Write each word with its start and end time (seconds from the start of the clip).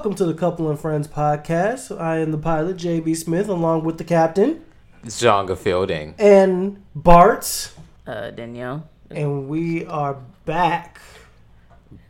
Welcome 0.00 0.14
to 0.14 0.24
the 0.24 0.32
Couple 0.32 0.70
and 0.70 0.80
Friends 0.80 1.06
podcast. 1.06 1.94
I 2.00 2.20
am 2.20 2.30
the 2.32 2.38
pilot, 2.38 2.78
JB 2.78 3.14
Smith, 3.18 3.50
along 3.50 3.84
with 3.84 3.98
the 3.98 4.04
captain 4.04 4.64
Zonga 5.04 5.58
Fielding. 5.58 6.14
and 6.18 6.82
Bart, 6.94 7.70
Uh, 8.06 8.30
Danielle. 8.30 8.88
and 9.10 9.46
we 9.46 9.84
are 9.84 10.16
back. 10.46 11.02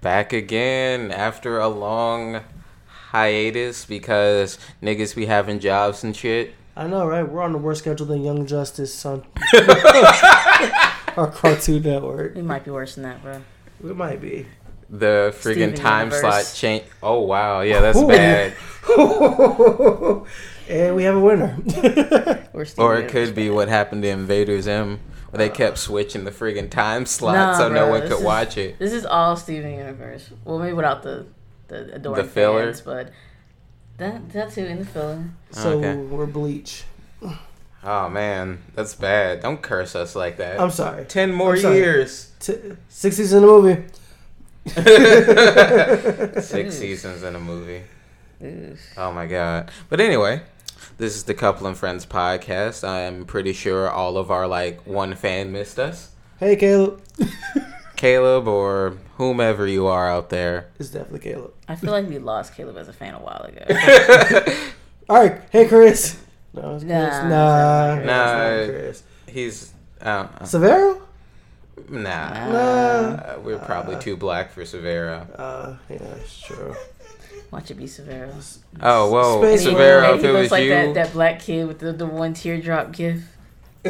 Back 0.03 0.33
again 0.33 1.11
after 1.11 1.59
a 1.59 1.67
long 1.67 2.43
hiatus 3.11 3.85
because 3.87 4.57
niggas 4.81 5.17
be 5.17 5.27
having 5.27 5.59
jobs 5.59 6.05
and 6.05 6.15
shit. 6.15 6.55
I 6.77 6.87
know, 6.87 7.05
right? 7.09 7.29
We're 7.29 7.43
on 7.43 7.51
the 7.51 7.59
worst 7.59 7.81
schedule 7.81 8.07
than 8.07 8.23
Young 8.23 8.47
Justice 8.47 9.05
on 9.05 9.25
our 11.17 11.27
Cartoon 11.33 11.83
Network. 11.83 12.37
We 12.37 12.43
might 12.43 12.65
be 12.65 12.71
worse 12.71 12.95
than 12.95 13.03
that, 13.03 13.21
bro. 13.21 13.41
We 13.81 13.93
might 13.95 14.21
be. 14.21 14.47
The 14.91 15.33
Steven 15.39 15.73
friggin' 15.73 15.77
time 15.77 16.09
Universe. 16.11 16.21
slot 16.49 16.53
change. 16.59 16.85
Oh 17.03 17.21
wow, 17.21 17.61
yeah, 17.61 17.81
that's 17.81 17.99
Ooh. 17.99 18.09
bad. 18.09 18.55
and 20.69 20.95
we 20.97 21.05
have 21.05 21.17
a 21.17 21.21
winner. 21.21 21.57
Or, 22.53 22.67
Or 22.78 22.99
it 22.99 23.09
could 23.11 23.34
be 23.34 23.49
what 23.49 23.69
happened 23.69 24.03
to 24.03 24.09
Invader 24.09 24.61
Zim, 24.61 24.99
where 25.31 25.39
they 25.39 25.49
kept 25.49 25.75
uh, 25.75 25.77
switching 25.77 26.25
the 26.25 26.31
friggin' 26.33 26.69
time 26.69 27.06
slot 27.06 27.34
Nah, 27.34 27.56
so 27.56 27.69
no 27.69 27.89
one 27.89 28.03
could 28.03 28.12
is- 28.19 28.21
watch 28.23 28.59
it. 28.59 28.79
This 28.81 28.93
is 28.93 29.06
all 29.06 29.37
Steven 29.37 29.71
Universe. 29.73 30.31
Well, 30.45 30.59
maybe 30.59 30.73
without 30.75 31.03
the 31.05 31.27
the 31.69 31.95
adoring 31.95 32.25
The 32.25 32.29
filler? 32.31 32.65
fans, 32.65 32.81
but 32.81 33.12
that 33.99 34.31
that 34.33 34.50
too 34.53 34.65
in 34.65 34.81
the 34.81 34.84
filler. 34.84 35.25
Oh, 35.55 35.59
so 35.61 35.79
Okay. 35.79 35.95
we're 35.97 36.27
Bleach. 36.27 36.83
Oh 37.84 38.09
man, 38.11 38.59
that's 38.75 38.95
bad. 38.97 39.41
Don't 39.41 39.62
curse 39.62 39.95
us 39.95 40.15
like 40.17 40.37
that. 40.39 40.61
I'm 40.61 40.71
sorry. 40.73 41.05
Ten 41.05 41.33
more 41.33 41.55
I'm 41.55 41.61
sorry. 41.61 41.77
years. 41.77 42.33
T- 42.41 42.59
six 42.89 43.17
seasons 43.17 43.33
in 43.33 43.41
the 43.43 43.47
movie. 43.47 43.84
Six 46.43 46.76
seasons 46.76 47.22
in 47.22 47.34
a 47.34 47.41
movie. 47.41 47.82
Ooh. 48.43 48.76
Oh 48.97 49.12
my 49.12 49.26
god. 49.26 49.71
But 49.88 50.00
anyway, 50.00 50.43
this 50.98 51.15
is 51.16 51.25
the 51.25 51.34
Couple 51.34 51.66
and 51.66 51.76
Friends 51.76 52.04
podcast. 52.06 52.87
I'm 52.87 53.25
pretty 53.25 53.53
sure 53.53 53.91
all 53.91 54.16
of 54.16 54.31
our 54.31 54.47
like 54.47 54.87
one 54.87 55.15
fan 55.15 55.50
missed 55.53 55.78
us. 55.78 56.10
Hey, 56.38 56.56
Caleb. 56.56 57.03
Caleb 57.97 58.49
or 58.49 58.97
whomever 59.16 59.66
you 59.66 59.87
are 59.87 60.10
out 60.10 60.31
there. 60.31 60.69
It's 60.78 60.88
definitely 60.91 61.20
Caleb. 61.20 61.53
I 61.69 61.76
feel 61.76 61.91
like 61.93 62.09
we 62.09 62.19
lost 62.19 62.54
Caleb 62.54 62.76
as 62.78 62.88
a 62.88 62.93
fan 62.94 63.15
a 63.15 63.19
while 63.19 63.43
ago. 63.43 63.65
All 65.09 65.20
right. 65.22 65.41
Hey, 65.50 65.69
Chris. 65.69 66.19
No, 66.54 66.75
it's 66.76 66.84
Chris. 66.84 66.93
Nah, 66.94 67.28
Nah, 67.28 67.94
it's 67.94 67.99
it's 67.99 68.06
not 68.06 68.06
not 68.06 68.47
Chris. 68.47 68.70
Chris. 68.70 69.03
He's 69.34 69.72
uh, 70.00 70.26
Severo? 70.41 71.00
Nah. 71.88 71.98
Nah. 71.98 72.48
Nah. 72.53 72.58
Uh, 73.16 73.38
we're 73.42 73.58
probably 73.58 73.97
too 73.97 74.16
black 74.16 74.50
for 74.53 74.62
Severo. 74.62 75.26
Uh, 75.38 75.75
yeah, 75.88 75.97
it's 76.16 76.41
true. 76.41 76.75
Watch 77.50 77.70
it 77.70 77.75
be 77.75 77.84
Severo. 77.84 78.32
Oh 78.81 79.10
whoa, 79.10 79.42
Space 79.42 79.62
he- 79.64 79.70
Severo. 79.72 80.16
If 80.16 80.25
it 80.25 80.32
looks 80.32 80.42
was 80.42 80.50
like 80.53 80.64
you, 80.64 80.70
that, 80.70 80.94
that 80.94 81.12
black 81.12 81.41
kid 81.41 81.66
with 81.66 81.78
the, 81.81 81.92
the 81.92 82.06
one 82.06 82.32
teardrop 82.34 82.92
gift. 82.92 83.25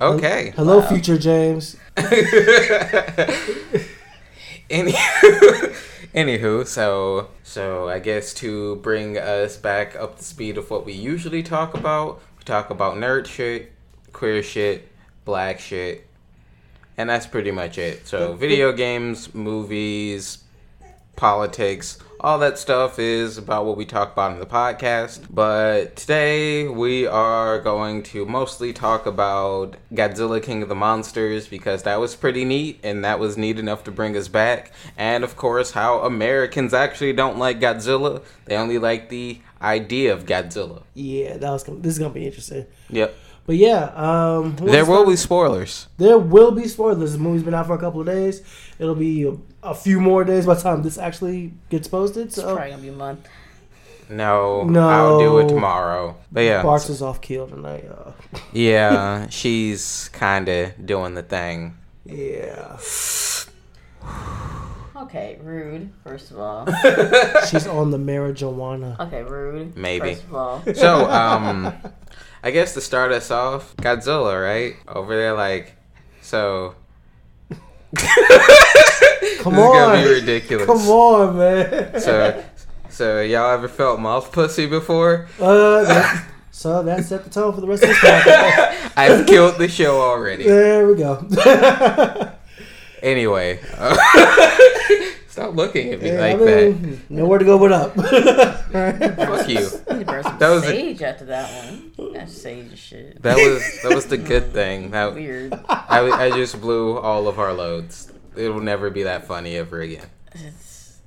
okay. 0.00 0.52
Hello, 0.56 0.78
Wow. 0.80 0.86
future 0.88 1.16
James. 1.18 1.76
Any, 4.70 4.92
anywho, 6.14 6.66
so 6.66 7.28
so 7.42 7.88
I 7.88 7.98
guess 7.98 8.32
to 8.34 8.76
bring 8.76 9.18
us 9.18 9.56
back 9.58 9.94
up 9.94 10.16
to 10.18 10.24
speed 10.24 10.56
of 10.56 10.70
what 10.70 10.86
we 10.86 10.92
usually 10.94 11.42
talk 11.42 11.74
about, 11.74 12.20
we 12.38 12.44
talk 12.44 12.70
about 12.70 12.94
nerd 12.96 13.26
shit, 13.26 13.72
queer 14.14 14.42
shit, 14.42 14.88
black 15.24 15.60
shit, 15.60 16.06
and 16.96 17.08
that's 17.08 17.26
pretty 17.26 17.50
much 17.50 17.78
it. 17.78 18.06
So 18.06 18.34
video 18.34 18.72
games, 18.72 19.34
movies, 19.34 20.38
politics, 21.16 21.98
all 22.24 22.38
that 22.38 22.58
stuff 22.58 22.98
is 22.98 23.36
about 23.36 23.66
what 23.66 23.76
we 23.76 23.84
talk 23.84 24.12
about 24.14 24.32
in 24.32 24.38
the 24.38 24.46
podcast. 24.46 25.26
But 25.30 25.94
today 25.94 26.66
we 26.66 27.06
are 27.06 27.60
going 27.60 28.02
to 28.04 28.24
mostly 28.24 28.72
talk 28.72 29.04
about 29.04 29.76
Godzilla 29.92 30.42
King 30.42 30.62
of 30.62 30.70
the 30.70 30.74
Monsters 30.74 31.46
because 31.46 31.82
that 31.82 32.00
was 32.00 32.16
pretty 32.16 32.46
neat 32.46 32.80
and 32.82 33.04
that 33.04 33.18
was 33.18 33.36
neat 33.36 33.58
enough 33.58 33.84
to 33.84 33.90
bring 33.90 34.16
us 34.16 34.28
back. 34.28 34.72
And 34.96 35.22
of 35.22 35.36
course, 35.36 35.72
how 35.72 35.98
Americans 35.98 36.72
actually 36.72 37.12
don't 37.12 37.38
like 37.38 37.60
Godzilla, 37.60 38.22
they 38.46 38.56
only 38.56 38.78
like 38.78 39.10
the 39.10 39.40
idea 39.60 40.12
of 40.12 40.24
Godzilla. 40.24 40.82
Yeah, 40.94 41.36
that 41.36 41.50
was 41.50 41.62
gonna, 41.62 41.80
this 41.80 41.92
is 41.92 41.98
gonna 41.98 42.14
be 42.14 42.24
interesting. 42.24 42.64
Yep. 42.88 43.14
But 43.46 43.56
yeah, 43.56 43.84
um, 43.94 44.56
There 44.56 44.84
will 44.86 45.04
the- 45.04 45.10
be 45.10 45.16
spoilers. 45.16 45.88
there 45.98 46.18
will 46.18 46.50
be 46.52 46.66
spoilers. 46.66 47.12
The 47.12 47.18
movie's 47.18 47.42
been 47.42 47.52
out 47.54 47.66
for 47.66 47.74
a 47.74 47.78
couple 47.78 48.00
of 48.00 48.06
days. 48.06 48.42
It'll 48.78 48.94
be 48.94 49.24
a, 49.28 49.36
a 49.62 49.74
few 49.74 50.00
more 50.00 50.24
days 50.24 50.46
by 50.46 50.54
the 50.54 50.62
time 50.62 50.82
this 50.82 50.96
actually 50.98 51.52
gets 51.68 51.86
posted. 51.86 52.26
It's 52.28 52.36
So 52.36 52.54
probably 52.54 52.70
gonna 52.70 52.82
be 52.82 52.88
a 52.88 52.92
month. 52.92 53.28
No, 54.08 54.64
No. 54.64 54.88
I'll 54.88 55.18
do 55.18 55.38
it 55.38 55.48
tomorrow. 55.48 56.16
But 56.32 56.40
yeah, 56.42 56.62
Bart's 56.62 56.88
is 56.90 57.00
off 57.02 57.20
keel 57.20 57.46
tonight. 57.46 57.84
Uh, 57.90 58.12
yeah, 58.52 59.28
she's 59.28 60.08
kind 60.12 60.48
of 60.48 60.86
doing 60.86 61.14
the 61.14 61.22
thing. 61.22 61.76
yeah, 62.04 62.78
Okay, 64.96 65.38
rude. 65.42 65.90
First 66.02 66.30
of 66.30 66.38
all. 66.38 66.66
she's 67.50 67.66
on 67.66 67.90
the 67.90 67.98
marijuana. 67.98 68.98
Okay, 69.00 69.22
rude. 69.22 69.76
Maybe. 69.76 70.14
First 70.14 70.24
of 70.24 70.34
all. 70.34 70.62
So, 70.74 71.10
um, 71.10 71.72
I 72.44 72.50
guess 72.50 72.74
to 72.74 72.82
start 72.82 73.10
us 73.10 73.30
off, 73.30 73.74
Godzilla, 73.78 74.38
right? 74.38 74.76
Over 74.86 75.16
there, 75.16 75.32
like, 75.32 75.74
so. 76.20 76.74
Come 77.48 77.56
this 77.96 79.38
is 79.40 79.40
gonna 79.40 79.96
on, 79.96 80.04
be 80.04 80.10
ridiculous. 80.10 80.66
come 80.66 80.88
on, 80.90 81.38
man. 81.38 81.98
So, 81.98 82.44
so 82.90 83.22
y'all 83.22 83.52
ever 83.52 83.66
felt 83.66 83.98
mouth 83.98 84.30
pussy 84.30 84.66
before? 84.66 85.26
Uh, 85.40 85.84
that, 85.84 86.26
so 86.50 86.82
that 86.82 87.06
set 87.06 87.24
the 87.24 87.30
tone 87.30 87.54
for 87.54 87.62
the 87.62 87.66
rest 87.66 87.82
of 87.82 87.88
this 87.88 87.98
podcast. 87.98 88.92
I've 88.96 89.26
killed 89.26 89.56
the 89.56 89.68
show 89.68 90.02
already. 90.02 90.44
There 90.44 90.86
we 90.86 90.96
go. 90.96 91.26
Anyway, 93.02 93.60
uh, 93.76 93.94
stop 95.34 95.54
looking 95.56 95.92
at 95.92 96.00
me 96.00 96.10
Yeah, 96.12 96.20
like 96.20 96.36
I 96.36 96.44
mean, 96.44 97.02
Nowhere 97.08 97.38
to 97.40 97.44
go 97.44 97.58
but 97.58 97.72
up. 97.72 97.94
that. 97.96 99.16
Fuck 99.16 99.48
you. 99.48 99.56
Need 99.96 99.98
to 99.98 100.04
burn 100.04 100.22
some 100.22 100.38
That 100.38 100.50
was 100.50 100.64
a- 100.64 101.04
after 101.04 101.24
that 101.24 101.66
one. 101.66 102.12
That's 102.12 102.32
sage 102.40 102.78
shit. 102.78 103.20
That 103.22 103.36
was 103.36 103.82
that 103.82 103.92
was 103.94 104.06
the 104.06 104.16
good 104.16 104.52
thing. 104.52 104.90
That 104.94 105.14
Weird. 105.14 105.52
I, 105.68 106.26
I 106.26 106.30
just 106.30 106.60
blew 106.60 106.98
all 106.98 107.26
of 107.26 107.38
our 107.40 107.52
loads. 107.52 108.12
It 108.36 108.48
will 108.48 108.60
never 108.60 108.90
be 108.90 109.02
that 109.02 109.26
funny 109.26 109.56
ever 109.56 109.80
again. 109.80 110.06
It's 110.32 110.98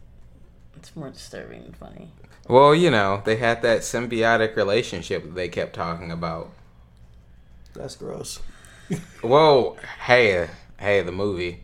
it's 0.76 0.94
more 0.96 1.10
disturbing 1.10 1.64
than 1.64 1.74
funny. 1.74 2.12
Well, 2.50 2.76
you 2.76 2.92
know, 2.92 3.22
they 3.26 3.38
had 3.38 3.62
that 3.62 3.82
symbiotic 3.82 4.56
relationship 4.58 5.24
that 5.24 5.36
they 5.36 5.48
kept 5.48 5.74
talking 5.74 6.12
about. 6.12 6.52
That's 7.74 7.96
gross. 7.96 8.40
Whoa, 9.22 9.78
hey, 10.06 10.50
hey, 10.80 11.02
the 11.02 11.12
movie. 11.12 11.64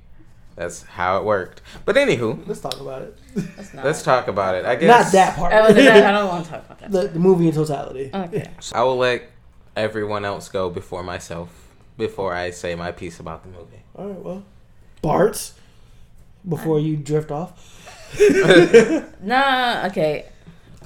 That's 0.56 0.84
how 0.84 1.18
it 1.18 1.24
worked. 1.24 1.62
But 1.86 1.96
anywho, 1.96 2.46
Let's 2.48 2.62
talk 2.62 2.80
about 2.80 3.02
it. 3.02 3.18
That's 3.36 3.74
not. 3.74 3.86
let's 3.86 4.04
talk 4.04 4.28
about 4.28 4.56
it. 4.56 4.66
I 4.66 4.76
guess 4.76 4.88
Not 5.06 5.12
that 5.14 5.36
part. 5.36 5.52
Oh, 5.54 5.58
I, 5.66 5.70
I 5.70 6.12
don't 6.12 6.28
want 6.28 6.46
to 6.46 6.52
talk 6.52 6.66
about 6.66 6.80
that. 6.80 6.92
the, 6.96 7.08
the 7.08 7.20
movie 7.20 7.48
in 7.48 7.54
totality. 7.54 8.12
Okay. 8.14 8.50
I 8.74 8.84
will 8.84 8.98
let 8.98 9.24
everyone 9.76 10.26
else 10.26 10.50
go 10.50 10.70
before 10.70 11.02
myself. 11.04 11.50
Before 11.98 12.34
I 12.34 12.50
say 12.52 12.74
my 12.76 12.92
piece 12.92 13.20
about 13.20 13.44
the 13.44 13.50
movie. 13.50 13.82
All 13.96 14.08
right, 14.08 14.20
well, 14.20 14.44
Bart. 15.02 15.54
Before 16.48 16.80
you 16.80 16.98
drift 16.98 17.32
off. 17.32 17.80
Nah. 19.22 19.86
Okay. 19.88 20.26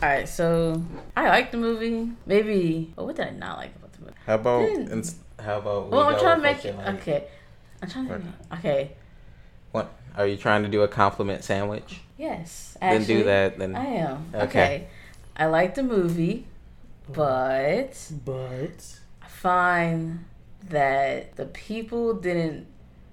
All 0.01 0.07
right. 0.09 0.29
So 0.29 0.81
I 1.15 1.27
like 1.29 1.51
the 1.51 1.57
movie. 1.57 2.11
Maybe. 2.25 2.91
But 2.95 3.05
what 3.05 3.15
did 3.15 3.27
I 3.27 3.31
not 3.31 3.57
like 3.57 3.75
about 3.75 3.93
the 3.93 3.99
movie? 4.01 4.13
How 4.25 4.35
about 4.35 4.61
ins- 4.69 5.15
how 5.39 5.57
about? 5.57 5.85
we 5.85 5.97
Well, 5.97 6.09
I'm 6.09 6.19
trying 6.19 6.37
to 6.37 6.41
make 6.43 6.63
it. 6.65 6.77
like? 6.77 6.95
Okay. 7.01 7.27
I'm 7.81 7.89
trying 7.89 8.07
to. 8.07 8.13
Or- 8.13 8.19
Think, 8.19 8.35
okay. 8.53 8.91
What 9.71 9.91
are 10.15 10.27
you 10.27 10.37
trying 10.37 10.63
to 10.63 10.69
do 10.69 10.81
a 10.81 10.87
compliment 10.87 11.43
sandwich? 11.43 12.01
Yes. 12.17 12.77
then 12.79 13.01
Actually, 13.01 13.13
do 13.15 13.23
that. 13.25 13.57
Then 13.59 13.75
I 13.75 13.85
am. 13.85 14.25
Okay. 14.33 14.43
Okay. 14.45 14.87
I 15.35 15.45
like 15.45 15.75
the 15.75 15.83
movie, 15.83 16.45
but 17.09 18.11
But 18.25 18.99
I 19.21 19.27
find 19.27 20.25
that 20.69 21.35
the 21.35 21.45
people 21.45 22.13
didn't. 22.13 22.65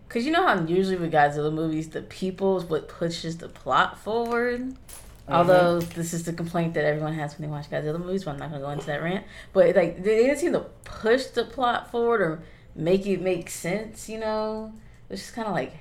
Cause 0.09 0.25
you 0.25 0.31
know 0.31 0.47
how 0.47 0.63
usually 0.65 0.97
with 0.97 1.13
Godzilla 1.13 1.53
movies, 1.53 1.89
the 1.89 2.03
people 2.03 2.59
is 2.59 2.65
what 2.65 2.89
pushes 2.89 3.39
the 3.39 3.49
plot 3.49 3.99
forward. 3.99 4.61
Mm-hmm. 4.61 5.33
Although 5.33 5.81
this 5.81 6.13
is 6.13 6.25
the 6.25 6.33
complaint 6.33 6.75
that 6.75 6.85
everyone 6.85 7.15
has 7.15 7.37
when 7.37 7.49
they 7.49 7.53
watch 7.53 7.71
Godzilla 7.71 7.99
movies, 7.99 8.25
but 8.25 8.33
I'm 8.33 8.39
not 8.39 8.51
gonna 8.51 8.63
go 8.63 8.71
into 8.71 8.87
that 8.87 9.03
rant. 9.03 9.25
But 9.53 9.75
like 9.75 10.03
they 10.03 10.17
didn't 10.17 10.39
seem 10.39 10.53
to 10.53 10.67
push 10.85 11.27
the 11.27 11.45
plot 11.45 11.91
forward 11.91 12.21
or 12.21 12.43
make 12.75 13.07
it 13.07 13.21
make 13.21 13.51
sense. 13.51 14.09
You 14.09 14.19
know, 14.21 14.73
it's 15.11 15.23
just 15.23 15.35
kind 15.35 15.49
of 15.49 15.55
like 15.55 15.73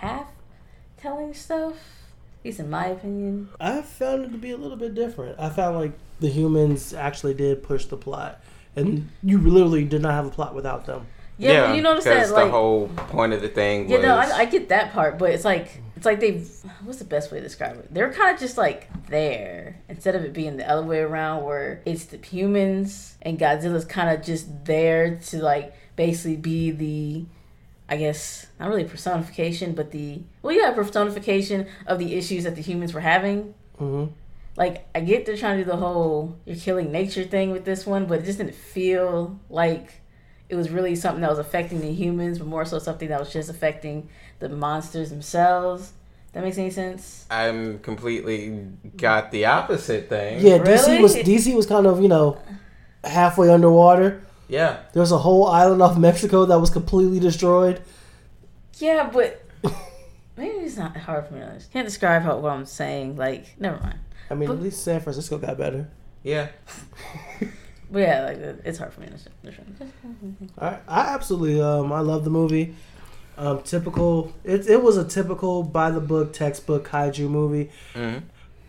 half 0.00 0.28
telling 0.96 1.34
stuff. 1.34 1.74
At 2.40 2.44
least 2.44 2.60
in 2.60 2.70
my 2.70 2.86
opinion. 2.86 3.48
I 3.60 3.82
found 3.82 4.24
it 4.24 4.32
to 4.32 4.38
be 4.38 4.50
a 4.50 4.56
little 4.56 4.76
bit 4.76 4.94
different. 4.94 5.38
I 5.40 5.50
found 5.50 5.76
like 5.76 5.92
the 6.20 6.28
humans 6.28 6.94
actually 6.94 7.34
did 7.34 7.62
push 7.62 7.86
the 7.86 7.96
plot, 7.96 8.40
and 8.76 9.08
you 9.22 9.38
literally 9.38 9.84
did 9.84 10.02
not 10.02 10.12
have 10.12 10.26
a 10.26 10.30
plot 10.30 10.54
without 10.54 10.86
them. 10.86 11.06
Yeah, 11.38 11.68
but 11.68 11.76
you 11.76 11.82
notice 11.82 12.04
that 12.04 12.14
because 12.14 12.32
like 12.32 12.46
the 12.46 12.50
whole 12.50 12.88
point 12.88 13.32
of 13.32 13.42
the 13.42 13.48
thing 13.48 13.84
was 13.84 13.92
Yeah, 13.92 13.98
no, 14.00 14.16
I, 14.16 14.38
I 14.38 14.44
get 14.44 14.68
that 14.70 14.92
part, 14.92 15.18
but 15.18 15.30
it's 15.30 15.44
like 15.44 15.82
it's 15.96 16.04
like 16.04 16.20
they 16.20 16.38
what's 16.82 16.98
the 16.98 17.04
best 17.04 17.30
way 17.30 17.38
to 17.38 17.44
describe 17.44 17.76
it? 17.78 17.92
They're 17.92 18.12
kind 18.12 18.34
of 18.34 18.40
just 18.40 18.58
like 18.58 18.88
there 19.06 19.80
instead 19.88 20.16
of 20.16 20.24
it 20.24 20.32
being 20.32 20.56
the 20.56 20.68
other 20.68 20.84
way 20.84 20.98
around 20.98 21.44
where 21.44 21.80
it's 21.86 22.06
the 22.06 22.18
humans 22.18 23.16
and 23.22 23.38
Godzilla's 23.38 23.84
kind 23.84 24.10
of 24.10 24.24
just 24.24 24.64
there 24.64 25.16
to 25.16 25.42
like 25.42 25.74
basically 25.94 26.36
be 26.36 26.70
the 26.72 27.24
I 27.88 27.96
guess 27.96 28.46
not 28.60 28.68
really 28.68 28.84
personification, 28.84 29.72
but 29.74 29.90
the 29.90 30.20
well, 30.42 30.54
yeah, 30.54 30.72
personification 30.72 31.66
of 31.86 31.98
the 31.98 32.14
issues 32.16 32.44
that 32.44 32.54
the 32.54 32.62
humans 32.62 32.92
were 32.92 33.00
having. 33.00 33.54
hmm 33.78 34.06
Like 34.56 34.86
I 34.94 35.00
get 35.00 35.24
they're 35.24 35.36
trying 35.36 35.58
to 35.58 35.64
do 35.64 35.70
the 35.70 35.76
whole 35.76 36.36
you're 36.44 36.56
killing 36.56 36.92
nature 36.92 37.24
thing 37.24 37.50
with 37.50 37.64
this 37.64 37.86
one, 37.86 38.06
but 38.06 38.20
it 38.20 38.24
just 38.24 38.38
didn't 38.38 38.54
feel 38.54 39.38
like 39.48 40.02
it 40.48 40.56
was 40.56 40.70
really 40.70 40.96
something 40.96 41.20
that 41.22 41.30
was 41.30 41.38
affecting 41.38 41.80
the 41.80 41.92
humans, 41.92 42.38
but 42.38 42.46
more 42.46 42.64
so 42.64 42.78
something 42.78 43.08
that 43.08 43.20
was 43.20 43.32
just 43.32 43.50
affecting 43.50 44.08
the 44.38 44.48
monsters 44.48 45.10
themselves. 45.10 45.92
That 46.32 46.44
makes 46.44 46.58
any 46.58 46.70
sense? 46.70 47.26
I'm 47.30 47.78
completely 47.78 48.66
got 48.96 49.30
the 49.30 49.46
opposite 49.46 50.08
thing. 50.08 50.44
Yeah, 50.44 50.58
DC 50.58 51.00
was 51.00 51.14
DC 51.16 51.54
was 51.54 51.66
kind 51.66 51.86
of 51.86 52.02
you 52.02 52.08
know 52.08 52.38
halfway 53.02 53.50
underwater. 53.50 54.22
Yeah. 54.48 54.78
There 54.92 55.00
was 55.00 55.12
a 55.12 55.18
whole 55.18 55.46
island 55.46 55.82
off 55.82 55.96
Mexico 55.98 56.46
that 56.46 56.58
was 56.58 56.70
completely 56.70 57.20
destroyed. 57.20 57.82
Yeah, 58.78 59.10
but 59.12 59.44
maybe 60.36 60.56
it's 60.64 60.76
not 60.76 60.96
hard 60.96 61.26
for 61.26 61.34
me 61.34 61.40
to 61.40 61.46
understand. 61.46 61.72
Can't 61.72 61.86
describe 61.86 62.22
how, 62.22 62.38
what 62.38 62.50
I'm 62.52 62.64
saying. 62.66 63.16
Like, 63.16 63.58
never 63.60 63.78
mind. 63.80 63.98
I 64.30 64.34
mean, 64.34 64.48
But- 64.48 64.54
at 64.56 64.62
least 64.62 64.82
San 64.82 65.00
Francisco 65.00 65.38
got 65.38 65.58
better. 65.58 65.88
Yeah. 66.22 66.48
But 67.90 68.00
yeah, 68.00 68.24
like 68.26 68.36
it's 68.66 68.76
hard 68.78 68.92
for 68.92 69.00
me 69.00 69.06
to 69.06 69.12
understand. 69.42 70.50
I, 70.58 70.76
I 70.86 71.00
absolutely 71.14 71.58
um 71.62 71.90
I 71.90 72.00
love 72.00 72.22
the 72.24 72.28
movie. 72.30 72.74
Um, 73.38 73.62
typical. 73.62 74.30
It 74.44 74.68
it 74.68 74.82
was 74.82 74.98
a 74.98 75.04
typical 75.04 75.62
by 75.62 75.90
the 75.90 76.00
book 76.00 76.34
textbook 76.34 76.86
kaiju 76.86 77.30
movie. 77.30 77.70
hmm 77.94 78.18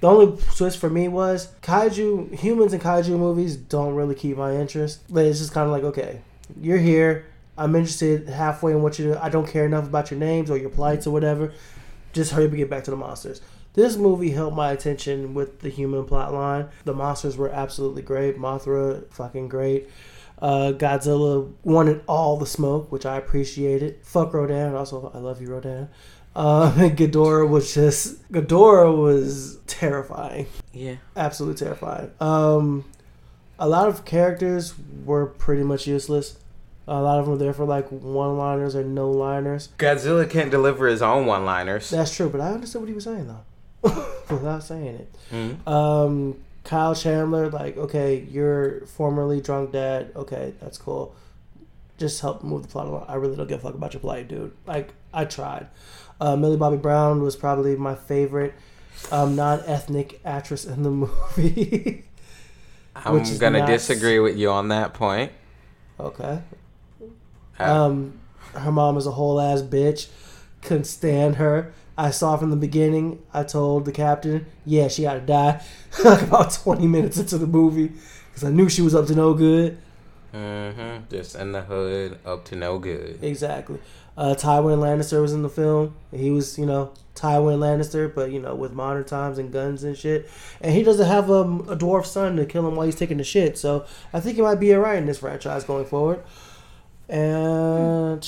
The 0.01 0.07
only 0.07 0.41
twist 0.55 0.77
for 0.77 0.89
me 0.89 1.07
was 1.07 1.51
kaiju 1.61 2.37
humans 2.39 2.73
and 2.73 2.81
kaiju 2.81 3.17
movies 3.17 3.57
don't 3.57 3.95
really 3.95 4.15
keep 4.15 4.37
my 4.37 4.55
interest. 4.55 5.01
But 5.09 5.25
it's 5.25 5.39
just 5.39 5.53
kind 5.53 5.65
of 5.65 5.71
like 5.71 5.83
okay, 5.83 6.21
you're 6.59 6.77
here. 6.77 7.25
I'm 7.57 7.75
interested 7.75 8.29
halfway 8.29 8.71
in 8.71 8.81
what 8.81 8.97
you 8.97 9.13
do. 9.13 9.19
I 9.19 9.27
don't 9.29 9.47
care 9.47 9.65
enough 9.65 9.85
about 9.85 10.11
your 10.11 10.19
names 10.19 10.49
or 10.49 10.57
your 10.57 10.69
plights 10.69 11.05
or 11.05 11.11
whatever. 11.11 11.53
Just 12.13 12.31
hurry 12.31 12.45
up 12.45 12.51
and 12.51 12.57
get 12.57 12.69
back 12.69 12.85
to 12.85 12.91
the 12.91 12.97
monsters. 12.97 13.41
This 13.73 13.97
movie 13.97 14.31
held 14.31 14.55
my 14.55 14.71
attention 14.71 15.33
with 15.33 15.59
the 15.59 15.69
human 15.69 16.05
plot 16.05 16.33
line. 16.33 16.69
The 16.85 16.93
monsters 16.93 17.37
were 17.37 17.49
absolutely 17.49 18.01
great. 18.01 18.37
Mothra, 18.37 19.09
fucking 19.11 19.49
great. 19.49 19.89
Uh, 20.41 20.71
Godzilla 20.75 21.51
wanted 21.63 22.01
all 22.07 22.37
the 22.37 22.45
smoke, 22.45 22.91
which 22.91 23.05
I 23.05 23.17
appreciated. 23.17 23.99
Fuck 24.03 24.33
Rodan. 24.33 24.73
Also, 24.73 25.11
I 25.13 25.19
love 25.19 25.41
you, 25.41 25.49
Rodan. 25.49 25.89
Uh, 26.39 26.71
Ghidorah 26.71 27.49
was 27.49 27.73
just 27.73 28.31
Ghidorah 28.31 28.95
was 28.97 29.57
terrifying, 29.67 30.47
Yeah. 30.71 30.95
absolutely 31.17 31.59
terrifying. 31.65 32.11
Um, 32.21 32.85
a 33.59 33.67
lot 33.67 33.89
of 33.89 34.05
characters 34.05 34.73
were 35.03 35.25
pretty 35.25 35.63
much 35.63 35.85
useless. 35.85 36.37
A 36.87 37.01
lot 37.01 37.19
of 37.19 37.25
them 37.25 37.33
were 37.33 37.37
there 37.37 37.51
for 37.53 37.65
like 37.65 37.89
one-liners 37.89 38.73
or 38.73 38.85
no-liners. 38.85 39.67
Godzilla 39.77 40.27
can't 40.29 40.49
deliver 40.49 40.87
his 40.87 41.01
own 41.01 41.25
one-liners. 41.25 41.89
That's 41.89 42.15
true, 42.15 42.29
but 42.29 42.39
I 42.39 42.53
understood 42.53 42.81
what 42.83 42.87
he 42.87 42.95
was 42.95 43.03
saying 43.03 43.27
though, 43.27 44.05
without 44.29 44.63
saying 44.63 44.95
it. 44.95 45.15
Mhm. 45.33 45.67
Um, 45.67 46.35
Kyle 46.63 46.95
Chandler, 46.95 47.49
like, 47.49 47.75
okay, 47.77 48.25
you're 48.31 48.85
formerly 48.85 49.41
drunk 49.41 49.73
dad. 49.73 50.11
Okay, 50.15 50.53
that's 50.61 50.77
cool. 50.77 51.13
Just 51.97 52.21
help 52.21 52.43
move 52.43 52.61
the 52.61 52.69
plot 52.69 52.87
along. 52.87 53.05
I 53.09 53.15
really 53.15 53.35
don't 53.35 53.47
give 53.47 53.59
a 53.59 53.61
fuck 53.63 53.73
about 53.75 53.93
your 53.93 53.99
plight, 53.99 54.29
dude. 54.29 54.53
Like, 54.65 54.93
I 55.13 55.25
tried. 55.25 55.67
Uh, 56.19 56.35
Millie 56.35 56.57
Bobby 56.57 56.77
Brown 56.77 57.21
was 57.21 57.35
probably 57.35 57.75
my 57.75 57.95
favorite 57.95 58.53
um, 59.11 59.35
non-ethnic 59.35 60.19
actress 60.25 60.65
in 60.65 60.83
the 60.83 60.89
movie. 61.37 62.03
I'm 62.95 63.23
gonna 63.39 63.59
not- 63.59 63.67
disagree 63.67 64.19
with 64.19 64.37
you 64.37 64.49
on 64.49 64.67
that 64.69 64.93
point. 64.93 65.31
okay. 65.99 66.41
Uh, 67.59 67.63
Um, 67.63 68.19
her 68.53 68.71
mom 68.71 68.97
is 68.97 69.05
a 69.05 69.11
whole 69.11 69.39
ass 69.39 69.61
bitch. 69.61 70.07
Couldn't 70.61 70.85
stand 70.85 71.35
her. 71.35 71.73
I 71.97 72.11
saw 72.11 72.37
from 72.37 72.49
the 72.49 72.55
beginning. 72.55 73.19
I 73.33 73.43
told 73.43 73.85
the 73.85 73.91
captain, 73.91 74.45
yeah, 74.65 74.87
she 74.87 75.03
got 75.03 75.15
to 75.15 75.19
die. 75.21 75.61
like 76.03 76.21
about 76.21 76.51
20 76.51 76.87
minutes 76.87 77.17
into 77.17 77.37
the 77.37 77.47
movie. 77.47 77.91
Because 78.29 78.43
I 78.45 78.49
knew 78.51 78.69
she 78.69 78.81
was 78.81 78.95
up 78.95 79.07
to 79.07 79.15
no 79.15 79.33
good. 79.33 79.77
Mm-hmm. 80.33 81.09
Just 81.09 81.35
in 81.35 81.51
the 81.53 81.61
hood, 81.61 82.19
up 82.25 82.45
to 82.45 82.55
no 82.55 82.79
good. 82.79 83.19
Exactly. 83.21 83.79
Uh, 84.19 84.35
Tywin 84.35 84.79
Lannister 84.79 85.21
was 85.21 85.31
in 85.31 85.43
the 85.43 85.49
film. 85.49 85.95
He 86.11 86.29
was, 86.29 86.59
you 86.59 86.65
know, 86.65 86.91
Tywin 87.15 87.59
Lannister, 87.59 88.13
but, 88.13 88.33
you 88.33 88.39
know, 88.41 88.53
with 88.53 88.73
modern 88.73 89.05
times 89.05 89.37
and 89.37 89.49
guns 89.49 89.85
and 89.85 89.97
shit. 89.97 90.29
And 90.59 90.73
he 90.73 90.83
doesn't 90.83 91.07
have 91.07 91.31
um, 91.31 91.61
a 91.69 91.77
dwarf 91.77 92.05
son 92.05 92.35
to 92.35 92.45
kill 92.45 92.67
him 92.67 92.75
while 92.75 92.85
he's 92.85 92.97
taking 92.97 93.15
the 93.15 93.23
shit. 93.23 93.57
So 93.57 93.85
I 94.11 94.19
think 94.19 94.35
he 94.35 94.41
might 94.41 94.59
be 94.59 94.75
alright 94.75 94.97
in 94.97 95.05
this 95.05 95.19
franchise 95.19 95.63
going 95.63 95.85
forward. 95.85 96.21
And 97.07 98.21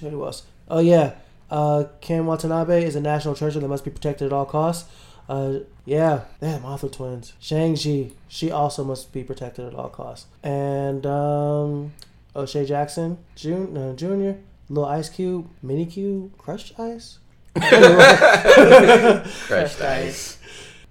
who 0.00 0.22
else? 0.26 0.42
Oh, 0.68 0.80
yeah. 0.80 1.14
Uh, 1.50 1.84
Ken 2.02 2.26
Watanabe 2.26 2.84
is 2.84 2.94
a 2.94 3.00
national 3.00 3.34
treasure 3.34 3.58
that 3.58 3.68
must 3.68 3.86
be 3.86 3.90
protected 3.90 4.26
at 4.26 4.32
all 4.34 4.44
costs. 4.44 4.86
Uh, 5.30 5.60
yeah, 5.86 6.24
damn, 6.42 6.60
Mothra 6.60 6.92
twins. 6.92 7.32
Shang-Chi, 7.40 8.10
she 8.28 8.50
also 8.50 8.84
must 8.84 9.14
be 9.14 9.24
protected 9.24 9.64
at 9.64 9.74
all 9.74 9.88
costs. 9.88 10.26
And, 10.42 11.06
um, 11.06 11.94
O'Shea 12.36 12.66
Jackson 12.66 13.16
Jun- 13.34 13.74
uh, 13.78 13.94
Jr., 13.94 14.40
Little 14.68 14.84
Ice 14.84 15.08
Cube, 15.08 15.48
Mini 15.62 15.86
Cube, 15.86 16.36
Crushed 16.38 16.78
Ice. 16.78 17.18
Crushed 19.46 19.80
ice. 19.80 20.38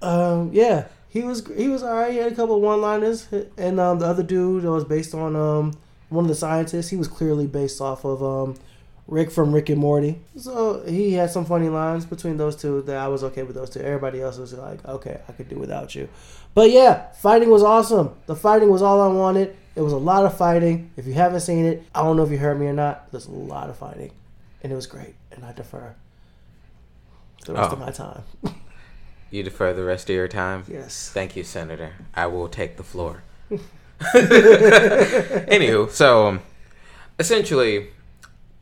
Um, 0.01 0.49
yeah, 0.51 0.87
he 1.07 1.21
was 1.21 1.47
he 1.55 1.67
was 1.69 1.83
alright. 1.83 2.11
He 2.11 2.17
had 2.17 2.31
a 2.31 2.35
couple 2.35 2.55
of 2.55 2.61
one-liners, 2.61 3.27
and 3.57 3.79
um, 3.79 3.99
the 3.99 4.05
other 4.05 4.23
dude 4.23 4.63
that 4.63 4.71
was 4.71 4.83
based 4.83 5.13
on 5.13 5.35
um 5.35 5.77
one 6.09 6.25
of 6.25 6.29
the 6.29 6.35
scientists. 6.35 6.89
He 6.89 6.97
was 6.97 7.07
clearly 7.07 7.47
based 7.47 7.79
off 7.79 8.03
of 8.03 8.21
um 8.23 8.55
Rick 9.07 9.31
from 9.31 9.53
Rick 9.53 9.69
and 9.69 9.79
Morty. 9.79 10.19
So 10.37 10.83
he 10.85 11.13
had 11.13 11.29
some 11.31 11.45
funny 11.45 11.69
lines 11.69 12.05
between 12.05 12.37
those 12.37 12.55
two 12.55 12.81
that 12.83 12.97
I 12.97 13.07
was 13.07 13.23
okay 13.23 13.43
with 13.43 13.55
those 13.55 13.69
two. 13.69 13.79
Everybody 13.79 14.21
else 14.21 14.37
was 14.37 14.53
like, 14.53 14.83
okay, 14.85 15.21
I 15.27 15.31
could 15.31 15.47
do 15.49 15.57
without 15.57 15.95
you. 15.95 16.09
But 16.53 16.71
yeah, 16.71 17.11
fighting 17.13 17.49
was 17.49 17.63
awesome. 17.63 18.15
The 18.25 18.35
fighting 18.35 18.69
was 18.69 18.81
all 18.81 18.99
I 19.01 19.07
wanted. 19.07 19.55
It 19.75 19.81
was 19.81 19.93
a 19.93 19.97
lot 19.97 20.25
of 20.25 20.35
fighting. 20.37 20.91
If 20.97 21.05
you 21.05 21.13
haven't 21.13 21.39
seen 21.41 21.65
it, 21.65 21.83
I 21.95 22.01
don't 22.03 22.17
know 22.17 22.23
if 22.23 22.31
you 22.31 22.37
heard 22.37 22.59
me 22.59 22.65
or 22.67 22.73
not. 22.73 23.11
There's 23.11 23.27
a 23.27 23.31
lot 23.31 23.69
of 23.69 23.77
fighting, 23.77 24.11
and 24.63 24.71
it 24.73 24.75
was 24.75 24.87
great. 24.87 25.15
And 25.31 25.45
I 25.45 25.53
defer 25.53 25.93
the 27.45 27.53
rest 27.53 27.69
Oh. 27.69 27.73
of 27.73 27.79
my 27.79 27.91
time. 27.91 28.23
You 29.29 29.43
defer 29.43 29.73
the 29.73 29.83
rest 29.83 30.09
of 30.09 30.15
your 30.15 30.29
time. 30.29 30.63
yes. 30.69 31.09
Thank 31.13 31.35
you, 31.35 31.43
Senator. 31.43 31.91
I 32.15 32.27
will 32.27 32.47
take 32.47 32.77
the 32.77 32.83
floor. 32.83 33.23
Anywho, 33.99 35.89
so 35.89 36.27
um, 36.27 36.41
essentially, 37.19 37.87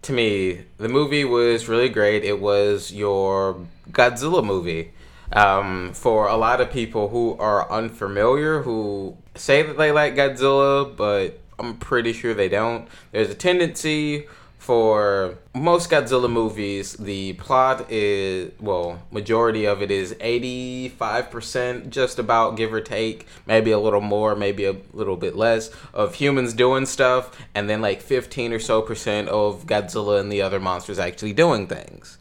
to 0.06 0.14
me, 0.14 0.62
the 0.78 0.88
movie 0.88 1.26
was 1.26 1.68
really 1.68 1.90
great. 1.90 2.24
It 2.24 2.40
was 2.40 2.94
your 2.94 3.66
Godzilla 3.92 4.46
movie. 4.46 4.92
Um, 5.34 5.94
for 5.94 6.28
a 6.28 6.38
lot 6.38 6.62
of 6.62 6.72
people 6.72 7.10
who 7.10 7.36
are 7.40 7.70
unfamiliar, 7.72 8.62
who 8.62 9.18
say 9.34 9.64
that 9.64 9.78
they 9.78 9.92
like 9.92 10.16
Godzilla, 10.16 10.96
but 10.96 11.40
I'm 11.58 11.78
pretty 11.78 12.14
sure 12.14 12.36
they 12.36 12.50
don't. 12.50 12.88
There's 13.12 13.32
a 13.32 13.36
tendency 13.36 14.28
for 14.66 15.38
most 15.54 15.92
Godzilla 15.92 16.28
movies, 16.28 16.94
the 16.94 17.34
plot 17.34 17.86
is 17.92 18.52
well, 18.60 19.00
majority 19.12 19.66
of 19.66 19.84
it 19.84 19.92
is 19.92 20.16
85% 20.16 21.90
just 21.90 22.18
about 22.18 22.58
give 22.58 22.74
or 22.74 22.82
take, 22.82 23.28
maybe 23.46 23.70
a 23.70 23.78
little 23.78 24.02
more, 24.02 24.36
maybe 24.36 24.66
a 24.66 24.76
little 24.92 25.18
bit 25.18 25.36
less 25.36 25.70
of 25.94 26.16
humans 26.16 26.56
doing 26.56 26.88
stuff 26.88 27.40
and 27.54 27.70
then 27.70 27.80
like 27.80 28.02
15 28.02 28.54
or 28.54 28.60
so 28.60 28.82
percent 28.82 29.30
of 29.30 29.68
Godzilla 29.68 30.20
and 30.20 30.32
the 30.32 30.42
other 30.42 30.60
monsters 30.60 30.98
actually 30.98 31.34
doing 31.34 31.68
things. 31.68 32.18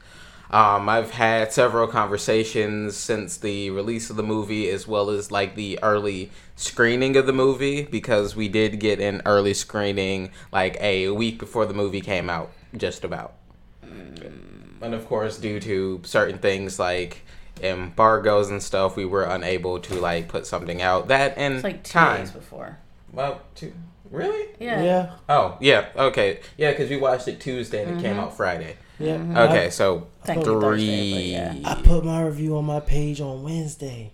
Um, 0.55 0.89
I've 0.89 1.11
had 1.11 1.53
several 1.53 1.89
conversations 1.89 2.97
since 2.97 3.37
the 3.39 3.71
release 3.71 4.09
of 4.09 4.15
the 4.15 4.23
movie, 4.23 4.71
as 4.71 4.87
well 4.87 5.11
as 5.11 5.33
like 5.33 5.57
the 5.57 5.81
early 5.83 6.31
screening 6.55 7.17
of 7.17 7.27
the 7.27 7.33
movie, 7.33 7.83
because 7.83 8.37
we 8.37 8.47
did 8.49 8.79
get 8.79 9.01
an 9.01 9.21
early 9.27 9.53
screening 9.53 10.31
like 10.53 10.77
a 10.81 11.09
week 11.09 11.41
before 11.41 11.67
the 11.67 11.75
movie 11.75 12.01
came 12.01 12.31
out, 12.31 12.53
just 12.77 13.03
about. 13.03 13.35
And 13.83 14.95
of 14.95 15.09
course, 15.09 15.39
due 15.39 15.59
to 15.59 16.01
certain 16.05 16.39
things 16.39 16.79
like 16.79 17.23
embargoes 17.61 18.49
and 18.49 18.63
stuff, 18.63 18.95
we 18.97 19.05
were 19.05 19.25
unable 19.25 19.81
to 19.81 19.95
like 19.95 20.29
put 20.29 20.47
something 20.47 20.81
out. 20.81 21.09
That 21.09 21.37
and 21.37 21.55
It's 21.55 21.65
like 21.65 21.83
two 21.83 21.93
time. 21.95 22.21
days 22.21 22.31
before. 22.31 22.79
Well, 23.13 23.41
two. 23.57 23.73
Really? 24.15 24.49
Yeah. 24.61 24.83
Yeah. 24.83 25.11
Oh, 25.29 25.57
yeah. 25.61 25.87
Okay. 25.97 26.41
Yeah, 26.57 26.71
because 26.71 26.89
we 26.91 26.97
watched 26.97 27.29
it 27.29 27.41
Tuesday 27.41 27.85
and 27.85 27.99
it 27.99 28.03
came 28.03 28.19
out 28.19 28.37
Friday. 28.37 28.77
Yeah. 28.99 29.49
Okay, 29.49 29.71
so 29.71 30.07
Technically 30.25 30.61
Thursday, 30.61 31.13
three. 31.13 31.33
yeah. 31.33 31.55
I, 31.65 31.73
I 31.73 31.83
put 31.83 32.05
my 32.05 32.23
review 32.23 32.57
on 32.57 32.65
my 32.65 32.81
page 32.81 33.21
on 33.21 33.43
Wednesday. 33.43 34.13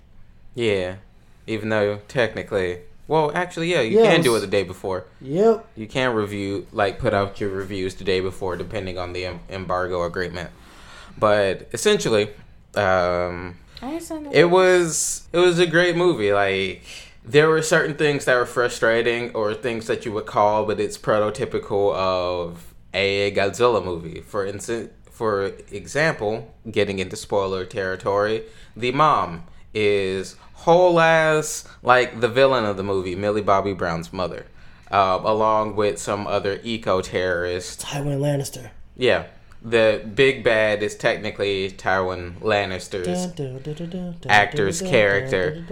Yeah, 0.54 0.96
even 1.46 1.68
though 1.68 2.00
technically, 2.08 2.78
well, 3.06 3.30
actually, 3.34 3.70
yeah, 3.70 3.82
you 3.82 4.00
Yeah, 4.00 4.10
can 4.14 4.22
do 4.22 4.34
it 4.36 4.40
the 4.40 4.46
day 4.46 4.62
before. 4.62 5.04
Yep. 5.20 5.66
You 5.76 5.86
can 5.86 6.14
review, 6.14 6.66
like, 6.72 6.98
put 6.98 7.12
out 7.12 7.40
your 7.40 7.50
reviews 7.50 7.94
the 7.96 8.04
day 8.04 8.20
before, 8.20 8.56
depending 8.56 8.98
on 8.98 9.12
the 9.12 9.26
em- 9.26 9.40
embargo 9.50 10.02
agreement. 10.04 10.50
But 11.18 11.68
essentially, 11.72 12.30
Um, 12.74 13.56
I 13.82 13.92
ain't 13.94 14.02
seen 14.02 14.22
no 14.24 14.30
it 14.32 14.44
was 14.44 15.26
it 15.32 15.38
was 15.38 15.58
a 15.58 15.66
great 15.66 15.96
movie. 15.96 16.32
Like 16.32 16.84
there 17.24 17.48
were 17.48 17.62
certain 17.62 17.96
things 17.96 18.24
that 18.24 18.34
were 18.36 18.46
frustrating 18.46 19.30
or 19.34 19.54
things 19.54 19.86
that 19.86 20.04
you 20.04 20.12
would 20.12 20.26
call, 20.26 20.64
but 20.66 20.80
it's 20.80 20.96
prototypical 20.98 21.94
of 21.94 22.74
a 22.94 23.30
Godzilla 23.32 23.84
movie. 23.84 24.20
For 24.20 24.46
instance, 24.46 24.90
for 25.10 25.52
example, 25.70 26.52
getting 26.70 26.98
into 26.98 27.16
spoiler 27.16 27.64
territory, 27.64 28.44
the 28.74 28.92
mom 28.92 29.44
is 29.74 30.36
whole 30.54 30.98
ass 30.98 31.68
like 31.82 32.20
the 32.20 32.28
villain 32.28 32.64
of 32.64 32.76
the 32.76 32.82
movie, 32.82 33.14
Millie 33.14 33.42
Bobby 33.42 33.72
Brown's 33.72 34.12
mother, 34.12 34.46
uh, 34.90 35.20
along 35.22 35.76
with 35.76 35.98
some 35.98 36.26
other 36.26 36.58
eco 36.64 37.00
terrorists 37.02 37.84
Tywin 37.84 38.18
Lannister. 38.18 38.70
yeah. 38.96 39.26
The 39.62 40.02
big 40.14 40.42
bad 40.42 40.82
is 40.82 40.96
technically 40.96 41.70
Tywin 41.70 42.38
Lannister's 42.40 43.06
actor's 44.30 44.80
character. 44.80 45.62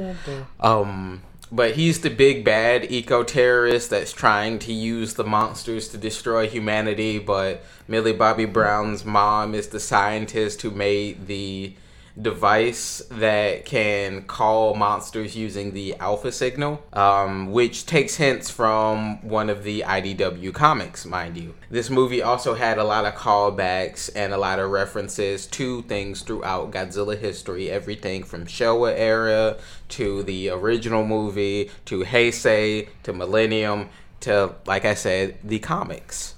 um 0.61 1.23
but 1.51 1.73
he's 1.73 2.01
the 2.01 2.11
big 2.11 2.45
bad 2.45 2.91
eco 2.91 3.23
terrorist 3.23 3.91
that's 3.91 4.13
trying 4.13 4.59
to 4.61 4.73
use 4.73 5.15
the 5.15 5.25
monsters 5.25 5.89
to 5.89 5.99
destroy 5.99 6.49
humanity, 6.49 7.19
but 7.19 7.63
Millie 7.87 8.13
Bobby 8.13 8.45
Brown's 8.45 9.05
mom 9.05 9.55
is 9.55 9.69
the 9.69 9.81
scientist 9.81 10.63
who 10.63 10.71
made 10.71 11.27
the 11.27 11.75
device 12.21 13.03
that 13.11 13.65
can 13.65 14.23
call 14.23 14.75
monsters 14.75 15.37
using 15.37 15.73
the 15.73 15.95
alpha 15.97 16.33
signal, 16.33 16.83
um, 16.93 17.53
which 17.53 17.87
takes 17.87 18.17
hints 18.17 18.51
from 18.51 19.23
one 19.27 19.49
of 19.49 19.63
the 19.63 19.83
IDW 19.83 20.53
comics, 20.53 21.07
mind 21.07 21.37
you. 21.37 21.55
This 21.71 21.91
movie 21.91 22.23
also 22.23 22.55
had 22.55 22.79
a 22.79 22.85
lot 22.85 23.05
of 23.05 23.15
callbacks 23.15 24.11
and 24.15 24.33
a 24.33 24.39
lot 24.39 24.59
of 24.59 24.71
references 24.71 25.47
to 25.47 25.83
things 25.83 26.23
throughout 26.23 26.73
Godzilla 26.73 27.17
history, 27.17 27.71
everything 27.71 28.25
from 28.25 28.47
Showa 28.47 28.95
era 28.97 29.57
to 29.91 30.23
the 30.25 30.51
original 30.51 31.05
movie 31.05 31.71
to 31.85 32.05
Heisei 32.05 32.89
to 33.05 33.13
Millennium 33.13 33.91
to, 34.21 34.55
like 34.67 34.85
I 34.85 34.95
said, 34.95 35.39
the 35.45 35.61
comics. 35.61 36.35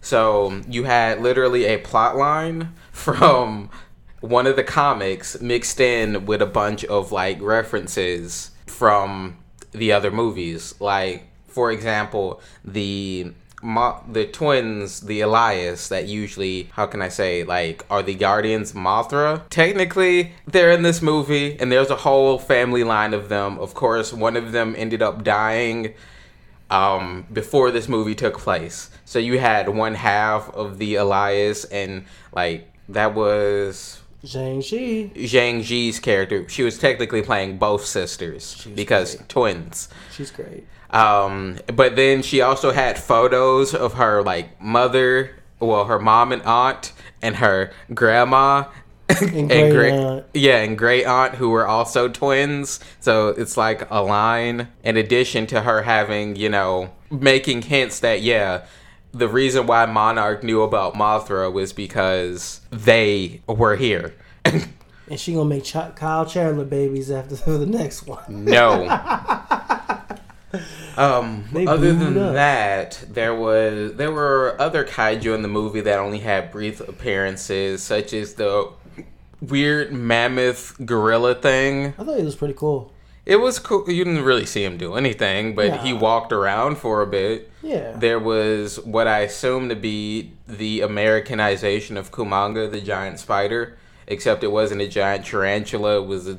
So 0.00 0.62
you 0.68 0.84
had 0.84 1.20
literally 1.20 1.64
a 1.64 1.78
plot 1.78 2.16
line 2.16 2.72
from 2.92 3.70
one 4.20 4.46
of 4.46 4.56
the 4.56 4.64
comics 4.64 5.40
mixed 5.40 5.80
in 5.80 6.26
with 6.26 6.42
a 6.42 6.46
bunch 6.46 6.84
of 6.84 7.12
like 7.12 7.40
references 7.40 8.50
from 8.66 9.36
the 9.72 9.92
other 9.92 10.10
movies. 10.10 10.74
Like, 10.80 11.24
for 11.46 11.70
example, 11.70 12.40
the 12.64 13.32
Mo- 13.60 14.00
the 14.08 14.24
twins, 14.24 15.00
the 15.00 15.20
Elias, 15.20 15.88
that 15.88 16.06
usually, 16.06 16.68
how 16.74 16.86
can 16.86 17.02
I 17.02 17.08
say, 17.08 17.42
like, 17.42 17.84
are 17.90 18.04
the 18.04 18.14
Guardians 18.14 18.72
Mothra? 18.72 19.42
Technically, 19.50 20.32
they're 20.46 20.70
in 20.70 20.82
this 20.82 21.02
movie, 21.02 21.58
and 21.58 21.72
there's 21.72 21.90
a 21.90 21.96
whole 21.96 22.38
family 22.38 22.84
line 22.84 23.14
of 23.14 23.28
them. 23.28 23.58
Of 23.58 23.74
course, 23.74 24.12
one 24.12 24.36
of 24.36 24.52
them 24.52 24.76
ended 24.78 25.02
up 25.02 25.24
dying 25.24 25.94
um, 26.70 27.26
before 27.32 27.72
this 27.72 27.88
movie 27.88 28.14
took 28.14 28.38
place. 28.38 28.90
So 29.04 29.18
you 29.18 29.40
had 29.40 29.68
one 29.68 29.96
half 29.96 30.48
of 30.54 30.78
the 30.78 30.94
Elias, 30.94 31.64
and 31.64 32.04
like 32.32 32.70
that 32.88 33.14
was 33.14 33.97
Zhang 34.24 34.64
Shi. 34.64 35.10
Zhang 35.14 35.62
Ji's 35.62 36.00
character. 36.00 36.48
She 36.48 36.62
was 36.62 36.78
technically 36.78 37.22
playing 37.22 37.58
both 37.58 37.84
sisters 37.84 38.56
She 38.60 38.70
was 38.70 38.76
because 38.76 39.14
great. 39.14 39.28
twins. 39.28 39.88
She's 40.12 40.30
great. 40.30 40.66
Um, 40.90 41.58
but 41.74 41.96
then 41.96 42.22
she 42.22 42.40
also 42.40 42.72
had 42.72 42.98
photos 42.98 43.74
of 43.74 43.94
her 43.94 44.22
like 44.22 44.60
mother, 44.60 45.36
well, 45.60 45.84
her 45.84 45.98
mom 45.98 46.32
and 46.32 46.42
aunt, 46.42 46.92
and 47.22 47.36
her 47.36 47.72
grandma. 47.94 48.64
And 49.08 49.48
great 49.48 49.72
great, 49.72 50.24
yeah, 50.34 50.58
and 50.58 50.76
great 50.76 51.06
aunt 51.06 51.36
who 51.36 51.48
were 51.50 51.66
also 51.66 52.08
twins. 52.08 52.80
So 53.00 53.28
it's 53.28 53.56
like 53.56 53.90
a 53.90 54.02
line. 54.02 54.68
In 54.84 54.96
addition 54.98 55.46
to 55.48 55.62
her 55.62 55.82
having, 55.82 56.36
you 56.36 56.48
know, 56.50 56.90
making 57.10 57.62
hints 57.62 58.00
that 58.00 58.20
yeah, 58.20 58.66
the 59.12 59.28
reason 59.28 59.66
why 59.66 59.86
Monarch 59.86 60.42
knew 60.44 60.62
about 60.62 60.94
Mothra 60.94 61.52
was 61.52 61.72
because 61.72 62.60
they 62.70 63.42
were 63.46 63.76
here. 63.76 64.14
And 65.10 65.18
she 65.18 65.32
gonna 65.32 65.48
make 65.48 65.64
Ch- 65.64 65.94
Kyle 65.96 66.26
Chandler 66.26 66.66
babies 66.66 67.10
after 67.10 67.34
the 67.58 67.64
next 67.64 68.06
one. 68.06 68.44
No. 68.44 68.84
Um, 70.96 71.44
other 71.54 71.92
than 71.92 72.18
up. 72.18 72.32
that, 72.34 73.04
there 73.08 73.34
was 73.34 73.94
there 73.94 74.10
were 74.10 74.56
other 74.58 74.84
kaiju 74.84 75.32
in 75.34 75.42
the 75.42 75.48
movie 75.48 75.82
that 75.82 75.98
only 76.00 76.18
had 76.18 76.50
brief 76.50 76.80
appearances, 76.80 77.82
such 77.84 78.12
as 78.12 78.34
the 78.34 78.68
weird 79.40 79.92
mammoth 79.92 80.74
gorilla 80.84 81.36
thing. 81.36 81.94
I 81.98 82.02
thought 82.04 82.18
it 82.18 82.24
was 82.24 82.34
pretty 82.34 82.54
cool. 82.54 82.92
It 83.28 83.36
was 83.36 83.58
cool. 83.58 83.84
You 83.90 84.04
didn't 84.04 84.24
really 84.24 84.46
see 84.46 84.64
him 84.64 84.78
do 84.78 84.94
anything, 84.94 85.54
but 85.54 85.80
he 85.80 85.92
walked 85.92 86.32
around 86.32 86.78
for 86.78 87.02
a 87.02 87.06
bit. 87.06 87.50
Yeah. 87.62 87.92
There 87.92 88.18
was 88.18 88.80
what 88.80 89.06
I 89.06 89.18
assume 89.20 89.68
to 89.68 89.76
be 89.76 90.32
the 90.46 90.80
Americanization 90.80 91.98
of 91.98 92.10
Kumonga, 92.10 92.70
the 92.70 92.80
giant 92.80 93.18
spider, 93.18 93.76
except 94.06 94.42
it 94.42 94.50
wasn't 94.50 94.80
a 94.80 94.88
giant 94.88 95.26
tarantula. 95.26 96.00
It 96.02 96.06
was 96.06 96.26
a 96.26 96.38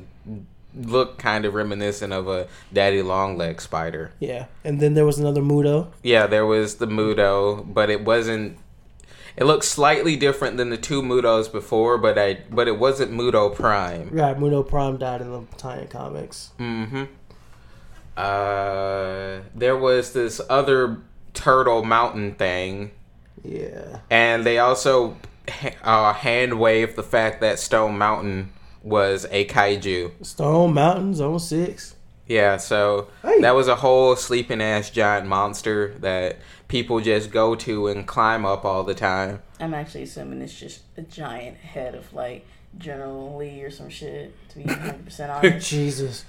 look 0.74 1.16
kind 1.16 1.44
of 1.44 1.54
reminiscent 1.54 2.12
of 2.12 2.26
a 2.26 2.48
daddy 2.72 3.02
long 3.02 3.38
leg 3.38 3.60
spider. 3.60 4.10
Yeah. 4.18 4.46
And 4.64 4.80
then 4.80 4.94
there 4.94 5.06
was 5.06 5.20
another 5.20 5.42
MUTO. 5.42 5.92
Yeah, 6.02 6.26
there 6.26 6.44
was 6.44 6.76
the 6.76 6.88
MUTO, 6.88 7.72
but 7.72 7.88
it 7.88 8.04
wasn't. 8.04 8.58
It 9.40 9.44
looked 9.44 9.64
slightly 9.64 10.16
different 10.16 10.58
than 10.58 10.68
the 10.68 10.76
two 10.76 11.00
MUTOs 11.02 11.50
before, 11.50 11.96
but 11.96 12.18
I 12.18 12.40
but 12.50 12.68
it 12.68 12.78
wasn't 12.78 13.10
MUTO 13.12 13.54
Prime. 13.54 14.10
Right, 14.12 14.38
MUTO 14.38 14.68
Prime 14.68 14.98
died 14.98 15.22
in 15.22 15.30
the 15.32 15.42
Titan 15.56 15.88
comics. 15.88 16.50
Mm-hmm. 16.58 17.04
Uh, 18.16 19.40
there 19.54 19.76
was 19.78 20.12
this 20.12 20.40
other 20.50 20.98
turtle 21.32 21.82
mountain 21.84 22.34
thing, 22.34 22.90
Yeah. 23.42 24.00
and 24.10 24.44
they 24.44 24.58
also 24.58 25.16
uh, 25.82 26.12
hand 26.12 26.60
waved 26.60 26.96
the 26.96 27.02
fact 27.02 27.40
that 27.40 27.58
Stone 27.58 27.96
Mountain 27.96 28.52
was 28.82 29.26
a 29.30 29.46
kaiju. 29.46 30.12
Stone 30.24 30.74
Mountain, 30.74 31.14
Zone 31.14 31.38
6. 31.38 31.94
Yeah, 32.30 32.58
so 32.58 33.08
Hey. 33.22 33.40
that 33.40 33.56
was 33.56 33.66
a 33.66 33.74
whole 33.74 34.14
sleeping 34.14 34.62
ass 34.62 34.88
giant 34.88 35.26
monster 35.26 35.96
that 35.98 36.36
people 36.68 37.00
just 37.00 37.32
go 37.32 37.56
to 37.56 37.88
and 37.88 38.06
climb 38.06 38.46
up 38.46 38.64
all 38.64 38.84
the 38.84 38.94
time. 38.94 39.42
I'm 39.58 39.74
actually 39.74 40.04
assuming 40.04 40.40
it's 40.40 40.54
just 40.58 40.82
a 40.96 41.02
giant 41.02 41.56
head 41.56 41.96
of 41.96 42.12
like 42.14 42.46
General 42.78 43.36
Lee 43.36 43.60
or 43.62 43.70
some 43.72 43.88
shit. 43.88 44.32
To 44.50 44.58
be 44.58 44.62
100 44.64 45.04
percent 45.04 45.32
honest. 45.44 45.68
Jesus. 45.68 46.24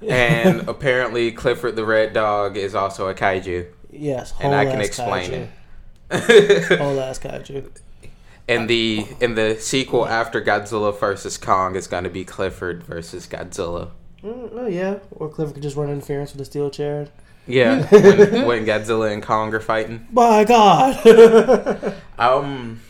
And 0.00 0.66
apparently, 0.68 1.30
Clifford 1.32 1.76
the 1.76 1.84
Red 1.84 2.14
Dog 2.14 2.56
is 2.56 2.74
also 2.74 3.08
a 3.08 3.14
kaiju. 3.14 3.66
Yes, 3.90 4.32
And 4.40 4.54
I 4.54 4.64
can 4.64 4.80
explain 4.80 5.48
kaiju. 6.10 6.68
it. 6.70 6.78
Whole 6.78 6.98
ass 6.98 7.18
kaiju. 7.18 7.68
And 8.48 8.70
the 8.70 9.06
in 9.20 9.34
the 9.34 9.56
sequel 9.60 10.06
after 10.06 10.40
Godzilla 10.40 10.98
versus 10.98 11.36
Kong 11.36 11.76
is 11.76 11.86
going 11.86 12.04
to 12.04 12.10
be 12.10 12.24
Clifford 12.24 12.82
versus 12.84 13.26
Godzilla. 13.26 13.90
Mm, 14.24 14.50
oh 14.52 14.66
yeah, 14.68 14.98
or 15.10 15.28
Clifford 15.28 15.54
could 15.54 15.62
just 15.62 15.76
run 15.76 15.90
interference 15.90 16.30
with 16.32 16.38
the 16.38 16.44
steel 16.44 16.70
chair. 16.70 17.08
Yeah, 17.46 17.84
when, 17.90 18.46
when 18.46 18.64
Godzilla 18.66 19.12
and 19.12 19.22
Kong 19.22 19.52
are 19.54 19.60
fighting. 19.60 20.06
My 20.12 20.44
God. 20.44 21.94
Um, 22.18 22.80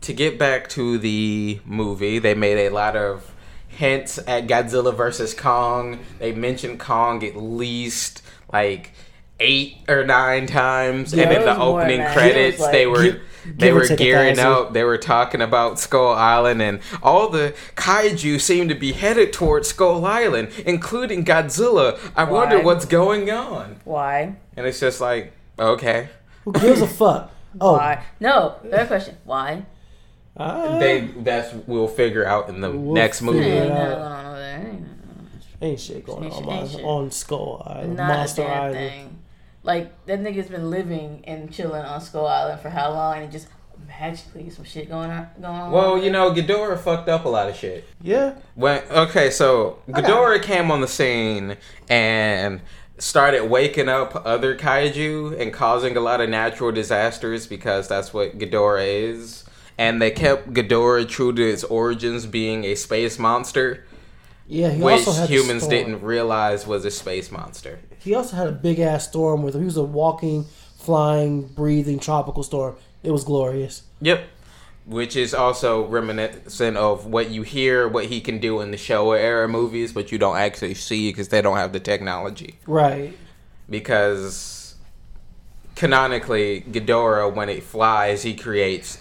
to 0.00 0.14
get 0.14 0.38
back 0.38 0.70
to 0.70 0.96
the 0.96 1.60
movie, 1.66 2.18
they 2.18 2.32
made 2.34 2.66
a 2.68 2.70
lot 2.70 2.96
of 2.96 3.30
hints 3.68 4.18
at 4.26 4.46
Godzilla 4.46 4.96
versus 4.96 5.34
Kong. 5.34 5.98
They 6.18 6.32
mentioned 6.32 6.80
Kong 6.80 7.22
at 7.22 7.36
least 7.36 8.22
like 8.50 8.92
eight 9.40 9.76
or 9.88 10.06
nine 10.06 10.46
times, 10.46 11.12
Yeah, 11.12 11.24
and 11.24 11.32
in 11.36 11.42
the 11.44 11.58
opening 11.60 12.00
credits, 12.14 12.56
It 12.58 12.60
was 12.62 12.70
they 12.72 12.86
like- 12.86 12.96
were. 13.14 13.20
Give- 13.44 13.58
they 13.58 13.72
were 13.72 13.86
gearing 13.86 14.36
thousand. 14.36 14.66
up. 14.66 14.72
They 14.72 14.84
were 14.84 14.98
talking 14.98 15.40
about 15.42 15.78
Skull 15.78 16.12
Island, 16.12 16.60
and 16.62 16.80
all 17.02 17.28
the 17.28 17.54
kaiju 17.76 18.40
seem 18.40 18.68
to 18.68 18.74
be 18.74 18.92
headed 18.92 19.32
towards 19.32 19.68
Skull 19.68 20.04
Island, 20.04 20.48
including 20.66 21.24
Godzilla. 21.24 21.98
I 22.16 22.24
wonder 22.24 22.60
what's 22.60 22.84
going 22.84 23.30
on. 23.30 23.80
Why? 23.84 24.36
And 24.56 24.66
it's 24.66 24.80
just 24.80 25.00
like, 25.00 25.32
okay. 25.58 26.08
Who 26.44 26.52
gives 26.52 26.80
a 26.82 26.86
fuck? 27.02 27.32
Oh, 27.60 27.72
Why? 27.74 28.04
No. 28.20 28.56
Better 28.64 28.86
question. 28.86 29.16
Why? 29.24 29.64
ah, 30.36 30.78
they 30.78 31.00
that's 31.18 31.52
we'll 31.66 31.88
figure 31.88 32.24
out 32.24 32.48
in 32.48 32.60
the 32.60 32.70
We'll 32.70 32.94
next 32.94 33.20
movie. 33.22 33.40
figure 33.40 33.54
Ain't 33.54 33.64
it 33.64 33.68
nothing 33.68 33.82
out. 33.92 33.98
going 33.98 34.12
on 34.12 34.26
over 34.26 34.36
there. 34.38 34.58
Ain't 34.58 34.86
ain't 35.62 35.80
shit 35.80 36.06
going 36.06 36.24
Ain't 36.24 36.32
on 36.32 36.38
shit, 36.40 36.48
on, 36.48 36.58
ain't 36.58 36.70
shit. 36.70 36.84
on 36.84 37.10
Skull 37.10 37.62
Island, 37.66 37.96
Not 37.96 38.08
Monster 38.08 38.42
a 38.42 38.44
damn 38.46 38.62
Island. 38.62 38.74
thing. 38.90 39.18
Like 39.62 39.92
that 40.06 40.20
nigga's 40.20 40.48
been 40.48 40.70
living 40.70 41.22
and 41.26 41.52
chilling 41.52 41.82
on 41.84 42.00
Skull 42.00 42.26
Island 42.26 42.60
for 42.60 42.70
how 42.70 42.90
long, 42.92 43.16
and 43.16 43.24
it 43.24 43.30
just 43.30 43.48
magically 43.86 44.48
some 44.50 44.64
shit 44.64 44.88
going 44.88 45.10
on 45.10 45.28
going 45.40 45.46
on. 45.60 45.70
Well, 45.72 45.98
you 45.98 46.10
know, 46.10 46.32
Ghidorah 46.32 46.78
fucked 46.78 47.08
up 47.08 47.24
a 47.24 47.28
lot 47.28 47.48
of 47.48 47.56
shit. 47.56 47.84
Yeah, 48.02 48.34
When 48.54 48.82
okay, 48.90 49.30
so 49.30 49.78
Okay. 49.88 50.00
Ghidorah 50.02 50.42
came 50.42 50.70
on 50.70 50.80
the 50.80 50.88
scene 50.88 51.56
and 51.88 52.60
started 52.98 53.44
waking 53.50 53.88
up 53.88 54.22
other 54.26 54.54
kaiju 54.56 55.38
and 55.40 55.52
causing 55.52 55.96
a 55.96 56.00
lot 56.00 56.20
of 56.20 56.28
natural 56.28 56.70
disasters 56.72 57.46
because 57.46 57.88
that's 57.88 58.12
what 58.14 58.38
Ghidorah 58.38 58.86
is. 58.86 59.44
and 59.78 60.00
they 60.02 60.10
kept 60.10 60.52
Ghidorah 60.52 61.08
true 61.08 61.32
to 61.32 61.42
its 61.42 61.64
origins 61.64 62.26
being 62.26 62.64
a 62.64 62.74
space 62.74 63.18
monster, 63.18 63.84
Yeah, 64.50 64.70
he 64.70 64.82
which 64.82 65.06
humans 65.28 65.68
didn't 65.68 66.02
realize 66.02 66.66
was 66.66 66.84
a 66.84 66.90
space 66.90 67.30
monster. 67.30 67.78
He 68.00 68.14
also 68.16 68.34
had 68.34 68.48
a 68.48 68.52
big 68.52 68.80
ass 68.80 69.08
storm 69.08 69.44
with 69.44 69.54
him. 69.54 69.60
He 69.60 69.66
was 69.66 69.76
a 69.76 69.84
walking, 69.84 70.44
flying, 70.76 71.46
breathing 71.46 72.00
tropical 72.00 72.42
storm. 72.42 72.74
It 73.04 73.12
was 73.12 73.22
glorious. 73.22 73.84
Yep. 74.00 74.24
Which 74.86 75.14
is 75.14 75.34
also 75.34 75.86
reminiscent 75.86 76.76
of 76.76 77.06
what 77.06 77.30
you 77.30 77.42
hear, 77.42 77.86
what 77.86 78.06
he 78.06 78.20
can 78.20 78.40
do 78.40 78.60
in 78.60 78.72
the 78.72 78.76
Showa 78.76 79.20
era 79.20 79.46
movies, 79.46 79.92
but 79.92 80.10
you 80.10 80.18
don't 80.18 80.36
actually 80.36 80.74
see 80.74 81.10
because 81.10 81.28
they 81.28 81.40
don't 81.40 81.56
have 81.56 81.72
the 81.72 81.78
technology. 81.78 82.58
Right. 82.66 83.16
Because 83.68 84.74
canonically, 85.76 86.62
Ghidorah, 86.62 87.32
when 87.32 87.48
it 87.48 87.62
flies, 87.62 88.24
he 88.24 88.34
creates 88.34 88.98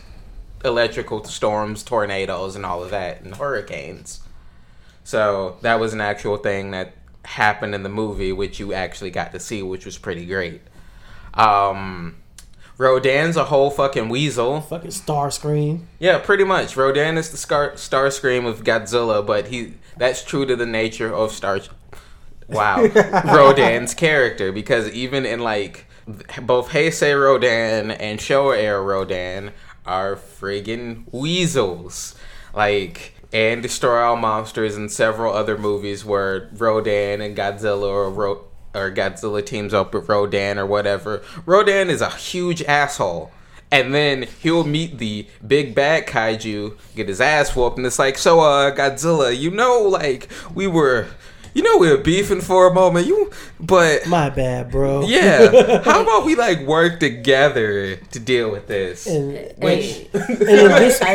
electrical 0.64 1.24
storms, 1.24 1.82
tornadoes, 1.82 2.56
and 2.56 2.68
all 2.68 2.84
of 2.84 2.92
that, 2.92 3.22
and 3.22 3.34
hurricanes. 3.34 4.22
So 5.04 5.58
that 5.62 5.80
was 5.80 5.94
an 5.94 6.02
actual 6.02 6.38
thing 6.38 6.72
that 6.72 6.94
happened 7.26 7.76
in 7.76 7.84
the 7.84 7.90
movie, 7.90 8.32
which 8.32 8.60
you 8.60 8.74
actually 8.74 9.12
got 9.12 9.32
to 9.32 9.40
see, 9.40 9.62
which 9.62 9.86
was 9.86 9.98
pretty 9.98 10.26
great. 10.26 10.62
Um, 11.34 12.18
Rodan's 12.78 13.36
a 13.36 13.46
whole 13.46 13.70
fucking 13.70 14.10
weasel. 14.10 14.62
Fucking 14.62 14.92
Starscream. 14.92 15.82
Yeah, 16.00 16.18
pretty 16.18 16.46
much. 16.46 16.78
Rodan 16.78 17.18
is 17.18 17.30
the 17.30 17.38
scar- 17.38 17.72
Starscream 17.74 18.48
of 18.48 18.64
Godzilla, 18.64 19.26
but 19.26 19.48
he 19.48 19.74
that's 19.98 20.24
true 20.24 20.46
to 20.46 20.56
the 20.56 20.66
nature 20.66 21.14
of 21.14 21.32
Star. 21.34 21.60
Wow, 22.48 22.84
Rodan's 23.26 23.94
character 23.94 24.52
because 24.52 24.90
even 24.92 25.26
in 25.26 25.42
like 25.42 25.86
both 26.42 26.70
Heisei 26.70 27.22
Rodan 27.22 27.92
and 27.92 28.18
Showa 28.18 28.58
era 28.58 28.82
Rodan 28.82 29.52
are 29.86 30.16
friggin' 30.16 31.04
weasels, 31.12 32.16
like 32.56 33.14
and 33.32 33.62
destroy 33.62 34.02
all 34.02 34.16
monsters 34.16 34.76
and 34.76 34.92
several 34.92 35.34
other 35.34 35.58
movies 35.58 36.04
where 36.04 36.50
Rodan 36.54 37.22
and 37.22 37.38
Godzilla 37.38 37.88
or 37.88 38.10
Ro- 38.10 38.46
or 38.74 38.92
Godzilla 38.92 39.46
teams 39.46 39.74
up 39.74 39.94
with 39.94 40.10
Rodan 40.10 40.58
or 40.58 40.66
whatever. 40.66 41.22
Rodan 41.46 41.90
is 41.90 42.02
a 42.02 42.10
huge 42.10 42.62
asshole. 42.64 43.32
And 43.72 43.94
then 43.94 44.28
he'll 44.42 44.64
meet 44.64 44.98
the 44.98 45.28
big 45.46 45.76
bad 45.76 46.08
kaiju, 46.08 46.76
get 46.96 47.08
his 47.08 47.22
ass 47.22 47.56
whooped, 47.56 47.78
and 47.78 47.86
it's 47.86 48.00
like, 48.00 48.18
so 48.18 48.40
uh 48.40 48.76
Godzilla, 48.76 49.38
you 49.38 49.52
know, 49.52 49.80
like 49.82 50.28
we 50.56 50.66
were 50.66 51.08
you 51.54 51.64
know 51.64 51.78
we 51.78 51.90
are 51.90 51.98
beefing 51.98 52.42
for 52.42 52.68
a 52.68 52.74
moment. 52.74 53.08
You 53.08 53.32
but 53.60 54.08
My 54.08 54.30
bad, 54.30 54.72
bro. 54.72 55.02
yeah. 55.02 55.82
How 55.84 56.02
about 56.04 56.26
we 56.26 56.36
like 56.36 56.62
work 56.62 57.00
together 57.00 57.96
to 57.98 58.20
deal 58.20 58.52
with 58.52 58.68
this? 58.68 59.08
And, 59.08 59.34
Which 59.58 60.08
and 60.14 60.42
in 60.42 60.68
this 60.70 61.02
I, 61.02 61.14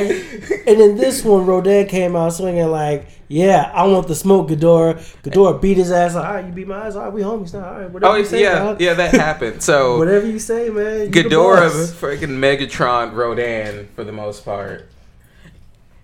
and 0.66 0.80
in 0.80 0.96
this 0.96 1.24
one, 1.24 1.46
Rodan 1.46 1.86
came 1.86 2.16
out 2.16 2.32
swinging 2.34 2.66
like, 2.70 3.06
"Yeah, 3.28 3.70
I 3.74 3.86
want 3.86 4.08
the 4.08 4.14
smoke, 4.14 4.48
Ghidorah." 4.48 4.96
Ghidorah 5.22 5.60
beat 5.60 5.76
his 5.76 5.90
ass. 5.92 6.14
Like, 6.14 6.26
all 6.26 6.34
right, 6.34 6.44
you 6.46 6.52
beat 6.52 6.66
my 6.68 6.86
ass. 6.86 6.96
All 6.96 7.04
right, 7.04 7.12
we 7.12 7.22
homies 7.22 7.54
now. 7.54 7.66
All 7.66 7.80
right, 7.80 7.90
whatever 7.90 8.12
Oh 8.12 8.16
you 8.16 8.24
say, 8.24 8.42
yeah, 8.42 8.58
dog. 8.58 8.80
yeah, 8.80 8.94
that 8.94 9.12
happened. 9.14 9.62
So 9.62 9.98
Whatever 9.98 10.26
you 10.26 10.38
say, 10.38 10.68
man. 10.70 11.00
You 11.00 11.08
the 11.08 11.22
Ghidorah, 11.22 11.70
freaking 11.92 12.38
Megatron, 12.38 13.12
Rodan 13.14 13.88
for 13.94 14.04
the 14.04 14.12
most 14.12 14.44
part, 14.44 14.88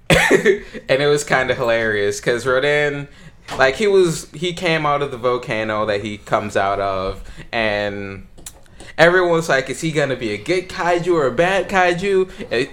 and 0.10 1.02
it 1.02 1.08
was 1.08 1.24
kind 1.24 1.50
of 1.50 1.56
hilarious 1.56 2.20
because 2.20 2.46
Rodan, 2.46 3.08
like 3.58 3.76
he 3.76 3.86
was, 3.86 4.30
he 4.30 4.52
came 4.52 4.86
out 4.86 5.02
of 5.02 5.10
the 5.10 5.16
volcano 5.16 5.86
that 5.86 6.02
he 6.02 6.18
comes 6.18 6.56
out 6.56 6.80
of, 6.80 7.22
and 7.52 8.26
everyone's 8.96 9.48
like, 9.48 9.70
"Is 9.70 9.80
he 9.80 9.92
gonna 9.92 10.16
be 10.16 10.30
a 10.30 10.38
good 10.38 10.68
kaiju 10.68 11.14
or 11.14 11.26
a 11.26 11.32
bad 11.32 11.68
kaiju?" 11.68 12.30
And, 12.50 12.68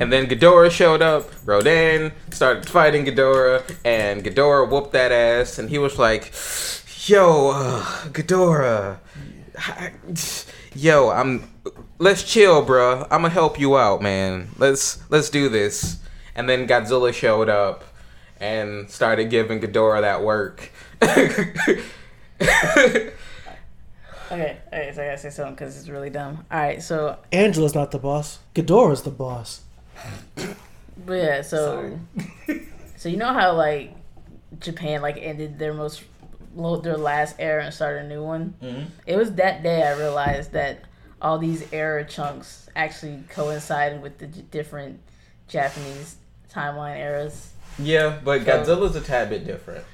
and 0.00 0.12
then 0.12 0.26
Ghidorah 0.26 0.70
showed 0.70 1.02
up. 1.02 1.30
Rodan 1.44 2.12
started 2.30 2.68
fighting 2.68 3.04
Ghidorah, 3.04 3.62
and 3.84 4.24
Ghidorah 4.24 4.70
whooped 4.70 4.92
that 4.92 5.12
ass, 5.12 5.58
and 5.58 5.68
he 5.68 5.78
was 5.78 5.98
like, 5.98 6.32
"Yo, 7.06 7.50
uh, 7.50 7.82
Ghidorah." 8.08 8.98
yo, 10.74 11.10
I'm 11.10 11.48
let's 11.98 12.22
chill, 12.22 12.64
bruh. 12.64 13.02
I'm 13.04 13.22
gonna 13.22 13.30
help 13.30 13.58
you 13.60 13.76
out, 13.76 14.02
man. 14.02 14.48
Let's 14.58 14.98
let's 15.10 15.30
do 15.30 15.48
this. 15.48 15.98
And 16.34 16.48
then 16.48 16.66
Godzilla 16.66 17.12
showed 17.12 17.48
up 17.48 17.84
and 18.42 18.90
started 18.90 19.30
giving 19.30 19.60
Ghidorah 19.60 20.00
that 20.02 20.22
work. 20.22 20.70
okay, 21.02 21.12
okay, 24.30 24.92
so 24.94 25.02
I 25.02 25.06
gotta 25.06 25.18
say 25.18 25.30
something 25.30 25.54
because 25.54 25.78
it's 25.78 25.88
really 25.88 26.10
dumb. 26.10 26.44
All 26.50 26.58
right, 26.58 26.82
so 26.82 27.16
Angela's 27.30 27.74
not 27.74 27.90
the 27.92 27.98
boss. 27.98 28.40
Ghidorah's 28.54 29.02
the 29.02 29.10
boss. 29.10 29.62
but 31.06 31.14
yeah, 31.14 31.42
so 31.42 31.98
so 32.96 33.08
you 33.08 33.16
know 33.16 33.32
how 33.32 33.52
like 33.54 33.94
Japan 34.60 35.02
like 35.02 35.16
ended 35.18 35.58
their 35.58 35.72
most 35.72 36.02
their 36.82 36.96
last 36.98 37.36
era 37.38 37.64
and 37.64 37.72
started 37.72 38.04
a 38.06 38.08
new 38.08 38.22
one. 38.24 38.54
Mhm. 38.60 38.86
It 39.06 39.16
was 39.16 39.32
that 39.34 39.62
day 39.62 39.82
I 39.84 39.96
realized 39.96 40.52
that 40.52 40.80
all 41.20 41.38
these 41.38 41.72
era 41.72 42.04
chunks 42.04 42.68
actually 42.74 43.22
coincided 43.28 44.02
with 44.02 44.18
the 44.18 44.26
j- 44.26 44.42
different 44.50 45.00
Japanese 45.46 46.16
timeline 46.52 46.98
eras. 46.98 47.50
Yeah, 47.78 48.18
but 48.22 48.42
Godzilla's 48.42 48.96
a 48.96 49.00
tad 49.00 49.30
bit 49.30 49.46
different. 49.46 49.84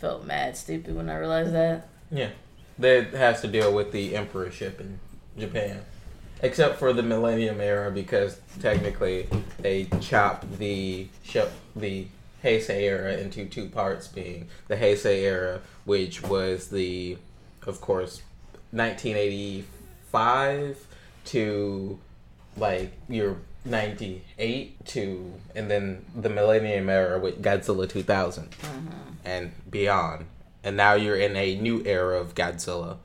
Felt 0.00 0.24
mad 0.24 0.56
stupid 0.56 0.96
when 0.96 1.08
I 1.08 1.16
realized 1.16 1.52
that. 1.52 1.88
Yeah, 2.10 2.30
that 2.78 3.14
has 3.14 3.40
to 3.42 3.48
deal 3.48 3.72
with 3.72 3.92
the 3.92 4.16
emperorship 4.16 4.80
in 4.80 4.98
Japan, 5.38 5.82
except 6.42 6.78
for 6.78 6.92
the 6.92 7.02
Millennium 7.02 7.60
era 7.60 7.90
because 7.90 8.40
technically 8.60 9.28
they 9.58 9.84
chopped 10.00 10.58
the 10.58 11.08
shop 11.22 11.50
the 11.76 12.06
Heisei 12.42 12.82
era 12.82 13.16
into 13.16 13.46
two 13.46 13.68
parts, 13.68 14.08
being 14.08 14.48
the 14.68 14.76
Heisei 14.76 15.22
era, 15.22 15.60
which 15.84 16.22
was 16.22 16.68
the, 16.68 17.16
of 17.66 17.80
course, 17.80 18.22
1985 18.72 20.86
to 21.26 21.98
like 22.56 22.92
your 23.08 23.36
98 23.64 24.84
to 24.86 25.32
and 25.54 25.70
then 25.70 26.04
the 26.14 26.28
millennium 26.28 26.88
era 26.88 27.18
with 27.18 27.42
godzilla 27.42 27.88
2000 27.88 28.48
and 29.24 29.52
beyond. 29.70 30.26
And 30.64 30.76
now 30.76 30.94
you're 30.94 31.16
in 31.16 31.36
a 31.36 31.56
new 31.56 31.82
era 31.84 32.20
of 32.20 32.34
godzilla 32.34 32.96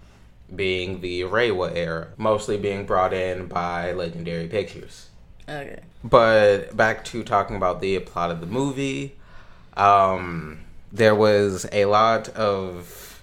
being 0.55 1.01
the 1.01 1.21
reiwa 1.21 1.75
era 1.75 2.07
mostly 2.17 2.57
being 2.57 2.85
brought 2.85 3.13
in 3.13 3.47
by 3.47 3.91
legendary 3.91 4.47
pictures. 4.47 5.09
Okay. 5.49 5.79
but 6.03 6.75
back 6.75 7.05
to 7.05 7.23
talking 7.23 7.55
about 7.55 7.79
the 7.79 7.97
plot 7.99 8.31
of 8.31 8.41
the 8.41 8.45
movie 8.45 9.15
um 9.77 10.59
there 10.91 11.15
was 11.15 11.65
a 11.71 11.85
lot 11.85 12.27
of 12.29 13.21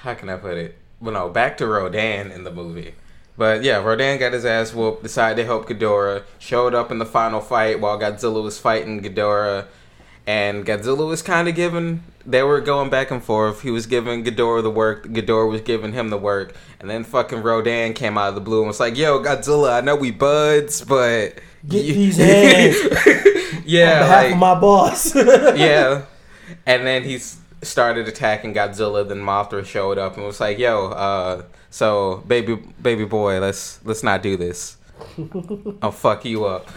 how 0.00 0.14
can 0.14 0.30
i 0.30 0.36
put 0.36 0.56
it? 0.56 0.78
Well 1.00 1.12
no 1.12 1.28
back 1.28 1.58
to 1.58 1.66
rodan 1.66 2.30
in 2.30 2.44
the 2.44 2.50
movie 2.50 2.94
but 3.36 3.62
yeah, 3.62 3.82
Rodan 3.82 4.18
got 4.18 4.32
his 4.32 4.44
ass 4.44 4.72
whooped, 4.72 5.02
decided 5.02 5.42
to 5.42 5.46
help 5.46 5.68
Ghidorah, 5.68 6.22
showed 6.38 6.74
up 6.74 6.90
in 6.90 6.98
the 6.98 7.06
final 7.06 7.40
fight 7.40 7.80
while 7.80 7.98
Godzilla 7.98 8.42
was 8.42 8.58
fighting 8.58 9.02
Ghidorah, 9.02 9.66
and 10.26 10.64
Godzilla 10.64 11.06
was 11.08 11.22
kind 11.22 11.48
of 11.48 11.54
giving, 11.54 12.02
they 12.24 12.42
were 12.42 12.60
going 12.60 12.90
back 12.90 13.10
and 13.10 13.22
forth. 13.22 13.62
He 13.62 13.70
was 13.70 13.86
giving 13.86 14.24
Ghidorah 14.24 14.62
the 14.62 14.70
work, 14.70 15.06
Ghidorah 15.06 15.50
was 15.50 15.60
giving 15.62 15.92
him 15.92 16.10
the 16.10 16.16
work, 16.18 16.54
and 16.80 16.88
then 16.88 17.04
fucking 17.04 17.42
Rodan 17.42 17.92
came 17.92 18.16
out 18.16 18.28
of 18.28 18.34
the 18.34 18.40
blue 18.40 18.60
and 18.60 18.68
was 18.68 18.80
like, 18.80 18.96
yo, 18.96 19.20
Godzilla, 19.20 19.78
I 19.78 19.80
know 19.80 19.96
we 19.96 20.10
buds, 20.10 20.82
but. 20.84 21.38
Get 21.68 21.84
you- 21.84 21.94
these 21.94 22.16
hands 22.18 22.76
yeah, 23.64 23.94
on 23.94 23.98
behalf 24.00 24.22
like, 24.24 24.32
of 24.32 24.38
my 24.38 24.60
boss. 24.60 25.14
yeah. 25.14 26.02
And 26.66 26.86
then 26.86 27.04
he 27.04 27.18
started 27.62 28.06
attacking 28.08 28.54
Godzilla. 28.54 29.06
Then 29.06 29.18
Mothra 29.20 29.64
showed 29.64 29.98
up 29.98 30.16
and 30.16 30.26
was 30.26 30.40
like, 30.40 30.58
"Yo, 30.58 30.88
uh, 30.88 31.42
so 31.74 32.22
baby, 32.28 32.54
baby 32.80 33.04
boy, 33.04 33.40
let's 33.40 33.80
let's 33.84 34.04
not 34.04 34.22
do 34.22 34.36
this. 34.36 34.76
I'll 35.82 35.90
fuck 35.90 36.24
you 36.24 36.44
up." 36.44 36.68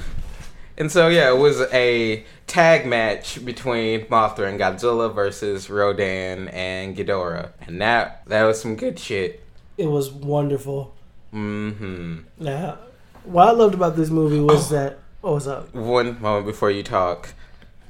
And 0.76 0.92
so 0.92 1.08
yeah, 1.08 1.30
it 1.30 1.38
was 1.38 1.62
a 1.72 2.26
tag 2.48 2.88
match 2.88 3.46
between 3.46 4.06
Mothra 4.06 4.50
and 4.50 4.60
Godzilla 4.60 5.14
versus 5.14 5.70
Rodan 5.70 6.48
and 6.48 6.98
Ghidorah, 6.98 7.52
and 7.68 7.80
that 7.80 8.24
that 8.26 8.44
was 8.44 8.60
some 8.60 8.76
good 8.76 8.98
shit. 8.98 9.44
it 9.78 9.86
was 9.86 10.10
wonderful. 10.10 10.96
Mm 11.32 11.76
hmm 11.78 12.18
Now, 12.40 12.80
what 13.24 13.50
I 13.50 13.52
loved 13.52 13.76
about 13.76 13.96
this 13.96 14.10
movie 14.10 14.40
was 14.40 14.72
that. 14.72 14.98
What 15.22 15.34
was 15.36 15.48
up? 15.48 15.76
One 15.76 16.20
moment 16.20 16.48
before 16.48 16.72
you 16.72 16.82
talk 16.82 17.34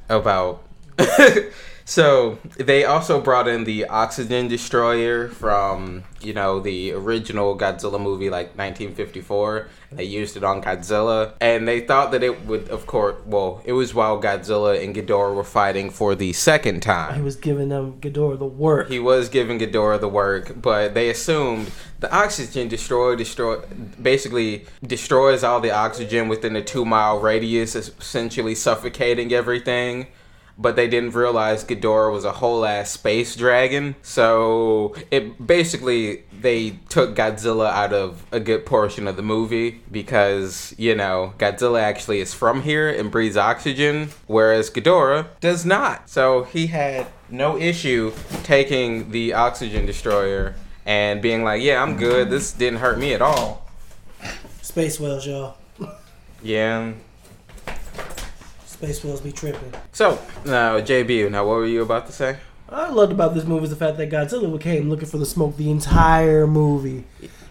about 0.09 0.61
so 1.87 2.37
they 2.57 2.83
also 2.83 3.21
brought 3.21 3.47
in 3.47 3.63
the 3.63 3.85
oxygen 3.85 4.49
destroyer 4.49 5.29
from 5.29 6.03
you 6.21 6.33
know 6.33 6.59
the 6.59 6.91
original 6.91 7.57
Godzilla 7.57 7.99
movie 7.99 8.29
like 8.29 8.47
1954 8.57 9.69
they 9.93 10.03
used 10.03 10.35
it 10.35 10.43
on 10.43 10.61
Godzilla 10.61 11.31
and 11.39 11.65
they 11.65 11.79
thought 11.79 12.11
that 12.11 12.23
it 12.23 12.45
would 12.45 12.67
of 12.67 12.87
course 12.87 13.15
well 13.25 13.61
it 13.63 13.71
was 13.71 13.93
while 13.93 14.21
Godzilla 14.21 14.83
and 14.83 14.93
Ghidorah 14.93 15.33
were 15.33 15.45
fighting 15.45 15.89
for 15.89 16.13
the 16.13 16.33
second 16.33 16.81
time. 16.81 17.15
He 17.15 17.21
was 17.21 17.37
giving 17.37 17.69
them 17.69 18.01
Ghidorah 18.01 18.37
the 18.37 18.45
work. 18.45 18.89
he 18.89 18.99
was 18.99 19.29
giving 19.29 19.57
Ghidorah 19.57 20.01
the 20.01 20.09
work 20.09 20.61
but 20.61 20.93
they 20.93 21.09
assumed 21.09 21.71
the 22.01 22.13
oxygen 22.13 22.67
destroyer 22.67 23.15
destroy 23.15 23.59
basically 24.01 24.65
destroys 24.85 25.41
all 25.41 25.61
the 25.61 25.71
oxygen 25.71 26.27
within 26.27 26.53
a 26.57 26.61
2 26.61 26.83
mile 26.83 27.17
radius 27.19 27.75
essentially 27.75 28.55
suffocating 28.55 29.31
everything 29.31 30.07
but 30.57 30.75
they 30.75 30.87
didn't 30.87 31.13
realize 31.13 31.63
Ghidorah 31.63 32.11
was 32.11 32.25
a 32.25 32.31
whole 32.31 32.65
ass 32.65 32.91
space 32.91 33.35
dragon. 33.35 33.95
So 34.01 34.95
it 35.11 35.45
basically 35.45 36.23
they 36.39 36.79
took 36.89 37.15
Godzilla 37.15 37.69
out 37.69 37.93
of 37.93 38.25
a 38.31 38.39
good 38.39 38.65
portion 38.65 39.07
of 39.07 39.15
the 39.15 39.21
movie 39.21 39.81
because 39.91 40.73
you 40.77 40.95
know 40.95 41.33
Godzilla 41.37 41.81
actually 41.81 42.19
is 42.19 42.33
from 42.33 42.61
here 42.63 42.89
and 42.89 43.11
breathes 43.11 43.37
oxygen, 43.37 44.09
whereas 44.25 44.69
Ghidorah 44.69 45.27
does 45.39 45.65
not. 45.65 46.09
So 46.09 46.43
he 46.43 46.67
had 46.67 47.07
no 47.29 47.57
issue 47.57 48.13
taking 48.43 49.11
the 49.11 49.33
oxygen 49.33 49.85
destroyer 49.85 50.55
and 50.85 51.21
being 51.21 51.43
like, 51.43 51.61
"Yeah, 51.61 51.81
I'm 51.81 51.97
good. 51.97 52.29
This 52.29 52.51
didn't 52.51 52.79
hurt 52.79 52.97
me 52.97 53.13
at 53.13 53.21
all." 53.21 53.69
Space 54.61 54.99
whales, 54.99 55.25
y'all. 55.25 55.57
Yeah. 56.41 56.93
Space 58.77 59.03
whales 59.03 59.21
be 59.21 59.31
tripping. 59.31 59.73
So 59.91 60.19
now, 60.45 60.79
JB, 60.79 61.31
now 61.31 61.47
what 61.47 61.55
were 61.55 61.65
you 61.65 61.81
about 61.81 62.05
to 62.05 62.11
say? 62.11 62.37
I 62.69 62.91
loved 62.91 63.11
about 63.11 63.33
this 63.33 63.43
movie 63.43 63.63
is 63.63 63.71
the 63.71 63.75
fact 63.75 63.97
that 63.97 64.11
Godzilla 64.11 64.61
came 64.61 64.87
looking 64.87 65.07
for 65.07 65.17
the 65.17 65.25
smoke 65.25 65.57
the 65.57 65.71
entire 65.71 66.45
movie. 66.45 67.03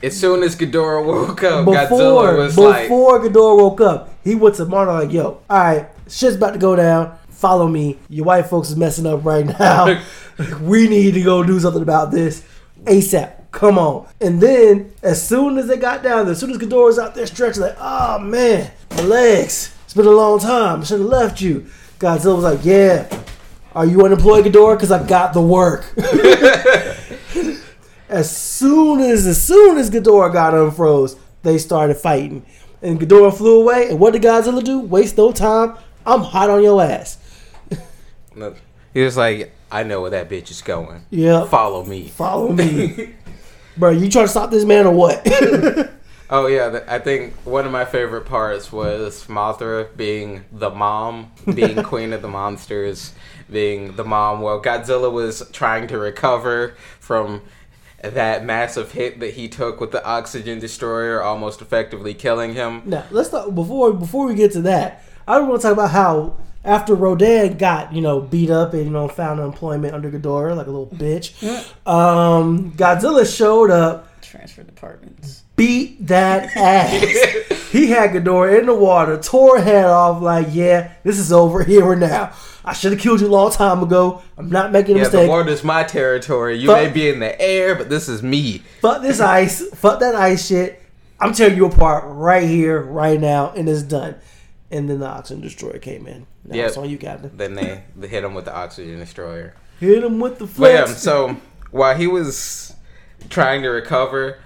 As 0.04 0.16
soon 0.16 0.44
as 0.44 0.54
Ghidorah 0.54 1.04
woke 1.04 1.42
up, 1.42 1.64
Before 1.64 1.74
Godzilla 1.74 2.36
was 2.36 2.56
like, 2.56 2.82
before 2.84 3.18
Ghidorah 3.18 3.56
woke 3.56 3.80
up, 3.80 4.14
he 4.22 4.36
went 4.36 4.54
to 4.56 4.66
Marta 4.66 4.92
like, 4.92 5.12
"Yo, 5.12 5.40
all 5.50 5.58
right, 5.58 5.88
shit's 6.08 6.36
about 6.36 6.52
to 6.52 6.60
go 6.60 6.76
down. 6.76 7.18
Follow 7.28 7.66
me. 7.66 7.98
Your 8.08 8.26
white 8.26 8.46
folks 8.46 8.70
is 8.70 8.76
messing 8.76 9.04
up 9.04 9.24
right 9.24 9.46
now. 9.46 10.00
we 10.60 10.86
need 10.86 11.14
to 11.14 11.22
go 11.22 11.42
do 11.42 11.58
something 11.58 11.82
about 11.82 12.12
this 12.12 12.44
ASAP. 12.84 13.50
Come 13.50 13.78
on." 13.78 14.06
And 14.20 14.40
then, 14.40 14.92
as 15.02 15.26
soon 15.26 15.58
as 15.58 15.66
they 15.66 15.76
got 15.76 16.04
down 16.04 16.26
there, 16.26 16.32
as 16.34 16.38
soon 16.38 16.52
as 16.52 16.58
Ghidorah 16.58 16.84
was 16.86 16.98
out 17.00 17.16
there 17.16 17.26
stretching, 17.26 17.62
like, 17.62 17.76
"Oh 17.80 18.20
man, 18.20 18.70
my 18.90 19.02
legs. 19.02 19.72
It's 19.96 20.04
been 20.04 20.12
a 20.12 20.16
long 20.16 20.38
time. 20.38 20.82
I 20.82 20.84
should 20.84 21.00
have 21.00 21.08
left 21.08 21.40
you." 21.40 21.64
Godzilla 21.98 22.34
was 22.34 22.44
like, 22.44 22.62
"Yeah." 22.66 23.06
Are 23.74 23.86
you 23.86 24.04
unemployed, 24.04 24.44
Ghidorah? 24.44 24.76
Because 24.76 24.90
I 24.90 25.02
got 25.06 25.32
the 25.32 25.40
work. 25.40 25.86
as 28.10 28.36
soon 28.36 29.00
as 29.00 29.26
as 29.26 29.42
soon 29.42 29.78
as 29.78 29.88
Ghidorah 29.88 30.34
got 30.34 30.52
unfroze, 30.52 31.18
they 31.42 31.56
started 31.56 31.96
fighting. 31.96 32.44
And 32.82 33.00
Ghidorah 33.00 33.34
flew 33.34 33.62
away. 33.62 33.88
And 33.88 33.98
what 33.98 34.12
did 34.12 34.20
Godzilla 34.20 34.62
do? 34.62 34.80
Waste 34.80 35.16
no 35.16 35.32
time. 35.32 35.78
I'm 36.04 36.20
hot 36.20 36.50
on 36.50 36.62
your 36.62 36.82
ass. 36.82 37.16
he 38.92 39.02
was 39.02 39.16
like, 39.16 39.50
I 39.72 39.82
know 39.82 40.02
where 40.02 40.10
that 40.10 40.28
bitch 40.28 40.50
is 40.50 40.60
going. 40.60 41.06
Yeah. 41.08 41.46
Follow 41.46 41.86
me. 41.86 42.08
Follow 42.08 42.52
me. 42.52 43.14
Bro, 43.78 43.92
you 43.92 44.10
trying 44.10 44.26
to 44.26 44.30
stop 44.30 44.50
this 44.50 44.66
man 44.66 44.86
or 44.86 44.92
what? 44.92 45.26
Oh 46.28 46.46
yeah, 46.46 46.82
I 46.88 46.98
think 46.98 47.34
one 47.44 47.66
of 47.66 47.72
my 47.72 47.84
favorite 47.84 48.26
parts 48.26 48.72
was 48.72 49.26
Mothra 49.26 49.96
being 49.96 50.44
the 50.50 50.70
mom, 50.70 51.32
being 51.54 51.82
queen 51.84 52.12
of 52.12 52.22
the 52.22 52.28
monsters, 52.28 53.12
being 53.50 53.94
the 53.94 54.04
mom 54.04 54.40
while 54.40 54.60
Godzilla 54.60 55.10
was 55.12 55.48
trying 55.52 55.86
to 55.88 55.98
recover 55.98 56.74
from 56.98 57.42
that 58.02 58.44
massive 58.44 58.92
hit 58.92 59.20
that 59.20 59.34
he 59.34 59.48
took 59.48 59.80
with 59.80 59.92
the 59.92 60.04
oxygen 60.04 60.58
destroyer, 60.58 61.22
almost 61.22 61.62
effectively 61.62 62.12
killing 62.12 62.54
him. 62.54 62.82
now, 62.84 63.04
let's 63.10 63.28
talk 63.28 63.54
before 63.54 63.92
before 63.92 64.26
we 64.26 64.34
get 64.34 64.52
to 64.52 64.62
that. 64.62 65.04
I 65.28 65.38
want 65.40 65.60
to 65.60 65.68
talk 65.68 65.74
about 65.74 65.90
how 65.90 66.36
after 66.64 66.96
Rodan 66.96 67.56
got, 67.56 67.92
you 67.92 68.00
know, 68.00 68.20
beat 68.20 68.50
up 68.50 68.74
and 68.74 68.84
you 68.84 68.90
know 68.90 69.06
found 69.06 69.38
employment 69.38 69.94
under 69.94 70.10
Ghidorah 70.10 70.56
like 70.56 70.66
a 70.66 70.70
little 70.70 70.88
bitch, 70.88 71.40
um, 71.86 72.72
Godzilla 72.72 73.24
showed 73.24 73.70
up 73.70 74.05
Transfer 74.26 74.62
departments. 74.62 75.42
beat 75.54 76.06
that 76.06 76.56
ass. 76.56 76.92
he 77.70 77.86
had 77.88 78.10
Ghidorah 78.10 78.58
in 78.60 78.66
the 78.66 78.74
water, 78.74 79.16
tore 79.20 79.58
her 79.58 79.64
head 79.64 79.84
off, 79.86 80.20
like, 80.22 80.48
yeah, 80.50 80.92
this 81.04 81.18
is 81.18 81.32
over 81.32 81.62
here 81.64 81.92
and 81.92 82.00
now. 82.00 82.32
I 82.64 82.72
should 82.72 82.92
have 82.92 83.00
killed 83.00 83.20
you 83.20 83.28
a 83.28 83.28
long 83.28 83.52
time 83.52 83.82
ago. 83.82 84.22
I'm 84.36 84.50
not 84.50 84.72
making 84.72 84.96
a 84.96 84.98
Yeah, 84.98 85.04
the 85.08 85.18
mistake. 85.18 85.30
water's 85.30 85.62
my 85.62 85.84
territory. 85.84 86.56
You 86.58 86.68
Fuck. 86.68 86.82
may 86.82 86.90
be 86.90 87.08
in 87.08 87.20
the 87.20 87.40
air, 87.40 87.76
but 87.76 87.88
this 87.88 88.08
is 88.08 88.22
me. 88.22 88.58
Fuck 88.80 89.02
this 89.02 89.20
ice. 89.20 89.64
Fuck 89.76 90.00
that 90.00 90.16
ice 90.16 90.48
shit. 90.48 90.82
I'm 91.20 91.32
tearing 91.32 91.56
you 91.56 91.66
apart 91.66 92.04
right 92.06 92.46
here, 92.46 92.80
right 92.82 93.20
now, 93.20 93.50
and 93.50 93.68
it's 93.68 93.82
done. 93.82 94.16
And 94.70 94.90
then 94.90 94.98
the 94.98 95.06
oxygen 95.06 95.40
destroyer 95.42 95.78
came 95.78 96.06
in. 96.08 96.26
Now 96.44 96.56
Yep. 96.56 96.66
it's 96.68 96.76
on 96.76 96.90
you, 96.90 96.98
Captain. 96.98 97.30
Then 97.36 97.54
they, 97.54 97.84
they 97.94 98.08
hit 98.08 98.24
him 98.24 98.34
with 98.34 98.44
the 98.46 98.54
oxygen 98.54 98.98
destroyer. 98.98 99.54
Hit 99.78 100.02
him 100.02 100.18
with 100.18 100.38
the 100.38 100.46
But 100.46 100.72
yeah, 100.72 100.84
flex. 100.86 101.00
so 101.02 101.36
while 101.70 101.96
he 101.96 102.06
was 102.08 102.74
trying 103.28 103.62
to 103.62 103.68
recover, 103.68 104.38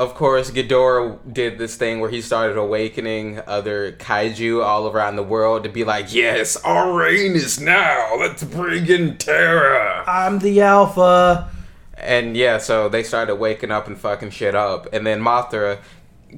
of 0.00 0.14
course, 0.14 0.50
Ghidorah 0.50 1.18
did 1.30 1.58
this 1.58 1.76
thing 1.76 2.00
where 2.00 2.08
he 2.08 2.22
started 2.22 2.56
awakening 2.56 3.42
other 3.46 3.92
kaiju 3.92 4.64
all 4.64 4.88
around 4.88 5.16
the 5.16 5.22
world 5.22 5.62
to 5.64 5.68
be 5.68 5.84
like, 5.84 6.14
yes, 6.14 6.56
our 6.64 6.96
reign 6.96 7.32
is 7.32 7.60
now. 7.60 8.16
Let's 8.18 8.42
bring 8.42 8.86
in 8.86 9.18
terror. 9.18 10.02
I'm 10.08 10.38
the 10.38 10.62
alpha. 10.62 11.50
And 11.98 12.34
yeah, 12.34 12.56
so 12.56 12.88
they 12.88 13.02
started 13.02 13.34
waking 13.36 13.70
up 13.70 13.88
and 13.88 13.98
fucking 13.98 14.30
shit 14.30 14.54
up. 14.54 14.90
And 14.94 15.06
then 15.06 15.20
Mothra 15.20 15.80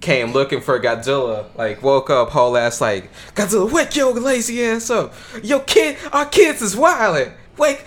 came 0.00 0.32
looking 0.32 0.60
for 0.60 0.80
Godzilla, 0.80 1.46
like 1.56 1.84
woke 1.84 2.10
up 2.10 2.30
whole 2.30 2.56
ass 2.56 2.80
like, 2.80 3.10
Godzilla, 3.36 3.70
wake 3.70 3.94
your 3.94 4.12
lazy 4.12 4.64
ass 4.64 4.90
up. 4.90 5.14
Your 5.40 5.60
kid, 5.60 5.98
our 6.12 6.26
kids 6.26 6.62
is 6.62 6.74
wildin'. 6.74 7.32
Wake, 7.58 7.84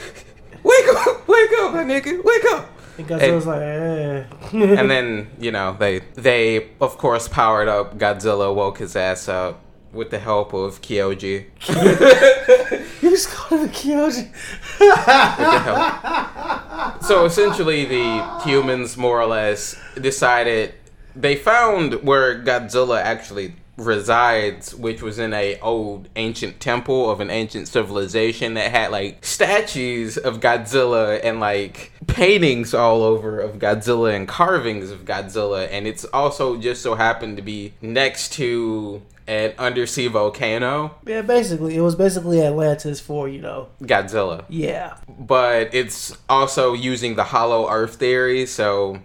wake 0.63 0.87
up, 0.87 1.27
wake 1.27 1.49
up, 1.59 1.73
my 1.73 1.83
nigga, 1.83 2.23
wake 2.23 2.45
up. 2.53 2.69
And 2.97 3.07
Godzilla's 3.07 3.45
like, 3.45 3.61
eh. 3.61 4.23
And 4.53 4.89
then, 4.89 5.29
you 5.39 5.51
know, 5.51 5.75
they, 5.77 5.99
they 6.15 6.69
of 6.79 6.97
course 6.97 7.27
powered 7.27 7.67
up 7.67 7.97
Godzilla, 7.97 8.53
woke 8.53 8.79
his 8.79 8.95
ass 8.95 9.27
up 9.27 9.61
with 9.91 10.11
the 10.11 10.19
help 10.19 10.53
of 10.53 10.81
Kyoji. 10.81 11.45
you 13.01 13.09
just 13.09 13.29
called 13.29 13.61
him 13.61 13.69
Kyoji. 13.69 14.31
so 17.03 17.25
essentially 17.25 17.85
the 17.85 18.41
humans 18.43 18.97
more 18.97 19.19
or 19.19 19.25
less 19.25 19.75
decided 19.99 20.73
they 21.15 21.35
found 21.35 22.03
where 22.03 22.41
Godzilla 22.43 23.01
actually 23.01 23.55
resides 23.77 24.73
which 24.73 25.01
was 25.01 25.19
in 25.19 25.33
a 25.33 25.59
old 25.59 26.07
ancient 26.15 26.59
temple 26.59 27.09
of 27.09 27.19
an 27.19 27.29
ancient 27.29 27.67
civilization 27.67 28.53
that 28.53 28.71
had 28.71 28.91
like 28.91 29.25
statues 29.25 30.17
of 30.17 30.39
Godzilla 30.39 31.19
and 31.23 31.39
like 31.39 31.91
paintings 32.07 32.73
all 32.73 33.03
over 33.03 33.39
of 33.39 33.59
Godzilla 33.59 34.15
and 34.15 34.27
carvings 34.27 34.91
of 34.91 35.03
Godzilla. 35.05 35.67
And 35.69 35.87
it's 35.87 36.05
also 36.05 36.57
just 36.57 36.81
so 36.81 36.95
happened 36.95 37.35
to 37.37 37.43
be 37.43 37.73
next 37.81 38.33
to 38.33 39.01
an 39.27 39.53
undersea 39.57 40.07
volcano. 40.07 40.95
Yeah, 41.05 41.21
basically, 41.21 41.75
it 41.75 41.81
was 41.81 41.95
basically 41.95 42.41
Atlantis 42.41 42.99
for 42.99 43.27
you 43.27 43.41
know. 43.41 43.67
Godzilla. 43.81 44.45
Yeah, 44.47 44.97
but 45.07 45.73
it's 45.73 46.15
also 46.29 46.73
using 46.73 47.15
the 47.15 47.23
hollow 47.23 47.69
earth 47.69 47.95
theory 47.95 48.45
so 48.45 48.99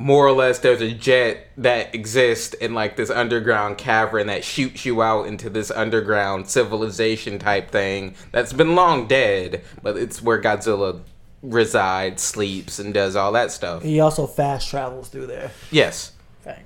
more 0.00 0.26
or 0.26 0.32
less 0.32 0.58
there's 0.60 0.80
a 0.80 0.90
jet 0.90 1.48
that 1.58 1.94
exists 1.94 2.54
in 2.54 2.72
like 2.72 2.96
this 2.96 3.10
underground 3.10 3.76
cavern 3.76 4.26
that 4.28 4.42
shoots 4.42 4.86
you 4.86 5.02
out 5.02 5.26
into 5.26 5.50
this 5.50 5.70
underground 5.70 6.48
civilization 6.48 7.38
type 7.38 7.70
thing 7.70 8.14
that's 8.32 8.52
been 8.54 8.74
long 8.74 9.06
dead 9.06 9.62
but 9.82 9.98
it's 9.98 10.22
where 10.22 10.40
godzilla 10.40 11.00
resides 11.42 12.22
sleeps 12.22 12.78
and 12.78 12.92
does 12.92 13.16
all 13.16 13.32
that 13.32 13.50
stuff. 13.50 13.82
He 13.82 14.00
also 14.00 14.26
fast 14.26 14.68
travels 14.68 15.08
through 15.08 15.26
there. 15.26 15.50
yes. 15.70 16.12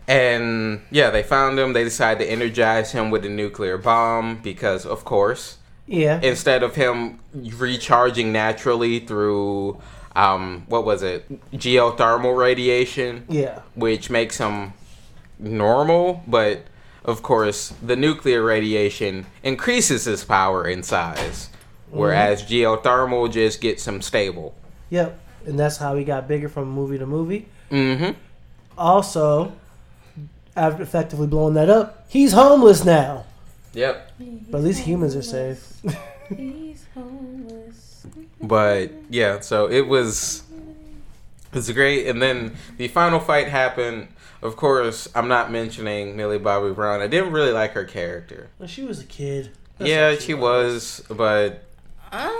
And 0.08 0.80
yeah 0.90 1.10
they 1.10 1.22
found 1.22 1.58
him. 1.58 1.72
They 1.74 1.84
decided 1.84 2.24
to 2.24 2.30
energize 2.30 2.92
him 2.92 3.10
with 3.10 3.24
a 3.24 3.28
nuclear 3.28 3.76
bomb 3.76 4.40
because 4.42 4.86
of 4.86 5.04
course 5.04 5.58
Yeah, 5.86 6.20
instead 6.22 6.62
of 6.62 6.74
him 6.76 7.20
recharging 7.34 8.32
naturally 8.32 9.00
through 9.00 9.80
um 10.16 10.64
what 10.68 10.84
was 10.84 11.02
it 11.02 11.26
geothermal 11.52 12.36
radiation 12.36 13.24
yeah. 13.28 13.60
which 13.74 14.10
makes 14.10 14.38
him 14.38 14.72
normal 15.38 16.22
but 16.26 16.64
of 17.04 17.22
course 17.22 17.72
the 17.82 17.96
nuclear 17.96 18.42
radiation 18.42 19.26
increases 19.42 20.04
his 20.04 20.24
power 20.24 20.66
in 20.68 20.82
size 20.82 21.50
whereas 21.90 22.42
geothermal 22.44 23.30
just 23.30 23.60
gets 23.60 23.86
him 23.86 24.00
stable 24.02 24.54
Yep, 24.90 25.18
and 25.46 25.58
that's 25.58 25.76
how 25.78 25.96
he 25.96 26.04
got 26.04 26.28
bigger 26.28 26.48
from 26.48 26.68
movie 26.70 26.98
to 26.98 27.06
movie. 27.06 27.46
mm-hmm 27.70 28.12
Also, 28.78 29.52
after 30.54 30.82
effectively 30.82 31.26
blowing 31.26 31.54
that 31.54 31.68
up, 31.68 32.04
he's 32.08 32.32
homeless 32.32 32.84
now. 32.84 33.24
yep 33.72 34.12
But 34.50 34.58
at 34.58 34.64
least 34.64 34.80
humans 34.80 35.16
are 35.16 35.22
safe. 35.22 35.82
He's 38.50 38.58
homeless. 38.58 38.92
But 38.92 38.92
yeah, 39.10 39.40
so 39.40 39.70
it 39.70 39.86
was 39.88 40.42
it's 41.52 41.70
great. 41.70 42.06
And 42.08 42.20
then 42.20 42.56
the 42.76 42.88
final 42.88 43.20
fight 43.20 43.48
happened. 43.48 44.08
Of 44.42 44.56
course, 44.56 45.08
I'm 45.14 45.28
not 45.28 45.50
mentioning 45.50 46.16
Millie 46.16 46.38
Bobby 46.38 46.74
Brown. 46.74 47.00
I 47.00 47.06
didn't 47.06 47.32
really 47.32 47.52
like 47.52 47.72
her 47.72 47.84
character. 47.84 48.50
Well, 48.58 48.68
she 48.68 48.84
was 48.84 49.00
a 49.00 49.04
kid. 49.04 49.50
That's 49.78 49.88
yeah, 49.90 50.08
all 50.10 50.16
she 50.16 50.34
was, 50.34 51.02
but 51.08 51.64
Um, 52.12 52.30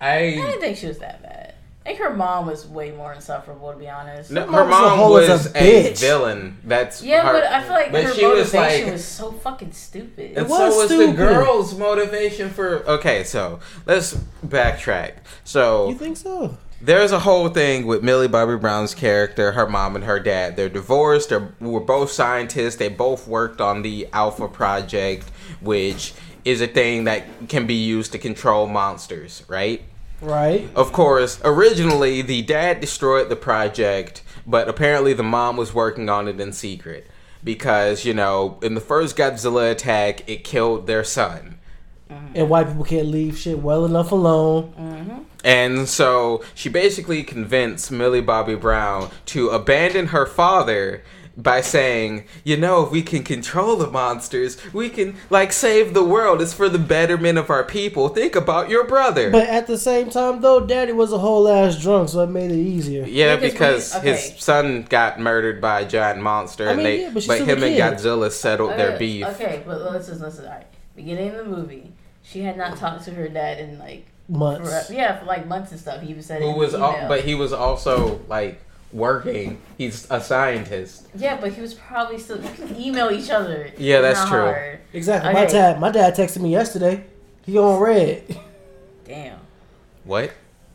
I 0.00 0.16
I 0.18 0.30
didn't 0.32 0.60
think 0.60 0.76
she 0.76 0.86
was 0.86 0.98
that 0.98 1.22
bad. 1.22 1.39
I 1.86 1.88
think 1.94 1.98
her 2.00 2.14
mom 2.14 2.46
was 2.46 2.66
way 2.66 2.90
more 2.92 3.14
insufferable, 3.14 3.72
to 3.72 3.78
be 3.78 3.88
honest. 3.88 4.30
no, 4.30 4.42
Her 4.46 4.64
her 4.64 4.64
mom 4.66 4.68
was 4.68 4.76
a 4.92 4.96
mom 4.96 4.98
hoe 4.98 5.16
as 5.16 5.28
was 5.28 5.54
a 5.54 5.90
a, 5.90 5.94
villain. 5.94 6.58
That's 6.64 7.02
Yeah, 7.02 7.22
her- 7.26 7.32
but 7.32 7.44
I 7.44 7.62
feel 7.62 7.72
like 7.72 7.90
her 7.90 8.14
she 8.14 8.26
was 8.26 8.52
motivation 8.52 8.84
like- 8.86 8.92
was 8.92 9.04
so 9.04 9.32
fucking 9.32 9.72
stupid. 9.72 10.32
It 10.32 10.36
And 10.36 10.48
was 10.48 10.74
so 10.74 10.78
was 10.80 10.88
the 11.06 11.12
girl's 11.16 11.74
motivation 11.78 12.50
for. 12.50 12.84
Okay, 12.86 13.24
so 13.24 13.60
let's 13.86 14.14
backtrack. 14.46 15.12
So 15.44 15.88
You 15.88 15.94
think 15.96 16.18
so? 16.18 16.58
there's 16.82 17.12
a 17.12 17.20
whole 17.20 17.48
thing 17.48 17.86
with 17.86 18.02
Millie 18.02 18.28
Bobby 18.28 18.56
Brown's 18.56 18.94
character, 18.94 19.52
her 19.52 19.66
mom 19.66 19.96
and 19.96 20.04
her 20.04 20.20
dad. 20.20 20.56
They're 20.56 20.68
divorced. 20.68 21.30
They 21.30 21.38
were 21.60 21.80
both 21.80 22.10
scientists. 22.10 22.76
They 22.76 22.88
both 22.90 23.26
worked 23.26 23.60
on 23.62 23.80
the 23.80 24.06
Alpha 24.12 24.48
Project, 24.48 25.24
which 25.62 26.12
is 26.44 26.60
a 26.60 26.66
thing 26.66 27.04
that 27.04 27.24
can 27.48 27.66
be 27.66 27.74
used 27.74 28.12
to 28.12 28.18
control 28.18 28.66
monsters, 28.66 29.44
right? 29.48 29.82
Right. 30.20 30.68
Of 30.74 30.92
course, 30.92 31.40
originally 31.44 32.22
the 32.22 32.42
dad 32.42 32.80
destroyed 32.80 33.28
the 33.28 33.36
project, 33.36 34.22
but 34.46 34.68
apparently 34.68 35.12
the 35.12 35.22
mom 35.22 35.56
was 35.56 35.74
working 35.74 36.08
on 36.08 36.28
it 36.28 36.40
in 36.40 36.52
secret 36.52 37.06
because, 37.42 38.04
you 38.04 38.14
know, 38.14 38.58
in 38.62 38.74
the 38.74 38.80
first 38.80 39.16
Godzilla 39.16 39.70
attack, 39.70 40.28
it 40.28 40.44
killed 40.44 40.86
their 40.86 41.04
son. 41.04 41.58
And 42.34 42.50
white 42.50 42.66
people 42.66 42.84
can't 42.84 43.06
leave 43.06 43.38
shit 43.38 43.60
well 43.60 43.84
enough 43.84 44.10
alone. 44.10 44.74
Mm-hmm. 44.76 45.18
And 45.44 45.88
so 45.88 46.42
she 46.54 46.68
basically 46.68 47.22
convinced 47.22 47.90
Millie 47.90 48.20
Bobby 48.20 48.56
Brown 48.56 49.10
to 49.26 49.48
abandon 49.50 50.08
her 50.08 50.26
father 50.26 51.02
by 51.42 51.60
saying, 51.60 52.24
you 52.44 52.56
know, 52.56 52.84
if 52.84 52.90
we 52.90 53.02
can 53.02 53.22
control 53.22 53.76
the 53.76 53.86
monsters, 53.90 54.58
we 54.74 54.88
can, 54.90 55.16
like, 55.30 55.52
save 55.52 55.94
the 55.94 56.04
world. 56.04 56.42
It's 56.42 56.52
for 56.52 56.68
the 56.68 56.78
betterment 56.78 57.38
of 57.38 57.50
our 57.50 57.64
people. 57.64 58.08
Think 58.08 58.36
about 58.36 58.68
your 58.68 58.84
brother. 58.86 59.30
But 59.30 59.48
at 59.48 59.66
the 59.66 59.78
same 59.78 60.10
time, 60.10 60.40
though, 60.40 60.60
Daddy 60.60 60.92
was 60.92 61.12
a 61.12 61.18
whole 61.18 61.48
ass 61.48 61.80
drunk, 61.80 62.08
so 62.10 62.20
it 62.22 62.26
made 62.28 62.50
it 62.50 62.56
easier. 62.58 63.04
yeah, 63.06 63.36
Because 63.36 63.42
we- 63.44 63.50
because 63.52 63.96
okay. 63.96 64.10
his 64.12 64.34
son 64.42 64.82
got 64.88 65.18
murdered 65.20 65.60
by 65.60 65.80
a 65.80 65.88
giant 65.88 66.20
monster, 66.20 66.66
I 66.68 66.72
and 66.72 66.76
mean, 66.78 66.84
they, 66.84 67.00
yeah, 67.02 67.10
but 67.14 67.26
but, 67.26 67.40
him 67.40 67.62
and. 67.62 67.76
Godzilla 67.76 68.30
settled 68.30 68.72
their 68.72 68.94
uh, 68.94 68.98
beef. 68.98 69.24
Okay, 69.26 69.62
but 69.64 69.80
listen, 69.92 70.20
listen. 70.20 70.44
All 70.46 70.50
right, 70.52 70.66
beginning 70.96 71.30
of 71.30 71.36
the 71.36 71.44
movie, 71.44 71.92
she 72.22 72.40
had 72.42 72.56
not 72.56 72.76
talked 72.76 73.04
to 73.04 73.12
her 73.12 73.28
dad 73.28 73.58
in 73.60 73.78
like 73.78 74.06
Months. 74.28 74.68
forever. 74.68 74.92
yeah, 74.92 75.18
for 75.18 75.24
like 75.26 75.46
months 75.46 75.70
and 75.72 75.80
stuff. 75.80 76.02
He 76.02 76.10
even 76.10 76.22
said 76.22 76.42
Who 76.42 76.52
was, 76.52 76.72
the 76.72 76.78
al- 76.80 77.08
but 77.08 77.24
he 77.24 77.34
was 77.34 77.52
also 77.52 78.20
like 78.28 78.60
working. 78.92 79.60
He's 79.78 80.06
a 80.10 80.20
scientist. 80.20 81.06
yeah, 81.14 81.40
but 81.40 81.52
he 81.52 81.60
was 81.60 81.74
probably 81.74 82.18
still. 82.18 82.42
You 82.42 82.50
can 82.50 82.76
email 82.80 83.10
each 83.10 83.30
other. 83.30 83.70
Yeah, 83.78 84.00
that's 84.00 84.20
true. 84.28 84.40
hard. 84.40 84.80
Exactly. 84.92 85.32
My 85.32 85.46
dad, 85.46 85.80
my 85.80 85.90
dad 85.90 86.14
texted 86.16 86.40
me 86.42 86.50
yesterday. 86.50 87.04
He 87.46 87.56
on 87.58 87.80
read. 87.80 88.38
Damn. 89.04 89.38
What? 90.04 90.32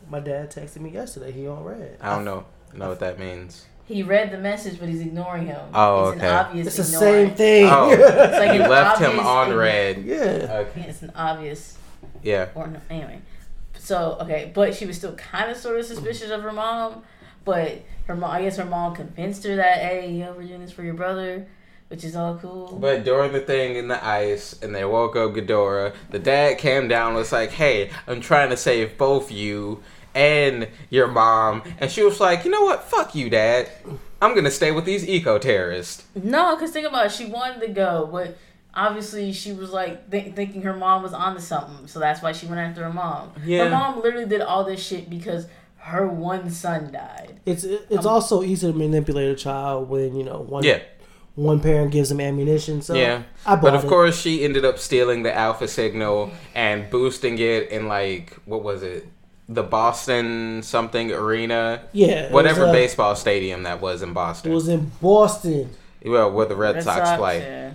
My 0.08 0.20
dad 0.20 0.50
texted 0.50 0.80
me 0.80 0.90
yesterday. 0.90 1.32
He 1.32 1.46
on 1.46 1.62
read. 1.64 1.98
I 2.00 2.14
don't 2.14 2.24
know. 2.24 2.44
Know 2.74 2.88
what 2.88 3.00
that 3.00 3.18
means? 3.18 3.64
He 3.86 4.02
read 4.02 4.32
the 4.32 4.38
message, 4.38 4.78
but 4.80 4.88
he's 4.88 5.00
ignoring 5.00 5.46
him. 5.46 5.60
Oh, 5.72 6.08
it's 6.10 6.16
okay. 6.18 6.26
An 6.28 6.34
obvious 6.34 6.66
It's 6.78 6.90
the 6.90 6.96
ignoring. 6.96 7.26
same 7.28 7.36
thing. 7.36 7.66
Oh. 7.70 7.90
it's 7.92 8.36
like 8.38 8.52
you 8.60 8.66
left 8.66 9.00
him 9.00 9.18
on 9.20 9.50
ign- 9.50 9.58
read. 9.58 10.04
yeah. 10.04 10.64
Okay. 10.68 10.86
It's 10.88 11.02
an 11.02 11.12
obvious 11.14 11.78
Yeah. 12.22 12.48
or 12.54 12.66
no, 12.66 12.80
anyway. 12.90 13.20
So 13.78 14.18
okay, 14.20 14.50
but 14.52 14.74
she 14.74 14.84
was 14.86 14.96
still 14.96 15.14
kind 15.14 15.50
of 15.50 15.56
sort 15.56 15.78
of 15.78 15.86
suspicious 15.86 16.30
of 16.30 16.42
her 16.42 16.52
mom. 16.52 17.04
But 17.46 17.80
her 18.08 18.16
mom, 18.16 18.32
I 18.32 18.42
guess 18.42 18.56
her 18.58 18.64
mom 18.66 18.94
convinced 18.94 19.44
her 19.44 19.56
that 19.56 19.78
hey, 19.78 20.12
yo, 20.12 20.34
we're 20.34 20.42
doing 20.42 20.60
this 20.60 20.72
for 20.72 20.82
your 20.82 20.94
brother, 20.94 21.46
which 21.88 22.04
is 22.04 22.16
all 22.16 22.36
cool. 22.36 22.76
But 22.78 23.04
during 23.04 23.32
the 23.32 23.40
thing 23.40 23.76
in 23.76 23.88
the 23.88 24.04
ice, 24.04 24.60
and 24.60 24.74
they 24.74 24.84
woke 24.84 25.14
up 25.16 25.30
Ghidorah, 25.30 25.94
the 26.10 26.18
dad 26.18 26.58
came 26.58 26.88
down 26.88 27.08
and 27.08 27.16
was 27.16 27.32
like, 27.32 27.52
"Hey, 27.52 27.90
I'm 28.08 28.20
trying 28.20 28.50
to 28.50 28.56
save 28.56 28.98
both 28.98 29.30
you 29.30 29.80
and 30.12 30.68
your 30.90 31.06
mom," 31.06 31.62
and 31.78 31.88
she 31.88 32.02
was 32.02 32.20
like, 32.20 32.44
"You 32.44 32.50
know 32.50 32.64
what? 32.64 32.82
Fuck 32.82 33.14
you, 33.14 33.30
dad. 33.30 33.70
I'm 34.20 34.34
gonna 34.34 34.50
stay 34.50 34.72
with 34.72 34.84
these 34.84 35.08
eco 35.08 35.38
terrorists." 35.38 36.04
no, 36.20 36.56
because 36.56 36.72
think 36.72 36.88
about 36.88 37.06
it, 37.06 37.12
she 37.12 37.26
wanted 37.26 37.60
to 37.60 37.68
go, 37.68 38.08
but 38.10 38.36
obviously 38.74 39.32
she 39.32 39.52
was 39.52 39.70
like 39.70 40.10
th- 40.10 40.34
thinking 40.34 40.62
her 40.62 40.74
mom 40.74 41.04
was 41.04 41.12
onto 41.12 41.40
something, 41.40 41.86
so 41.86 42.00
that's 42.00 42.20
why 42.22 42.32
she 42.32 42.46
went 42.46 42.58
after 42.58 42.82
her 42.82 42.92
mom. 42.92 43.30
Yeah. 43.44 43.64
Her 43.64 43.70
mom 43.70 44.02
literally 44.02 44.26
did 44.26 44.40
all 44.40 44.64
this 44.64 44.84
shit 44.84 45.08
because 45.08 45.46
her 45.86 46.06
one 46.06 46.50
son 46.50 46.90
died. 46.92 47.40
It's 47.46 47.64
it's 47.64 48.06
Um, 48.06 48.12
also 48.14 48.42
easy 48.42 48.70
to 48.72 48.76
manipulate 48.76 49.30
a 49.30 49.34
child 49.36 49.88
when 49.88 50.16
you 50.16 50.24
know 50.24 50.40
one 50.48 50.64
Yeah, 50.64 50.80
one 51.36 51.60
parent 51.60 51.92
gives 51.92 52.08
them 52.08 52.20
ammunition. 52.20 52.82
So 52.82 52.94
yeah. 52.94 53.22
I 53.46 53.54
bought 53.54 53.62
But 53.62 53.74
of 53.76 53.84
it. 53.84 53.88
course, 53.88 54.20
she 54.20 54.44
ended 54.44 54.64
up 54.64 54.78
stealing 54.78 55.22
the 55.22 55.34
alpha 55.36 55.68
signal 55.68 56.30
and 56.54 56.90
boosting 56.90 57.38
it 57.38 57.70
in 57.70 57.88
like 57.88 58.34
what 58.46 58.62
was 58.62 58.82
it? 58.82 59.06
The 59.48 59.62
Boston 59.62 60.62
something 60.64 61.12
arena, 61.12 61.82
yeah, 61.92 62.32
whatever 62.32 62.62
was, 62.62 62.70
uh, 62.70 62.72
baseball 62.72 63.14
stadium 63.14 63.62
that 63.62 63.80
was 63.80 64.02
in 64.02 64.12
Boston. 64.12 64.50
It 64.50 64.54
was 64.54 64.66
in 64.68 64.90
Boston, 65.00 65.70
well, 66.04 66.32
where 66.32 66.46
the 66.46 66.56
Red, 66.56 66.82
Sox, 66.82 67.12
play. 67.16 67.38
yeah. 67.40 67.70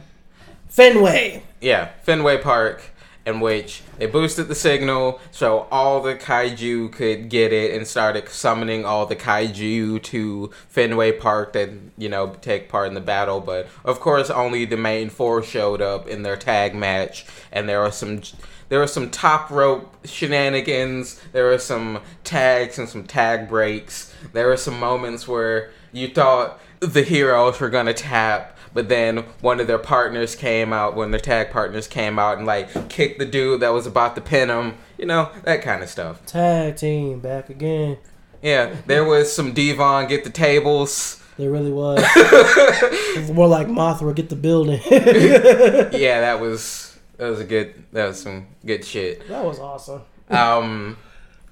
Fenway. 0.67 1.43
Yeah, 1.62 1.89
Fenway 2.04 2.39
Park, 2.39 2.90
in 3.25 3.39
which 3.39 3.84
they 3.97 4.05
boosted 4.07 4.47
the 4.47 4.55
signal 4.55 5.19
so 5.31 5.67
all 5.71 6.01
the 6.01 6.15
kaiju 6.15 6.91
could 6.91 7.29
get 7.29 7.53
it 7.53 7.75
and 7.75 7.86
started 7.88 8.27
summoning 8.29 8.84
all 8.86 9.05
the 9.05 9.15
kaiju 9.15 10.01
to 10.01 10.49
Fenway 10.67 11.12
Park 11.12 11.53
that, 11.53 11.69
you 11.97 12.10
know, 12.10 12.36
take 12.41 12.67
part 12.67 12.88
in 12.88 12.93
the 12.93 13.01
battle. 13.01 13.39
But 13.39 13.67
of 13.86 13.99
course, 13.99 14.29
only 14.29 14.65
the 14.65 14.77
main 14.77 15.10
four 15.10 15.43
showed 15.43 15.81
up 15.81 16.07
in 16.07 16.23
their 16.23 16.38
tag 16.38 16.73
match, 16.73 17.25
and 17.51 17.69
there 17.69 17.81
were 17.81 17.91
some. 17.91 18.21
There 18.69 18.79
were 18.79 18.88
some 18.88 19.10
top 19.10 19.51
rope 19.51 20.07
shenanigans. 20.07 21.19
There 21.34 21.43
were 21.43 21.57
some 21.57 21.99
tags 22.23 22.79
and 22.79 22.88
some 22.88 23.03
tag 23.03 23.49
breaks. 23.49 24.15
There 24.31 24.47
were 24.47 24.55
some 24.55 24.79
moments 24.79 25.27
where 25.27 25.71
you 25.91 26.07
thought 26.07 26.62
the 26.79 27.03
heroes 27.03 27.60
were 27.60 27.69
gonna 27.69 27.93
tap, 27.93 28.57
but 28.73 28.89
then 28.89 29.17
one 29.41 29.60
of 29.60 29.67
their 29.67 29.77
partners 29.77 30.36
came 30.36 30.71
out, 30.73 30.95
one 30.95 31.05
of 31.05 31.12
their 31.12 31.19
tag 31.19 31.51
partners 31.51 31.88
came 31.88 32.17
out 32.17 32.38
and 32.38 32.47
like 32.47 32.89
kicked 32.89 33.19
the 33.19 33.25
dude 33.25 33.62
that 33.62 33.69
was 33.73 33.86
about 33.86 34.15
to 34.15 34.21
pin 34.21 34.49
him. 34.49 34.77
You 34.97 35.05
know, 35.05 35.31
that 35.43 35.62
kind 35.62 35.81
of 35.84 35.89
stuff. 35.89 36.25
Tag 36.25 36.75
team 36.77 37.19
back 37.19 37.49
again. 37.49 37.97
Yeah, 38.41 38.75
there 38.88 39.03
was 39.05 39.31
some 39.31 39.53
D-Von 39.53 40.07
get 40.07 40.23
the 40.23 40.29
tables. 40.29 41.21
There 41.38 41.49
really 41.49 41.71
was. 41.71 42.03
it 42.15 43.19
was 43.19 43.31
more 43.31 43.47
like 43.47 43.67
Mothra 43.67 44.13
get 44.15 44.29
the 44.29 44.36
building. 44.36 44.81
Yeah, 44.89 46.21
that 46.21 46.39
was 46.39 46.97
that 47.17 47.29
was 47.29 47.39
a 47.39 47.43
good 47.45 47.84
that 47.91 48.07
was 48.07 48.21
some 48.21 48.47
good 48.65 48.84
shit. 48.86 49.27
that 49.27 49.43
was 49.43 49.60
awesome. 49.60 50.01
Um, 50.29 50.97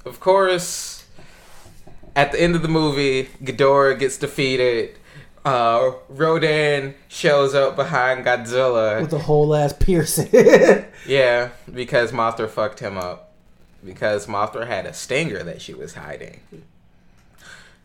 of 0.05 0.19
course, 0.19 1.05
at 2.15 2.32
the 2.32 2.41
end 2.41 2.55
of 2.55 2.62
the 2.62 2.67
movie, 2.67 3.29
Ghidorah 3.43 3.99
gets 3.99 4.17
defeated. 4.17 4.95
Uh, 5.45 5.91
Rodan 6.10 6.95
shows 7.08 7.56
up 7.56 7.75
behind 7.75 8.25
Godzilla. 8.25 9.02
With 9.02 9.12
the 9.12 9.19
whole 9.19 9.56
ass 9.56 9.73
piercing. 9.73 10.30
Yeah, 11.08 11.49
because 11.73 12.12
Mothra 12.12 12.49
fucked 12.49 12.82
him 12.82 12.97
up. 12.97 13.32
Because 13.84 14.28
Mothra 14.28 14.67
had 14.67 14.86
a 14.86 14.93
stinger 14.93 15.41
that 15.43 15.62
she 15.62 15.73
was 15.73 15.93
hiding. 15.95 16.41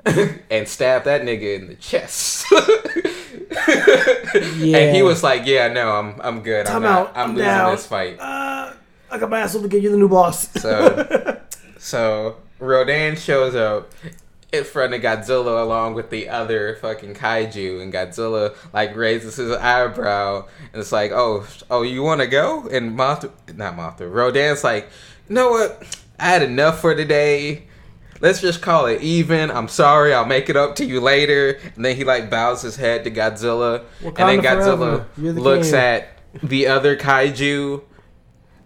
and 0.51 0.69
stabbed 0.69 1.07
that 1.07 1.23
nigga 1.23 1.55
in 1.61 1.69
the 1.69 1.77
chest. 1.77 2.45
Yeah. 2.51 2.59
And 4.79 4.97
he 4.97 5.03
was 5.03 5.23
like, 5.23 5.47
"Yeah, 5.47 5.69
no, 5.69 5.93
I'm 5.93 6.21
I'm 6.21 6.43
good. 6.43 6.67
I'm 6.67 6.73
Time 6.73 6.83
not, 6.83 7.09
out. 7.09 7.13
I'm 7.17 7.31
I'm 7.31 7.37
losing 7.37 7.45
down." 7.47 7.71
this 7.77 7.87
fight." 7.87 8.19
uh, 8.19 8.73
I 9.11 9.19
got 9.19 9.31
my 9.31 9.41
ass 9.41 9.55
up 9.55 9.63
to 9.63 9.69
get 9.69 9.81
you 9.83 9.91
the 9.91 9.97
new 9.97 10.09
boss. 10.09 10.49
So- 10.61 11.41
So 11.79 12.37
Rodan 12.59 13.17
shows 13.17 13.55
up 13.55 13.93
in 14.59 14.65
front 14.65 14.95
of 14.95 15.01
Godzilla 15.01 15.63
along 15.63 15.95
with 15.95 16.11
the 16.11 16.29
other 16.29 16.77
fucking 16.77 17.15
kaiju, 17.15 17.83
and 17.83 17.93
Godzilla 17.93 18.55
like 18.73 18.95
raises 18.97 19.37
his 19.37 19.53
eyebrow 19.53 20.47
and 20.73 20.81
it's 20.81 20.93
like, 20.93 21.13
"Oh, 21.13 21.47
oh, 21.71 21.83
you 21.83 22.03
want 22.03 22.21
to 22.21 22.27
go?" 22.27 22.67
And 22.69 22.99
Mothra, 22.99 23.31
not 23.55 23.77
Mothra, 23.77 24.13
Rodan's 24.13 24.65
like, 24.65 24.89
"You 25.29 25.35
know 25.35 25.51
what? 25.51 25.85
I 26.19 26.27
had 26.27 26.43
enough 26.43 26.81
for 26.81 26.95
today. 26.95 27.65
Let's 28.21 28.41
just 28.41 28.63
call 28.63 28.87
it 28.87 29.03
even. 29.03 29.51
I'm 29.51 29.69
sorry. 29.69 30.15
I'll 30.15 30.25
make 30.25 30.49
it 30.49 30.57
up 30.57 30.77
to 30.77 30.85
you 30.85 31.01
later." 31.01 31.59
And 31.75 31.85
then 31.85 31.97
he 31.97 32.05
like 32.05 32.31
bows 32.31 32.63
his 32.63 32.77
head 32.77 33.05
to 33.05 33.11
Godzilla, 33.11 33.85
and 34.03 34.17
then 34.17 34.41
Godzilla 34.41 35.07
the 35.17 35.33
looks 35.33 35.71
king. 35.71 35.81
at 35.81 36.09
the 36.43 36.67
other 36.67 36.97
kaiju 36.97 37.83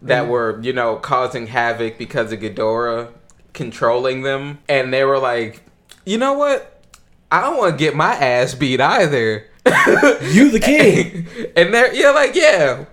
that 0.03 0.29
were, 0.29 0.61
you 0.63 0.73
know, 0.73 0.97
causing 0.97 1.49
havoc 1.49 1.99
because 1.99 2.33
of 2.33 2.41
Ghidorah 2.41 3.13
controlling 3.53 4.23
them. 4.23 4.59
And 4.69 4.93
they 4.93 5.05
were 5.05 5.19
like, 5.19 5.63
you 6.09 6.17
know 6.19 6.33
what? 6.33 6.83
I 7.31 7.43
don't 7.43 7.59
want 7.59 7.73
to 7.75 7.79
get 7.79 7.95
my 7.95 8.15
ass 8.15 8.55
beat 8.55 8.81
either. 8.81 9.45
You 10.23 10.51
the 10.51 10.61
king. 10.61 11.27
and 11.57 11.75
they're, 11.75 11.93
yeah, 11.95 12.11
like, 12.11 12.35
yeah. 12.35 12.87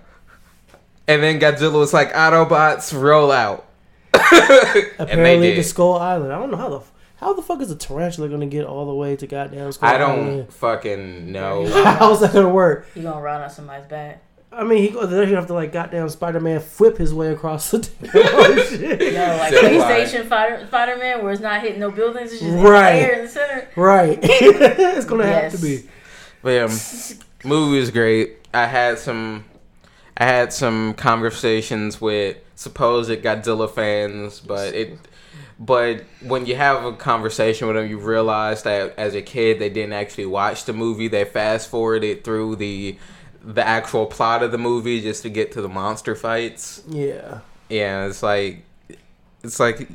And 1.08 1.22
then 1.22 1.40
Godzilla 1.40 1.78
was 1.78 1.94
like, 1.94 2.12
Autobots, 2.12 2.92
roll 2.98 3.32
out. 3.32 3.66
Apparently, 4.12 5.48
did. 5.50 5.58
the 5.58 5.62
Skull 5.62 5.94
Island. 5.94 6.32
I 6.32 6.38
don't 6.38 6.50
know 6.50 6.56
how 6.58 6.68
the 6.68 6.80
how 7.16 7.32
the 7.32 7.40
fuck 7.42 7.62
is 7.62 7.70
a 7.70 7.76
tarantula 7.76 8.28
gonna 8.28 8.46
get 8.46 8.66
all 8.66 8.84
the 8.86 8.94
way 8.94 9.16
to 9.16 9.26
goddamn 9.26 9.72
Skull 9.72 9.88
I 9.88 9.96
don't 9.98 10.18
Island? 10.18 10.52
fucking 10.52 11.32
know. 11.32 11.66
How's 11.84 12.20
that 12.20 12.32
gonna 12.34 12.48
work? 12.50 12.86
You 12.94 13.02
gonna 13.02 13.20
ride 13.22 13.42
on 13.42 13.48
somebody's 13.50 13.86
back? 13.86 14.22
I 14.56 14.64
mean, 14.64 14.78
he 14.78 14.88
go 14.88 15.04
there. 15.04 15.26
He 15.26 15.34
have 15.34 15.46
to 15.48 15.54
like 15.54 15.72
goddamn 15.72 16.08
Spider 16.08 16.40
Man 16.40 16.60
flip 16.60 16.96
his 16.96 17.12
way 17.12 17.28
across 17.32 17.70
the. 17.70 17.88
oh, 18.14 18.66
shit. 18.70 19.12
No, 19.12 19.36
like 19.36 19.52
Zip 19.52 19.62
line. 19.62 19.72
PlayStation 19.72 20.26
Fighter 20.28 20.66
Spider 20.66 20.96
Man, 20.96 21.22
where 21.22 21.32
it's 21.32 21.42
not 21.42 21.60
hitting 21.60 21.80
no 21.80 21.90
buildings, 21.90 22.32
it's 22.32 22.40
just 22.40 22.54
Right. 22.56 23.12
in 23.12 23.24
the 23.24 23.28
center. 23.28 23.68
Right. 23.76 24.18
it's 24.22 25.04
gonna 25.04 25.26
have 25.26 25.52
to 25.52 25.58
be. 25.58 25.82
But 26.42 26.50
yeah, 26.50 26.78
movie 27.44 27.78
was 27.80 27.90
great. 27.90 28.38
I 28.54 28.66
had 28.66 28.98
some, 28.98 29.44
I 30.16 30.24
had 30.24 30.52
some 30.52 30.94
conversations 30.94 32.00
with 32.00 32.38
supposed 32.54 33.10
Godzilla 33.10 33.70
fans, 33.70 34.40
but 34.40 34.74
it, 34.74 34.98
but 35.58 36.04
when 36.22 36.46
you 36.46 36.56
have 36.56 36.84
a 36.84 36.92
conversation 36.92 37.66
with 37.66 37.76
them, 37.76 37.88
you 37.88 37.98
realize 37.98 38.62
that 38.62 38.94
as 38.98 39.14
a 39.14 39.22
kid 39.22 39.58
they 39.58 39.68
didn't 39.68 39.92
actually 39.92 40.26
watch 40.26 40.64
the 40.64 40.72
movie. 40.72 41.08
They 41.08 41.24
fast 41.24 41.68
forwarded 41.68 42.24
through 42.24 42.56
the, 42.56 42.98
the 43.46 43.66
actual 43.66 44.06
plot 44.06 44.42
of 44.42 44.50
the 44.50 44.58
movie 44.58 45.00
just 45.00 45.22
to 45.22 45.30
get 45.30 45.52
to 45.52 45.62
the 45.62 45.68
monster 45.68 46.16
fights. 46.16 46.82
Yeah. 46.88 47.40
Yeah, 47.68 48.06
it's 48.06 48.22
like, 48.22 48.64
it's 49.42 49.60
like 49.60 49.88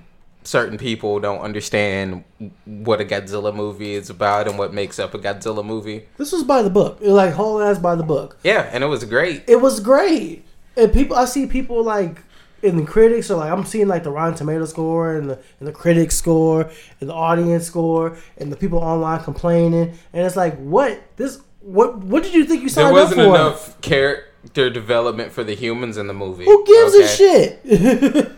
certain 0.43 0.77
people 0.77 1.19
don't 1.19 1.41
understand 1.41 2.23
what 2.65 3.01
a 3.01 3.05
Godzilla 3.05 3.53
movie 3.53 3.93
is 3.93 4.09
about 4.09 4.47
and 4.47 4.57
what 4.57 4.73
makes 4.73 4.99
up 4.99 5.13
a 5.13 5.19
Godzilla 5.19 5.65
movie. 5.65 6.07
This 6.17 6.31
was 6.31 6.43
by 6.43 6.61
the 6.61 6.69
book. 6.69 6.99
It 7.01 7.07
was 7.07 7.13
like 7.13 7.33
whole 7.33 7.61
ass 7.61 7.77
by 7.77 7.95
the 7.95 8.03
book. 8.03 8.37
Yeah, 8.43 8.69
and 8.71 8.83
it 8.83 8.87
was 8.87 9.03
great. 9.03 9.43
It 9.47 9.61
was 9.61 9.81
great. 9.81 10.45
And 10.77 10.91
people, 10.93 11.17
I 11.17 11.25
see 11.25 11.45
people 11.45 11.83
like 11.83 12.23
in 12.63 12.77
the 12.77 12.85
critics 12.85 13.29
are 13.31 13.37
like 13.37 13.51
I'm 13.51 13.65
seeing 13.65 13.87
like 13.87 14.03
the 14.03 14.11
Rotten 14.11 14.35
Tomato 14.35 14.65
score 14.65 15.15
and 15.15 15.29
the 15.29 15.39
and 15.59 15.67
the 15.67 15.71
critic 15.71 16.11
score 16.11 16.69
and 16.99 17.09
the 17.09 17.13
audience 17.13 17.65
score 17.65 18.17
and 18.37 18.51
the 18.51 18.55
people 18.55 18.79
online 18.79 19.23
complaining 19.23 19.97
and 20.13 20.25
it's 20.25 20.35
like 20.35 20.57
what 20.57 21.01
this 21.17 21.41
what 21.71 21.97
what 21.99 22.23
did 22.23 22.33
you 22.33 22.45
think 22.45 22.61
you 22.61 22.69
signed 22.69 22.87
There 22.87 22.93
wasn't 22.93 23.21
up 23.21 23.25
for? 23.27 23.35
enough 23.35 23.81
character 23.81 24.69
development 24.69 25.31
for 25.31 25.43
the 25.43 25.55
humans 25.55 25.97
in 25.97 26.07
the 26.07 26.13
movie. 26.13 26.45
Who 26.45 26.65
gives 26.65 26.95
okay? 26.95 27.03
a 27.03 27.07
shit? 27.07 28.31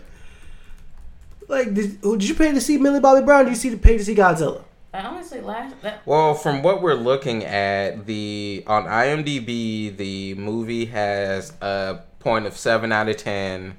like 1.48 1.74
did, 1.74 2.00
did 2.00 2.28
you 2.28 2.34
pay 2.34 2.52
to 2.52 2.60
see 2.60 2.78
Millie 2.78 3.00
Bobby 3.00 3.24
Brown? 3.24 3.44
Did 3.44 3.50
you 3.50 3.56
see 3.56 3.70
to 3.70 3.76
pay 3.76 3.98
to 3.98 4.04
see 4.04 4.14
Godzilla? 4.14 4.62
I 4.92 5.00
honestly 5.00 5.40
last 5.40 5.80
that 5.82 6.06
Well, 6.06 6.34
from 6.34 6.62
what 6.62 6.80
we're 6.80 6.94
looking 6.94 7.42
at, 7.44 8.06
the 8.06 8.62
on 8.68 8.84
IMDb, 8.84 9.96
the 9.96 10.34
movie 10.34 10.86
has 10.86 11.52
a 11.60 12.00
point 12.20 12.46
of 12.46 12.56
seven 12.56 12.92
out 12.92 13.08
of 13.08 13.16
ten. 13.16 13.76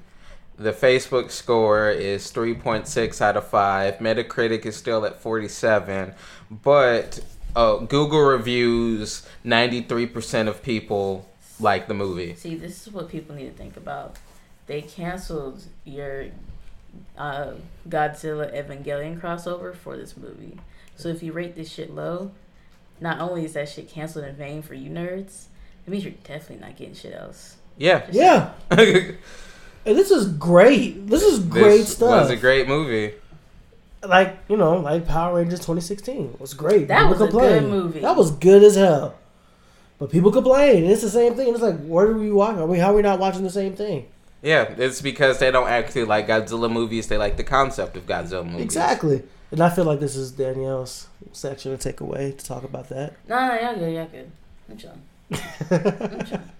The 0.58 0.72
Facebook 0.72 1.30
score 1.30 1.90
is 1.90 2.30
three 2.30 2.54
point 2.54 2.86
six 2.86 3.22
out 3.22 3.36
of 3.36 3.46
five. 3.46 3.94
Metacritic 3.96 4.66
is 4.66 4.76
still 4.76 5.06
at 5.06 5.20
forty 5.20 5.48
seven, 5.48 6.12
but 6.50 7.20
uh, 7.56 7.78
Google 7.78 8.20
reviews 8.20 9.26
ninety 9.42 9.80
three 9.82 10.06
percent 10.06 10.48
of 10.48 10.62
people 10.62 11.28
like 11.58 11.88
the 11.88 11.94
movie. 11.94 12.34
see 12.34 12.54
this 12.54 12.86
is 12.86 12.92
what 12.92 13.08
people 13.08 13.34
need 13.34 13.46
to 13.46 13.56
think 13.56 13.76
about. 13.76 14.16
They 14.66 14.82
canceled 14.82 15.64
your 15.84 16.26
uh, 17.16 17.52
Godzilla 17.88 18.54
Evangelion 18.54 19.20
crossover 19.20 19.74
for 19.74 19.96
this 19.96 20.16
movie. 20.16 20.58
So 20.96 21.08
if 21.08 21.22
you 21.22 21.32
rate 21.32 21.56
this 21.56 21.70
shit 21.70 21.94
low, 21.94 22.32
not 23.00 23.20
only 23.20 23.44
is 23.44 23.54
that 23.54 23.68
shit 23.68 23.88
canceled 23.88 24.24
in 24.24 24.36
vain 24.36 24.62
for 24.62 24.74
you 24.74 24.90
nerds, 24.90 25.44
it 25.86 25.90
means 25.90 26.04
you're 26.04 26.14
definitely 26.24 26.66
not 26.66 26.76
getting 26.76 26.94
shit 26.94 27.14
else. 27.14 27.56
Yeah. 27.78 28.06
Yeah, 28.10 28.52
this 28.70 29.14
and 29.86 29.96
this 29.96 30.10
is 30.10 30.28
great. 30.32 31.06
This 31.06 31.22
is 31.22 31.38
great 31.38 31.84
stuff. 31.84 32.22
This 32.22 32.30
was 32.30 32.30
a 32.30 32.36
great 32.36 32.66
movie. 32.66 33.14
Like 34.04 34.36
you 34.48 34.56
know, 34.56 34.78
like 34.78 35.06
Power 35.06 35.36
Rangers 35.36 35.60
2016 35.60 36.30
it 36.34 36.40
was 36.40 36.54
great. 36.54 36.88
That 36.88 37.08
was 37.08 37.20
a 37.20 37.28
good 37.28 37.64
movie. 37.64 38.00
That 38.00 38.16
was 38.16 38.30
good 38.30 38.62
as 38.62 38.76
hell. 38.76 39.14
But 39.98 40.10
people 40.10 40.30
complain. 40.30 40.84
It's 40.84 41.00
the 41.02 41.08
same 41.10 41.34
thing. 41.34 41.48
It's 41.54 41.62
like, 41.62 41.78
where 41.86 42.06
are 42.08 42.12
we 42.18 42.30
watching? 42.30 42.62
I 42.62 42.66
mean, 42.66 42.80
how 42.80 42.92
are 42.92 42.96
we 42.96 43.02
not 43.02 43.18
watching 43.18 43.42
the 43.44 43.50
same 43.50 43.74
thing? 43.74 44.06
Yeah, 44.42 44.74
it's 44.76 45.00
because 45.00 45.38
they 45.38 45.50
don't 45.50 45.68
actually 45.68 46.04
like 46.04 46.28
Godzilla 46.28 46.70
movies. 46.70 47.08
They 47.08 47.16
like 47.16 47.38
the 47.38 47.44
concept 47.44 47.96
of 47.96 48.04
Godzilla 48.06 48.44
movies. 48.44 48.60
Exactly. 48.62 49.22
And 49.50 49.60
I 49.60 49.70
feel 49.70 49.84
like 49.84 50.00
this 50.00 50.14
is 50.14 50.32
Danielle's 50.32 51.06
section 51.32 51.70
to 51.72 51.78
take 51.78 52.00
away 52.00 52.32
to 52.32 52.44
talk 52.44 52.62
about 52.64 52.90
that. 52.90 53.14
No, 53.26 53.36
no, 53.48 53.54
y'all 53.60 53.74
good, 53.76 53.94
y'all 53.94 54.06
good. 54.06 54.30
I'm 54.70 54.76
chilling. 54.76 55.02
I'm 56.10 56.26
chilling. 56.26 56.50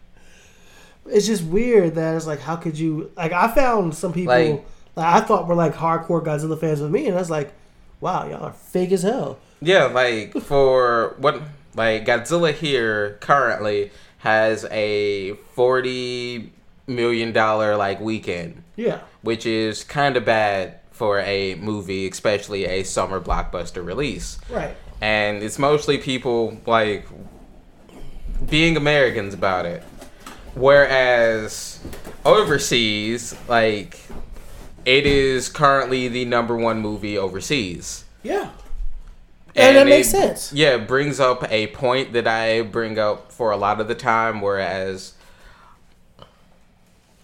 it's 1.11 1.27
just 1.27 1.45
weird 1.45 1.95
that 1.97 2.17
it's 2.17 2.27
like, 2.27 2.41
how 2.41 2.57
could 2.57 2.79
you? 2.79 3.11
Like, 3.17 3.33
I 3.33 3.55
found 3.55 3.95
some 3.95 4.13
people 4.13 4.35
Like- 4.35 4.65
like, 4.97 5.07
I 5.07 5.21
thought 5.27 5.45
we 5.45 5.51
were 5.51 5.55
like 5.55 5.75
hardcore 5.75 6.25
Godzilla 6.25 6.59
fans 6.59 6.81
with 6.81 6.91
me, 6.91 7.07
and 7.07 7.15
I 7.17 7.19
was 7.21 7.31
like, 7.31 7.53
wow, 8.01 8.27
y'all 8.29 8.43
are 8.45 8.53
fake 8.53 8.93
as 8.93 9.03
hell. 9.03 9.39
Yeah, 9.61 9.85
like 9.85 10.33
for 10.41 11.15
what 11.19 11.41
like 11.75 12.05
Godzilla 12.07 12.53
here 12.53 13.19
currently 13.21 13.91
has 14.19 14.65
a 14.71 15.35
forty 15.55 16.53
million 16.87 17.33
dollar 17.33 17.77
like 17.77 18.01
weekend, 18.01 18.63
Yeah. 18.77 19.01
which 19.23 19.45
is 19.47 19.83
kind 19.85 20.17
of 20.17 20.25
bad 20.25 20.79
for 20.91 21.21
a 21.21 21.55
movie, 21.57 22.09
especially 22.09 22.65
a 22.65 22.83
summer 22.83 23.21
blockbuster 23.21 23.85
release. 23.85 24.39
Right. 24.51 24.75
And 25.01 25.43
it's 25.43 25.59
mostly 25.59 25.99
people 25.99 26.59
like 26.67 27.07
being 28.49 28.77
Americans 28.77 29.35
about 29.35 29.67
it. 29.67 29.83
Whereas 30.55 31.81
overseas, 32.25 33.37
like 33.49 33.99
it 34.87 35.05
is 35.05 35.49
currently 35.51 36.09
the 36.09 36.25
number 36.25 36.57
one 36.57 36.81
movie 36.81 37.19
overseas. 37.19 38.05
Yeah. 38.23 38.51
And 39.55 39.77
that 39.77 39.87
makes 39.87 40.09
it- 40.09 40.11
sense. 40.13 40.53
Yeah, 40.53 40.77
it 40.77 40.87
brings 40.87 41.19
up 41.21 41.51
a 41.51 41.67
point 41.69 42.13
that 42.15 42.27
I 42.27 42.63
bring 42.63 42.99
up 42.99 43.33
for 43.33 43.51
a 43.51 43.57
lot 43.57 43.81
of 43.81 43.89
the 43.89 43.95
time, 43.95 44.41
whereas 44.41 45.15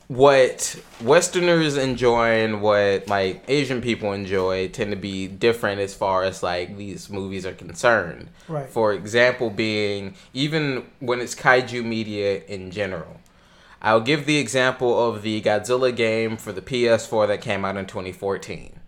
what 0.09 0.77
Westerners 1.03 1.77
enjoy 1.77 2.45
and 2.45 2.61
what 2.61 3.09
like 3.09 3.43
Asian 3.49 3.81
people 3.81 4.13
enjoy 4.13 4.69
tend 4.69 4.91
to 4.91 4.97
be 4.97 5.27
different 5.27 5.81
as 5.81 5.95
far 5.95 6.23
as 6.23 6.43
like 6.43 6.77
these 6.77 7.09
movies 7.09 7.47
are 7.47 7.53
concerned. 7.55 8.29
Right. 8.49 8.69
For 8.69 8.93
example, 8.93 9.49
being 9.49 10.15
even 10.35 10.85
when 11.01 11.21
it's 11.21 11.35
kaiju 11.35 11.85
media 11.85 12.43
in 12.47 12.71
general. 12.71 13.21
I'll 13.83 14.01
give 14.01 14.27
the 14.27 14.39
example 14.39 15.09
of 15.09 15.23
the 15.23 15.43
Godzilla 15.43 15.95
game 15.95 16.37
for 16.37 16.53
the 16.53 16.63
PS4 16.63 17.27
that 17.27 17.41
came 17.41 17.65
out 17.65 17.77
in 17.77 17.87
2014. 17.87 18.79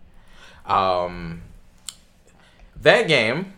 Um, 0.65 1.41
that 2.81 3.07
game 3.07 3.53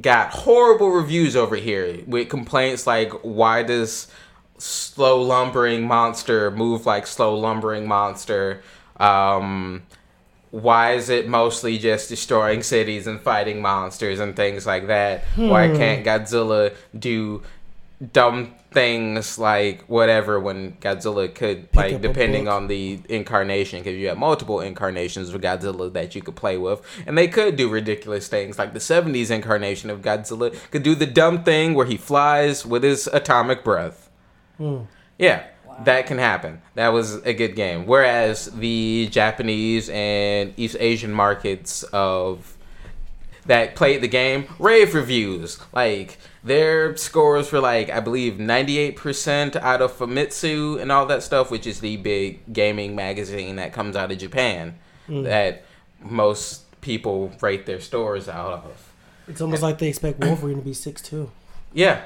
got 0.00 0.30
horrible 0.30 0.90
reviews 0.90 1.34
over 1.34 1.56
here 1.56 1.98
with 2.06 2.28
complaints 2.28 2.86
like, 2.86 3.12
why 3.22 3.64
does 3.64 4.06
slow 4.58 5.20
lumbering 5.20 5.86
monster 5.86 6.50
move 6.52 6.86
like 6.86 7.08
slow 7.08 7.34
lumbering 7.36 7.88
monster? 7.88 8.62
Um, 8.98 9.82
why 10.52 10.92
is 10.92 11.10
it 11.10 11.28
mostly 11.28 11.76
just 11.76 12.08
destroying 12.08 12.62
cities 12.62 13.06
and 13.06 13.20
fighting 13.20 13.60
monsters 13.60 14.20
and 14.20 14.36
things 14.36 14.64
like 14.64 14.86
that? 14.86 15.24
Why 15.34 15.68
can't 15.76 16.06
Godzilla 16.06 16.74
do 16.98 17.42
dumb 18.12 18.54
things 18.72 19.38
like 19.38 19.82
whatever 19.84 20.38
when 20.38 20.72
Godzilla 20.82 21.34
could 21.34 21.64
up 21.64 21.76
like 21.76 22.02
depending 22.02 22.46
on 22.46 22.66
the 22.66 23.00
incarnation 23.08 23.80
because 23.80 23.96
you 23.98 24.08
have 24.08 24.18
multiple 24.18 24.60
incarnations 24.60 25.32
of 25.32 25.40
Godzilla 25.40 25.90
that 25.94 26.14
you 26.14 26.20
could 26.20 26.36
play 26.36 26.58
with 26.58 26.82
and 27.06 27.16
they 27.16 27.26
could 27.26 27.56
do 27.56 27.70
ridiculous 27.70 28.28
things 28.28 28.58
like 28.58 28.74
the 28.74 28.80
70s 28.80 29.30
incarnation 29.30 29.88
of 29.88 30.02
Godzilla 30.02 30.54
could 30.70 30.82
do 30.82 30.94
the 30.94 31.06
dumb 31.06 31.42
thing 31.42 31.72
where 31.72 31.86
he 31.86 31.96
flies 31.96 32.66
with 32.66 32.82
his 32.82 33.06
atomic 33.06 33.64
breath. 33.64 34.10
Yeah, 35.18 35.46
that 35.84 36.06
can 36.06 36.18
happen. 36.18 36.60
That 36.74 36.88
was 36.88 37.14
a 37.24 37.32
good 37.32 37.56
game. 37.56 37.86
Whereas 37.86 38.46
the 38.46 39.08
Japanese 39.10 39.88
and 39.88 40.52
East 40.58 40.76
Asian 40.78 41.12
markets 41.12 41.82
of 41.84 42.56
that 43.46 43.74
played 43.74 44.02
the 44.02 44.08
game 44.08 44.46
rave 44.58 44.94
reviews. 44.94 45.58
Like 45.72 46.18
their 46.46 46.96
scores 46.96 47.50
were 47.50 47.60
like 47.60 47.90
I 47.90 48.00
believe 48.00 48.34
98% 48.34 49.56
out 49.56 49.82
of 49.82 49.92
Famitsu 49.92 50.80
and 50.80 50.92
all 50.92 51.06
that 51.06 51.22
stuff, 51.22 51.50
which 51.50 51.66
is 51.66 51.80
the 51.80 51.96
big 51.96 52.52
gaming 52.52 52.94
magazine 52.94 53.56
that 53.56 53.72
comes 53.72 53.96
out 53.96 54.12
of 54.12 54.18
Japan 54.18 54.78
that 55.08 55.64
most 56.00 56.80
people 56.80 57.32
rate 57.40 57.66
their 57.66 57.80
stores 57.80 58.28
out 58.28 58.52
of. 58.52 58.92
It's 59.28 59.40
almost 59.40 59.62
like 59.62 59.78
they 59.78 59.88
expect 59.88 60.20
Wolverine 60.20 60.58
to 60.58 60.62
be 60.62 60.72
six 60.72 61.02
two. 61.02 61.30
Yeah. 61.72 62.04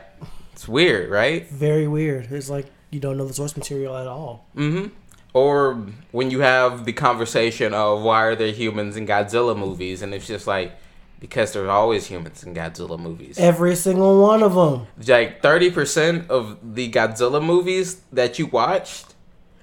It's 0.53 0.66
weird, 0.66 1.11
right? 1.11 1.49
Very 1.49 1.86
weird. 1.86 2.32
It's 2.32 2.51
like 2.51 2.66
you 2.91 3.01
don't 3.01 3.16
know 3.16 3.26
the 3.26 3.34
source 3.34 3.57
material 3.57 3.97
at 3.97 4.07
all. 4.07 4.47
Mm-hmm. 4.57 4.88
Or 5.32 5.86
when 6.11 6.30
you 6.30 6.41
have 6.41 6.84
the 6.84 6.93
conversation 6.93 7.72
of 7.72 8.03
why 8.03 8.24
are 8.24 8.34
there 8.34 8.53
humans 8.53 8.97
in 8.97 9.07
Godzilla 9.07 9.57
movies, 9.57 10.03
and 10.03 10.12
it's 10.12 10.26
just 10.26 10.47
like 10.47 10.72
because 11.21 11.53
there's 11.53 11.68
always 11.68 12.07
humans 12.07 12.43
in 12.43 12.55
Godzilla 12.55 12.99
movies. 12.99 13.39
Every 13.39 13.77
single 13.77 14.21
one 14.23 14.43
of 14.43 14.55
them. 14.55 14.87
like 15.07 15.43
thirty 15.43 15.71
percent 15.71 16.31
of 16.31 16.59
the 16.75 16.91
Godzilla 16.91 17.45
movies 17.45 18.01
that 18.12 18.39
you 18.39 18.47
watched 18.47 19.14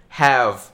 have 0.09 0.71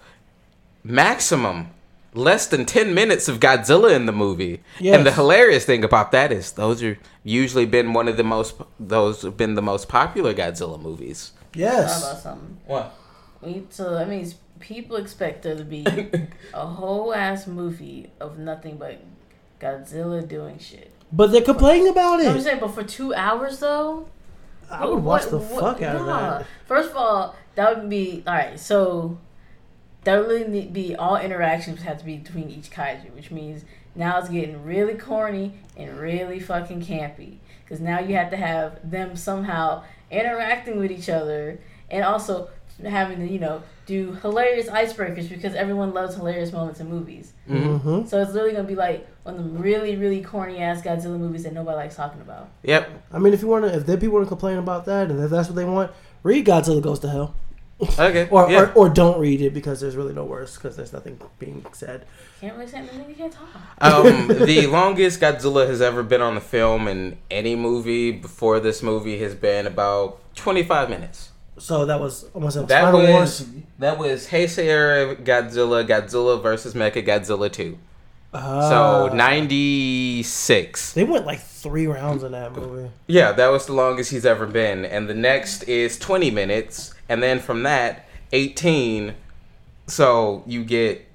maximum 0.84 1.70
less 2.14 2.46
than 2.48 2.66
10 2.66 2.94
minutes 2.94 3.28
of 3.28 3.40
Godzilla 3.40 3.96
in 3.96 4.06
the 4.06 4.12
movie. 4.12 4.62
Yes. 4.80 4.96
And 4.98 5.06
the 5.06 5.12
hilarious 5.12 5.66
thing 5.66 5.84
about 5.84 6.12
that 6.12 6.32
is 6.32 6.52
those 6.52 6.84
are 6.84 6.98
usually 7.24 7.66
been 7.66 7.94
one 7.94 8.08
of 8.08 8.18
the 8.18 8.24
most 8.24 8.56
those 8.80 9.24
have 9.24 9.36
been 9.38 9.56
the 9.56 9.62
most 9.64 9.88
popular 9.90 10.34
Godzilla 10.34 10.80
movies. 10.80 11.32
How 11.56 11.60
Yes. 11.60 12.04
about 12.04 12.22
something? 12.22 12.58
What? 12.68 12.94
We, 13.42 13.64
so 13.70 13.94
that 13.96 14.08
means 14.08 14.36
people 14.60 14.96
expect 14.98 15.44
there 15.44 15.56
to 15.56 15.64
be 15.64 15.86
a 16.54 16.66
whole 16.68 17.14
ass 17.14 17.48
movie 17.48 18.12
of 18.20 18.38
nothing 18.38 18.78
but 18.78 19.02
Godzilla 19.64 20.28
doing 20.28 20.60
shit. 20.60 20.92
But 21.12 21.32
they're 21.32 21.42
complaining 21.42 21.88
about 21.90 22.20
it. 22.20 22.24
You 22.24 22.30
know 22.30 22.36
I'm 22.36 22.42
saying, 22.42 22.60
but 22.60 22.70
for 22.74 22.84
two 22.84 23.14
hours 23.14 23.60
though, 23.60 24.08
I 24.70 24.86
would 24.86 25.04
watch 25.04 25.24
What- 25.24 25.32
the 25.32 25.38
what- 25.38 25.60
fuck 25.78 25.82
out 25.82 25.96
of 25.96 26.06
that. 26.08 26.46
First 26.66 26.92
of 26.92 26.98
all, 26.98 27.36
that 27.56 27.76
would 27.78 27.90
be 27.90 28.24
all 28.26 28.34
right. 28.34 28.60
So 28.60 29.18
that 30.04 30.18
would 30.20 30.28
really 30.28 30.48
need 30.48 30.74
be 30.74 30.96
all 30.96 31.16
interactions 31.18 31.82
have 31.84 31.98
to 32.00 32.06
be 32.06 32.18
between 32.18 32.50
each 32.50 32.72
kaiju, 32.72 33.14
which 33.16 33.32
means 33.32 33.64
now 33.96 34.18
it's 34.20 34.30
getting 34.30 34.64
really 34.66 34.96
corny 34.96 35.54
and 35.78 35.98
really 36.00 36.40
fucking 36.40 36.82
campy. 36.82 37.38
Because 37.64 37.80
now 37.80 38.00
you 38.00 38.16
have 38.16 38.30
to 38.32 38.38
have 38.38 38.90
them 38.90 39.16
somehow 39.16 39.84
interacting 40.12 40.78
with 40.80 40.92
each 40.92 41.10
other 41.10 41.60
and 41.90 42.04
also 42.04 42.50
having 42.84 43.20
to 43.20 43.28
you 43.32 43.40
know 43.40 43.62
do 43.86 44.14
hilarious 44.22 44.68
icebreakers 44.68 45.30
because 45.30 45.54
everyone 45.54 45.94
loves 45.94 46.16
hilarious 46.16 46.52
moments 46.52 46.80
in 46.80 46.90
movies. 46.90 47.34
Mm-hmm. 47.48 48.08
So 48.08 48.20
it's 48.22 48.32
literally 48.34 48.54
gonna 48.56 48.68
be 48.68 48.76
like 48.76 49.08
one 49.24 49.38
the 49.38 49.44
really 49.60 49.96
really 49.96 50.22
corny 50.22 50.60
ass 50.60 50.82
Godzilla 50.82 51.18
movies 51.18 51.44
that 51.44 51.54
nobody 51.54 51.76
likes 51.78 51.96
talking 51.96 52.22
about. 52.22 52.50
Yep. 52.64 52.90
I 53.12 53.20
mean, 53.20 53.34
if 53.34 53.42
you 53.42 53.48
want 53.48 53.66
to, 53.66 53.76
if 53.76 53.86
there 53.86 53.98
people 53.98 54.16
want 54.16 54.26
to 54.26 54.30
complain 54.30 54.58
about 54.58 54.86
that, 54.86 55.10
and 55.10 55.24
if 55.24 55.30
that's 55.30 55.48
what 55.50 55.56
they 55.56 55.66
want, 55.66 55.92
read 56.24 56.46
Godzilla 56.46 56.82
Goes 56.82 57.00
to 57.00 57.10
Hell, 57.10 57.36
Okay. 58.00 58.28
or 58.32 58.50
yeah. 58.50 58.62
or, 58.62 58.74
or 58.74 58.90
don't 58.90 59.20
read 59.20 59.42
it 59.42 59.54
because 59.54 59.82
there's 59.82 59.96
really 59.96 60.14
no 60.14 60.24
worse 60.26 60.56
because 60.56 60.76
there's 60.76 60.94
nothing 60.94 61.20
being 61.40 61.66
said. 61.74 62.06
Can't 62.42 62.56
really 62.58 62.68
say 62.70 62.80
anything. 62.80 63.10
You 63.10 63.16
can't 63.16 63.34
talk. 63.34 63.48
um, 63.82 64.28
the 64.46 64.68
longest 64.68 65.20
Godzilla 65.22 65.68
has 65.68 65.82
ever 65.82 66.04
been 66.04 66.22
on 66.22 66.36
the 66.36 66.42
film 66.42 66.88
in 66.88 67.18
any 67.32 67.56
movie 67.56 68.12
before 68.12 68.60
this 68.60 68.84
movie 68.84 69.20
has 69.20 69.34
been 69.36 69.66
about 69.68 70.20
25 70.36 70.90
minutes. 70.90 71.30
So 71.58 71.86
that 71.86 72.00
was 72.00 72.26
almost 72.34 72.56
That 72.68 72.82
final 72.84 73.00
was 73.02 73.42
warranty. 73.42 73.68
that 73.80 73.98
was 74.00 74.28
Heisei 74.28 74.64
era 74.66 75.16
Godzilla, 75.16 75.88
Godzilla 75.88 76.42
versus 76.42 76.74
Mecha 76.74 77.06
Godzilla 77.06 77.50
2. 77.52 77.78
Ah. 78.34 78.70
So 79.10 79.16
96. 79.16 80.94
They 80.94 81.04
went 81.04 81.26
like 81.26 81.40
three 81.42 81.88
rounds 81.88 82.24
in 82.24 82.32
that 82.34 82.54
movie. 82.54 82.90
Yeah, 83.08 83.32
that 83.34 83.48
was 83.50 83.66
the 83.66 83.74
longest 83.74 84.12
he's 84.12 84.26
ever 84.26 84.46
been. 84.46 84.86
And 84.86 85.08
the 85.10 85.14
next 85.14 85.64
is 85.64 85.98
20 86.00 86.32
minutes. 86.32 86.94
And 87.10 87.22
then 87.22 87.40
from 87.40 87.64
that, 87.64 88.08
18. 88.32 89.14
So 89.88 90.44
you 90.48 90.64
get 90.64 91.06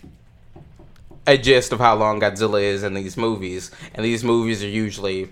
a 1.27 1.37
gist 1.37 1.73
of 1.73 1.79
how 1.81 1.95
long 1.97 2.21
Godzilla 2.21 2.63
is 2.63 2.83
in 2.83 2.95
these 2.95 3.17
movies. 3.17 3.71
And 3.95 4.05
these 4.05 4.23
movies 4.25 4.63
are 4.63 4.69
usually, 4.69 5.29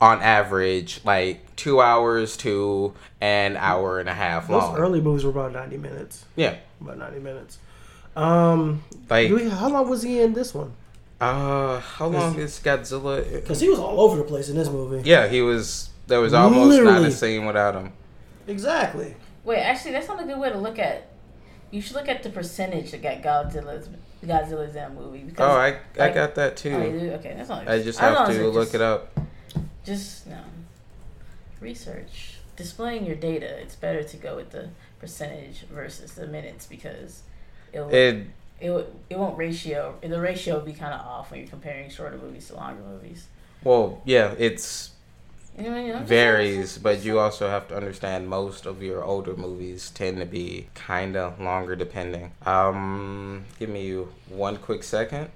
on 0.00 0.20
average, 0.20 1.00
like 1.04 1.54
two 1.56 1.80
hours 1.80 2.36
to 2.38 2.92
an 3.20 3.56
hour 3.56 4.00
and 4.00 4.08
a 4.08 4.14
half 4.14 4.48
Those 4.48 4.62
long. 4.62 4.76
early 4.76 5.00
movies 5.00 5.24
were 5.24 5.30
about 5.30 5.52
ninety 5.52 5.78
minutes. 5.78 6.24
Yeah. 6.36 6.56
About 6.80 6.98
ninety 6.98 7.20
minutes. 7.20 7.58
Um, 8.16 8.82
Like, 9.08 9.28
do 9.28 9.36
we- 9.36 9.48
how 9.48 9.68
long 9.68 9.88
was 9.88 10.02
he 10.02 10.20
in 10.20 10.32
this 10.34 10.54
one? 10.54 10.72
uh, 11.20 11.78
how 11.78 12.08
long 12.08 12.36
is 12.38 12.58
Godzilla? 12.62 13.22
Because 13.32 13.60
he 13.60 13.68
was 13.68 13.78
all 13.78 14.00
over 14.00 14.16
the 14.16 14.24
place 14.24 14.48
in 14.48 14.56
this 14.56 14.68
movie. 14.68 15.08
Yeah, 15.08 15.28
he 15.28 15.40
was. 15.40 15.90
There 16.08 16.20
was 16.20 16.34
almost 16.34 16.58
not 16.58 16.66
Literally. 16.68 17.08
a 17.08 17.10
scene 17.12 17.46
without 17.46 17.74
him. 17.76 17.92
Exactly. 18.48 19.14
Wait, 19.44 19.60
actually, 19.60 19.92
that's 19.92 20.08
not 20.08 20.20
a 20.20 20.26
good 20.26 20.38
way 20.38 20.50
to 20.50 20.58
look 20.58 20.78
at. 20.78 21.06
You 21.70 21.80
should 21.80 21.94
look 21.96 22.08
at 22.08 22.22
the 22.22 22.28
percentage 22.30 22.90
that 22.90 23.02
got 23.02 23.22
Godzilla's 23.22 23.88
Godzilla's 24.24 24.70
in 24.70 24.74
that 24.74 24.94
movie. 24.94 25.20
Because, 25.20 25.48
Oh, 25.48 25.56
I 25.58 25.68
I 25.68 26.06
like- 26.06 26.14
got 26.14 26.34
that 26.34 26.52
Oh, 26.52 26.54
too. 26.56 26.70
do? 26.98 27.12
Okay, 27.14 27.34
that's 27.36 27.48
not. 27.48 27.68
I 27.68 27.80
just 27.82 27.98
have 28.00 28.26
to 28.28 28.34
know, 28.38 28.48
look 28.50 28.64
just, 28.64 28.74
it 28.74 28.80
up. 28.80 29.18
Just 29.84 30.26
no. 30.26 30.36
Research 31.60 32.38
displaying 32.56 33.06
your 33.06 33.16
data. 33.16 33.46
It's 33.60 33.76
better 33.76 34.02
to 34.02 34.16
go 34.16 34.36
with 34.36 34.50
the 34.50 34.68
percentage 35.00 35.64
versus 35.72 36.12
the 36.14 36.26
minutes 36.26 36.66
because 36.66 37.22
it 37.72 37.92
It 37.92 38.26
it, 38.60 38.94
it 39.10 39.18
won't 39.18 39.36
ratio. 39.36 39.96
The 40.00 40.20
ratio 40.20 40.54
will 40.56 40.64
be 40.64 40.72
kind 40.72 40.94
of 40.94 41.00
off 41.00 41.30
when 41.30 41.40
you're 41.40 41.48
comparing 41.48 41.90
shorter 41.90 42.16
movies 42.16 42.48
to 42.48 42.54
longer 42.56 42.82
movies. 42.82 43.26
well, 43.64 44.00
yeah, 44.04 44.34
it's 44.38 44.90
You 45.56 45.64
know, 45.64 45.70
what 45.70 45.78
I 45.78 45.98
mean? 45.98 46.04
Varies, 46.04 46.78
but 46.78 47.04
you 47.04 47.18
also 47.18 47.48
have 47.48 47.68
to 47.68 47.76
understand 47.76 48.28
most 48.28 48.64
of 48.66 48.82
your 48.82 49.02
older 49.04 49.36
movies 49.36 49.90
tend 49.90 50.18
to 50.18 50.26
be 50.26 50.68
kind 50.74 51.16
of 51.16 51.40
longer 51.40 51.76
depending. 51.76 52.32
Um, 52.46 53.44
give 53.58 53.68
me 53.68 53.94
one 54.28 54.56
quick 54.58 54.82
second. 54.84 55.30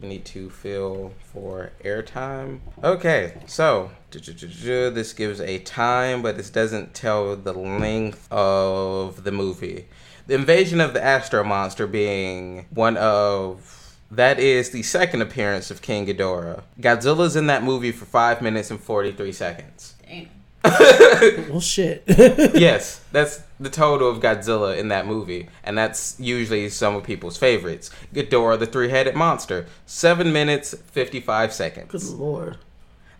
We 0.00 0.08
need 0.08 0.24
to 0.26 0.48
fill 0.50 1.12
for 1.32 1.72
airtime. 1.84 2.60
Okay, 2.82 3.34
so 3.46 3.90
this 4.10 5.12
gives 5.12 5.40
a 5.40 5.58
time, 5.58 6.22
but 6.22 6.36
this 6.36 6.50
doesn't 6.50 6.94
tell 6.94 7.36
the 7.36 7.52
length 7.52 8.26
of 8.32 9.24
the 9.24 9.32
movie. 9.32 9.86
The 10.26 10.34
invasion 10.34 10.80
of 10.80 10.94
the 10.94 11.02
Astro 11.02 11.42
Monster 11.44 11.86
being 11.86 12.66
one 12.70 12.96
of 12.96 13.96
that 14.10 14.38
is 14.38 14.70
the 14.70 14.82
second 14.82 15.22
appearance 15.22 15.70
of 15.70 15.82
King 15.82 16.06
Ghidorah. 16.06 16.62
Godzilla's 16.80 17.34
in 17.36 17.46
that 17.48 17.62
movie 17.62 17.92
for 17.92 18.04
five 18.04 18.40
minutes 18.42 18.70
and 18.70 18.80
forty 18.80 19.12
three 19.12 19.32
seconds. 19.32 19.94
Damn. 20.06 20.28
Well, 21.50 21.60
shit. 21.60 22.02
yes, 22.08 23.00
that's 23.12 23.42
the 23.60 23.70
total 23.70 24.08
of 24.08 24.18
Godzilla 24.20 24.76
in 24.76 24.88
that 24.88 25.06
movie, 25.06 25.48
and 25.64 25.76
that's 25.78 26.18
usually 26.18 26.68
some 26.68 26.96
of 26.96 27.04
people's 27.04 27.36
favorites. 27.36 27.90
Ghidorah, 28.14 28.58
the 28.58 28.66
three-headed 28.66 29.14
monster, 29.14 29.66
seven 29.86 30.32
minutes 30.32 30.74
fifty-five 30.74 31.52
seconds. 31.52 31.90
Good 31.90 32.00
seconds. 32.00 32.18
lord. 32.20 32.58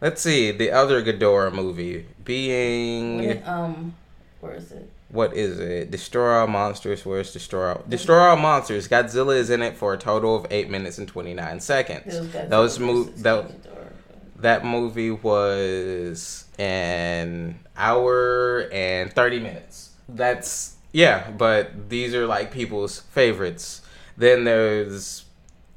Let's 0.01 0.21
see 0.21 0.51
the 0.51 0.71
other 0.73 1.03
Ghidorah 1.03 1.53
movie 1.53 2.07
being 2.25 3.19
When 3.27 3.43
um, 3.47 3.95
where 4.41 4.55
is 4.55 4.73
it? 4.73 4.91
What 5.13 5.37
is 5.37 5.61
it? 5.61 5.91
Destroy 5.91 6.41
All 6.41 6.47
Monsters. 6.49 7.07
Where's 7.07 7.33
Destroy 7.33 7.75
All? 7.75 7.85
Destroy 7.89 8.19
All 8.19 8.37
Monsters. 8.37 8.89
Godzilla 8.89 9.37
is 9.37 9.51
in 9.51 9.63
it 9.63 9.77
for 9.77 9.93
a 9.95 9.99
total 9.99 10.35
of 10.35 10.47
eight 10.51 10.69
minutes 10.69 10.99
and 10.99 11.07
twenty-nine 11.07 11.61
seconds. 11.61 12.19
Those 12.49 12.81
move 12.81 13.23
that 13.23 13.51
that 14.43 14.65
movie 14.65 15.11
was 15.11 16.47
an 16.59 17.61
hour 17.77 18.69
and 18.73 19.13
30 19.13 19.39
minutes. 19.39 19.91
That's 20.09 20.77
yeah, 20.93 21.31
but 21.31 21.89
these 21.89 22.15
are 22.15 22.27
like 22.27 22.53
people's 22.53 23.01
favorites. 23.01 23.83
Then 24.17 24.45
there's 24.45 25.25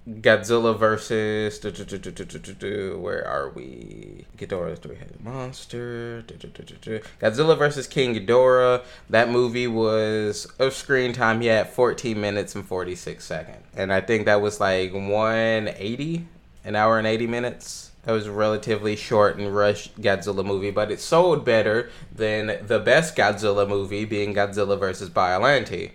Godzilla 0.07 0.77
versus 0.77 1.59
where 1.63 3.27
are 3.27 3.49
we? 3.49 4.25
Ghidorah, 4.37 4.75
the 4.75 4.75
three-headed 4.75 5.23
monster. 5.23 6.23
Godzilla 6.27 7.57
versus 7.57 7.87
King 7.87 8.13
Ghidorah. 8.13 8.83
That 9.09 9.29
movie 9.29 9.65
was 9.65 10.45
of 10.59 10.73
screen 10.73 11.11
time. 11.11 11.41
He 11.41 11.47
had 11.47 11.69
14 11.69 12.21
minutes 12.21 12.53
and 12.53 12.63
46 12.63 13.25
seconds, 13.25 13.65
and 13.75 13.91
I 13.91 13.99
think 13.99 14.25
that 14.25 14.41
was 14.41 14.59
like 14.59 14.93
180, 14.93 16.27
an 16.63 16.75
hour 16.75 16.99
and 16.99 17.07
80 17.07 17.25
minutes. 17.25 17.89
That 18.03 18.11
was 18.11 18.27
a 18.27 18.31
relatively 18.31 18.95
short 18.95 19.37
and 19.37 19.55
rushed 19.55 19.99
Godzilla 19.99 20.45
movie, 20.45 20.69
but 20.69 20.91
it 20.91 20.99
sold 20.99 21.43
better 21.43 21.89
than 22.13 22.59
the 22.67 22.77
best 22.77 23.15
Godzilla 23.15 23.67
movie, 23.67 24.05
being 24.05 24.35
Godzilla 24.35 24.79
versus 24.79 25.09
Biollante. 25.09 25.93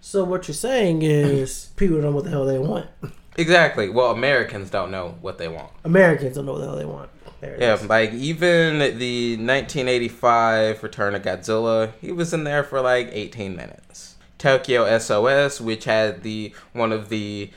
So 0.00 0.22
what 0.22 0.46
you're 0.46 0.54
saying 0.54 1.02
is 1.02 1.70
people 1.74 1.96
don't 1.96 2.04
know 2.04 2.12
what 2.12 2.22
the 2.22 2.30
hell 2.30 2.46
they 2.46 2.60
want. 2.60 2.86
Exactly. 3.40 3.88
Well, 3.88 4.10
Americans 4.10 4.70
don't 4.70 4.90
know 4.90 5.16
what 5.20 5.38
they 5.38 5.48
want. 5.48 5.70
Americans 5.84 6.36
don't 6.36 6.46
know 6.46 6.52
what 6.52 6.58
the 6.60 6.66
hell 6.66 6.76
they 6.76 6.84
want. 6.84 7.10
There 7.40 7.56
Yeah, 7.58 7.74
is. 7.74 7.86
like 7.86 8.12
even 8.12 8.78
the 8.98 9.36
1985 9.36 10.82
Return 10.82 11.14
of 11.14 11.22
Godzilla, 11.22 11.92
he 12.00 12.12
was 12.12 12.32
in 12.34 12.44
there 12.44 12.62
for 12.62 12.80
like 12.80 13.08
18 13.12 13.56
minutes. 13.56 14.16
Tokyo 14.38 14.98
SOS, 14.98 15.60
which 15.60 15.84
had 15.84 16.22
the 16.22 16.54
one 16.72 16.92
of 16.92 17.08
the 17.08 17.50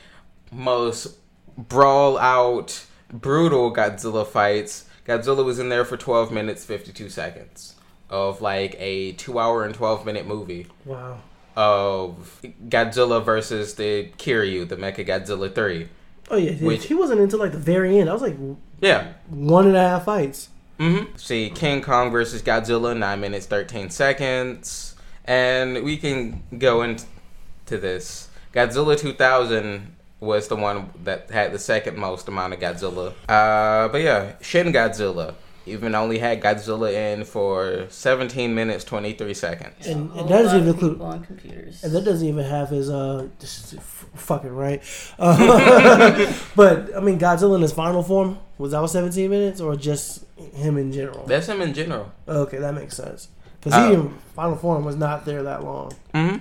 most 0.50 1.16
brawl 1.56 2.18
out, 2.18 2.84
brutal 3.12 3.72
Godzilla 3.74 4.26
fights, 4.26 4.86
Godzilla 5.06 5.44
was 5.44 5.58
in 5.58 5.68
there 5.68 5.84
for 5.84 5.96
12 5.96 6.32
minutes 6.32 6.64
52 6.64 7.08
seconds 7.10 7.74
of 8.10 8.40
like 8.40 8.76
a 8.78 9.12
two 9.12 9.38
hour 9.38 9.64
and 9.64 9.74
12 9.74 10.04
minute 10.06 10.26
movie 10.26 10.66
Wow. 10.84 11.18
Of 11.56 12.40
Godzilla 12.68 13.24
versus 13.24 13.74
the 13.74 14.10
Kiryu, 14.18 14.68
the 14.68 14.76
Mecha 14.76 15.06
Godzilla 15.06 15.54
3. 15.54 15.88
Oh 16.30 16.36
yeah, 16.36 16.52
he- 16.52 16.64
Which- 16.64 16.86
he 16.86 16.94
wasn't 16.94 17.20
until 17.20 17.38
like 17.38 17.52
the 17.52 17.58
very 17.58 17.98
end. 17.98 18.08
I 18.08 18.12
was 18.12 18.22
like 18.22 18.36
Yeah, 18.80 19.12
one 19.28 19.66
and 19.66 19.76
a 19.76 19.80
half 19.88 20.04
fights. 20.06 20.48
Mm-hmm. 20.80 21.16
See, 21.16 21.50
King 21.50 21.82
Kong 21.82 22.10
versus 22.10 22.42
Godzilla, 22.42 22.96
9 22.96 23.20
minutes, 23.20 23.46
13 23.46 23.90
seconds. 23.90 24.96
And 25.24 25.84
we 25.84 25.96
can 25.96 26.42
go 26.58 26.82
into 26.82 27.06
this. 27.68 28.28
Godzilla 28.52 28.98
2000 28.98 29.94
was 30.20 30.48
the 30.48 30.56
one 30.56 30.90
that 31.04 31.30
had 31.30 31.52
the 31.52 31.58
second 31.58 31.96
most 31.96 32.26
amount 32.28 32.54
of 32.54 32.60
Godzilla. 32.60 33.12
Uh, 33.28 33.88
but 33.88 34.00
yeah, 34.02 34.32
Shin 34.40 34.72
Godzilla. 34.72 35.34
Even 35.66 35.94
only 35.94 36.18
had 36.18 36.42
Godzilla 36.42 36.92
in 36.92 37.24
for 37.24 37.86
17 37.88 38.54
minutes 38.54 38.84
23 38.84 39.32
seconds. 39.34 39.86
And- 39.86 40.10
and 40.12 40.28
that 40.28 40.42
doesn't 40.42 40.58
even 40.60 40.68
include- 40.74 41.00
on 41.00 41.24
computers. 41.24 41.82
And 41.82 41.92
that 41.94 42.04
doesn't 42.04 42.26
even 42.26 42.44
have 42.44 42.68
his 42.68 42.90
uh, 42.90 43.26
this 43.40 43.72
is 43.72 43.78
f- 43.78 44.06
fucking 44.14 44.54
right. 44.54 44.82
Uh, 45.18 46.32
but 46.56 46.94
I 46.96 47.00
mean, 47.00 47.18
Godzilla 47.18 47.56
in 47.56 47.62
his 47.62 47.72
final 47.72 48.02
form 48.02 48.38
was 48.58 48.72
that 48.72 48.80
was 48.82 48.92
17 48.92 49.28
minutes 49.30 49.60
or 49.60 49.74
just 49.76 50.24
him 50.54 50.76
in 50.76 50.92
general? 50.92 51.24
That's 51.26 51.48
him 51.48 51.60
in 51.60 51.74
general. 51.74 52.12
Okay, 52.28 52.58
that 52.58 52.74
makes 52.74 52.96
sense. 52.96 53.28
Because 53.60 53.74
he 53.88 53.96
Oh. 53.96 54.00
in 54.02 54.14
final 54.34 54.56
form 54.56 54.84
was 54.84 54.96
not 54.96 55.24
there 55.24 55.42
that 55.42 55.64
long. 55.64 55.92
hmm 56.14 56.36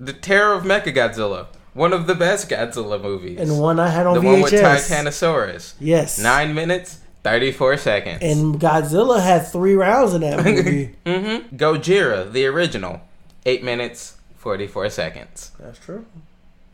The 0.00 0.12
Terror 0.12 0.54
of 0.54 0.64
Mechagodzilla, 0.64 1.46
one 1.72 1.92
of 1.92 2.06
the 2.08 2.14
best 2.16 2.48
Godzilla 2.50 3.00
movies. 3.00 3.38
And 3.38 3.48
the 3.50 3.54
one 3.54 3.78
I 3.78 3.88
had 3.88 4.06
on 4.06 4.14
the 4.14 4.20
VHS. 4.20 4.32
one 4.32 4.42
with 4.42 4.52
Titanosaurus. 4.52 5.74
Yes. 5.78 6.18
Nine 6.18 6.54
minutes, 6.54 6.98
34 7.24 7.78
seconds. 7.78 8.18
And 8.22 8.60
Godzilla 8.60 9.20
had 9.20 9.46
three 9.46 9.74
rounds 9.74 10.12
in 10.14 10.20
that 10.20 10.44
movie. 10.44 10.94
mm-hmm. 11.06 11.56
Gojira, 11.56 12.30
the 12.30 12.46
original, 12.46 13.00
eight 13.46 13.64
minutes, 13.64 14.18
44 14.36 14.90
seconds. 14.90 15.50
That's 15.58 15.78
true. 15.78 16.04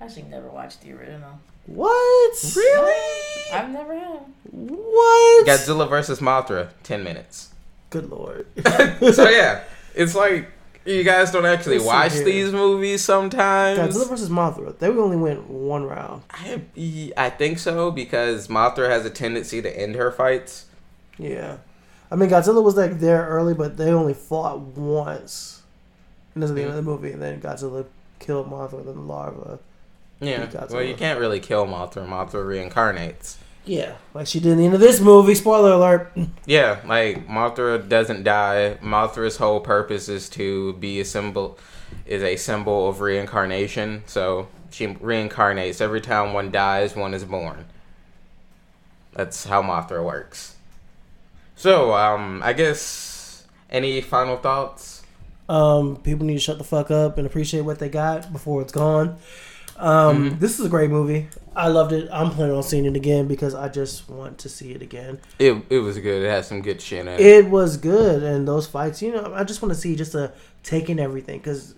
I 0.00 0.04
actually 0.04 0.24
never 0.24 0.48
watched 0.48 0.82
the 0.82 0.92
original. 0.92 1.38
What? 1.66 2.54
Really? 2.56 3.52
I've 3.52 3.70
never 3.70 3.96
had. 3.96 4.20
What? 4.50 5.46
Godzilla 5.46 5.88
versus 5.88 6.18
Mothra, 6.18 6.70
10 6.82 7.04
minutes. 7.04 7.54
Good 7.90 8.10
lord. 8.10 8.46
so 9.12 9.28
yeah, 9.28 9.62
it's 9.94 10.16
like 10.16 10.50
you 10.90 11.04
guys 11.04 11.30
don't 11.30 11.46
actually 11.46 11.78
watch 11.78 12.12
here. 12.12 12.24
these 12.24 12.52
movies 12.52 13.02
sometimes. 13.02 13.78
Godzilla 13.78 14.08
versus 14.08 14.28
Mothra. 14.28 14.78
They 14.78 14.88
only 14.88 15.16
went 15.16 15.48
one 15.48 15.84
round. 15.84 16.22
I, 16.30 16.62
I 17.16 17.30
think 17.30 17.58
so 17.58 17.90
because 17.90 18.48
Mothra 18.48 18.88
has 18.88 19.04
a 19.04 19.10
tendency 19.10 19.62
to 19.62 19.80
end 19.80 19.94
her 19.94 20.10
fights. 20.10 20.66
Yeah. 21.18 21.58
I 22.10 22.16
mean, 22.16 22.28
Godzilla 22.28 22.62
was 22.62 22.76
like 22.76 22.98
there 22.98 23.26
early, 23.26 23.54
but 23.54 23.76
they 23.76 23.90
only 23.90 24.14
fought 24.14 24.60
once. 24.60 25.62
And 26.34 26.42
this 26.42 26.50
is 26.50 26.56
the 26.56 26.62
end 26.62 26.70
of 26.70 26.76
the 26.76 26.82
movie, 26.82 27.12
and 27.12 27.22
then 27.22 27.40
Godzilla 27.40 27.86
killed 28.18 28.50
Mothra, 28.50 28.84
then 28.84 28.94
the 28.94 29.00
larva. 29.00 29.58
Yeah. 30.20 30.66
Well, 30.70 30.82
you 30.82 30.94
can't 30.94 31.18
really 31.18 31.40
kill 31.40 31.66
Mothra. 31.66 32.06
Mothra 32.06 32.44
reincarnates. 32.44 33.36
Yeah, 33.64 33.96
like 34.14 34.26
she 34.26 34.40
did 34.40 34.52
in 34.52 34.58
the 34.58 34.64
end 34.64 34.74
of 34.74 34.80
this 34.80 35.00
movie. 35.00 35.34
Spoiler 35.34 35.72
alert. 35.72 36.12
Yeah, 36.46 36.80
like 36.86 37.28
Mothra 37.28 37.86
doesn't 37.86 38.24
die. 38.24 38.78
Mothra's 38.82 39.36
whole 39.36 39.60
purpose 39.60 40.08
is 40.08 40.28
to 40.30 40.72
be 40.74 41.00
a 41.00 41.04
symbol, 41.04 41.58
is 42.06 42.22
a 42.22 42.36
symbol 42.36 42.88
of 42.88 43.00
reincarnation. 43.00 44.02
So 44.06 44.48
she 44.70 44.86
reincarnates 44.86 45.80
every 45.80 46.00
time 46.00 46.32
one 46.32 46.50
dies, 46.50 46.96
one 46.96 47.14
is 47.14 47.24
born. 47.24 47.66
That's 49.12 49.44
how 49.44 49.62
Mothra 49.62 50.04
works. 50.04 50.56
So, 51.56 51.92
um, 51.94 52.40
I 52.42 52.54
guess 52.54 53.46
any 53.68 54.00
final 54.00 54.36
thoughts? 54.38 55.02
Um, 55.48 55.96
people 55.96 56.24
need 56.24 56.34
to 56.34 56.40
shut 56.40 56.58
the 56.58 56.64
fuck 56.64 56.90
up 56.90 57.18
and 57.18 57.26
appreciate 57.26 57.62
what 57.62 57.80
they 57.80 57.88
got 57.88 58.32
before 58.32 58.62
it's 58.62 58.72
gone. 58.72 59.18
Um, 59.80 60.36
This 60.38 60.58
is 60.60 60.66
a 60.66 60.68
great 60.68 60.90
movie. 60.90 61.28
I 61.56 61.68
loved 61.68 61.92
it. 61.92 62.08
I'm 62.12 62.30
planning 62.30 62.54
on 62.54 62.62
seeing 62.62 62.84
it 62.84 62.94
again 62.96 63.26
because 63.26 63.54
I 63.54 63.68
just 63.68 64.08
want 64.08 64.38
to 64.38 64.48
see 64.48 64.72
it 64.72 64.82
again. 64.82 65.18
It 65.38 65.62
it 65.68 65.78
was 65.80 65.98
good. 65.98 66.22
It 66.22 66.28
had 66.30 66.44
some 66.44 66.62
good 66.62 66.80
shit 66.80 67.00
in 67.00 67.08
it. 67.08 67.20
It 67.20 67.50
was 67.50 67.76
good, 67.76 68.22
and 68.22 68.46
those 68.46 68.66
fights, 68.66 69.02
you 69.02 69.12
know, 69.12 69.32
I 69.34 69.42
just 69.44 69.60
want 69.60 69.74
to 69.74 69.80
see 69.80 69.96
just 69.96 70.14
a 70.14 70.32
taking 70.62 71.00
everything 71.00 71.38
because 71.38 71.74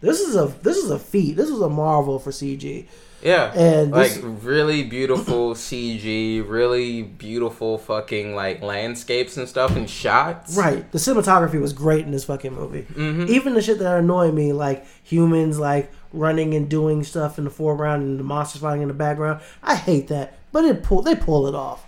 this 0.00 0.20
is 0.20 0.34
a 0.34 0.46
this 0.62 0.76
is 0.76 0.90
a 0.90 0.98
feat. 0.98 1.36
This 1.36 1.50
was 1.50 1.60
a 1.60 1.68
marvel 1.68 2.18
for 2.18 2.30
CG. 2.30 2.86
Yeah. 3.22 3.52
And 3.54 3.92
like 3.92 4.18
really 4.22 4.82
beautiful 4.82 5.54
CG, 5.54 6.44
really 6.46 7.02
beautiful 7.04 7.78
fucking 7.78 8.34
like 8.34 8.60
landscapes 8.62 9.36
and 9.36 9.48
stuff 9.48 9.76
and 9.76 9.88
shots. 9.88 10.56
Right. 10.56 10.90
The 10.90 10.98
cinematography 10.98 11.60
was 11.60 11.72
great 11.72 12.04
in 12.04 12.10
this 12.10 12.24
fucking 12.24 12.52
movie. 12.52 12.82
Mhm. 12.92 13.28
Even 13.28 13.54
the 13.54 13.62
shit 13.62 13.78
that 13.78 13.96
annoyed 13.98 14.34
me, 14.34 14.52
like 14.52 14.84
humans 15.04 15.60
like 15.60 15.92
running 16.12 16.54
and 16.54 16.68
doing 16.68 17.02
stuff 17.04 17.38
in 17.38 17.44
the 17.44 17.50
foreground 17.50 18.02
and 18.02 18.18
the 18.18 18.24
monsters 18.24 18.60
fighting 18.62 18.82
in 18.82 18.88
the 18.88 18.94
background. 18.94 19.40
I 19.62 19.74
hate 19.76 20.08
that, 20.08 20.38
but 20.52 20.64
it 20.64 20.82
pull 20.82 21.02
they 21.02 21.14
pull 21.14 21.46
it 21.46 21.54
off. 21.54 21.84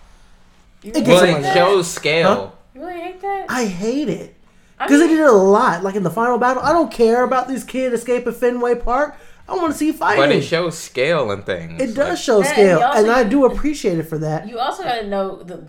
You 0.83 0.91
It 0.91 0.95
really 0.97 1.07
gets 1.07 1.23
Well, 1.23 1.35
on 1.35 1.41
it 1.41 1.43
that? 1.43 1.55
shows 1.55 1.91
scale. 1.91 2.59
You 2.75 2.81
really 2.85 3.01
hate 3.01 3.21
that? 3.23 3.47
I 3.49 3.65
hate 3.67 4.09
it 4.09 4.35
I 4.79 4.87
because 4.87 5.01
they 5.01 5.09
did 5.09 5.21
it 5.21 5.27
a 5.27 5.33
lot. 5.33 5.83
Like 5.83 5.95
in 5.95 6.03
the 6.03 6.11
final 6.11 6.39
battle, 6.39 6.63
I 6.63 6.73
don't 6.73 6.91
care 6.93 7.23
about 7.25 7.49
these 7.49 7.65
kids 7.65 7.95
escaping 7.95 8.33
Fenway 8.33 8.77
Park. 8.77 9.17
I 9.49 9.55
want 9.57 9.73
to 9.73 9.79
see 9.79 9.93
fighting. 9.93 10.23
But 10.23 10.33
it 10.33 10.43
shows 10.43 10.77
scale 10.79 11.31
and 11.31 11.45
things. 11.45 11.81
It 11.81 11.95
does 11.95 12.11
Like, 12.11 12.19
show 12.19 12.39
And 12.39 12.47
scale, 12.47 12.79
you 12.79 12.85
also- 12.85 12.99
and 13.03 13.11
I 13.11 13.25
do 13.25 13.45
appreciate 13.45 13.99
it 13.99 14.05
for 14.05 14.17
that. 14.19 14.49
You 14.49 14.59
also 14.59 14.83
got 14.83 14.97
to 15.03 15.07
know 15.07 15.43
the 15.43 15.65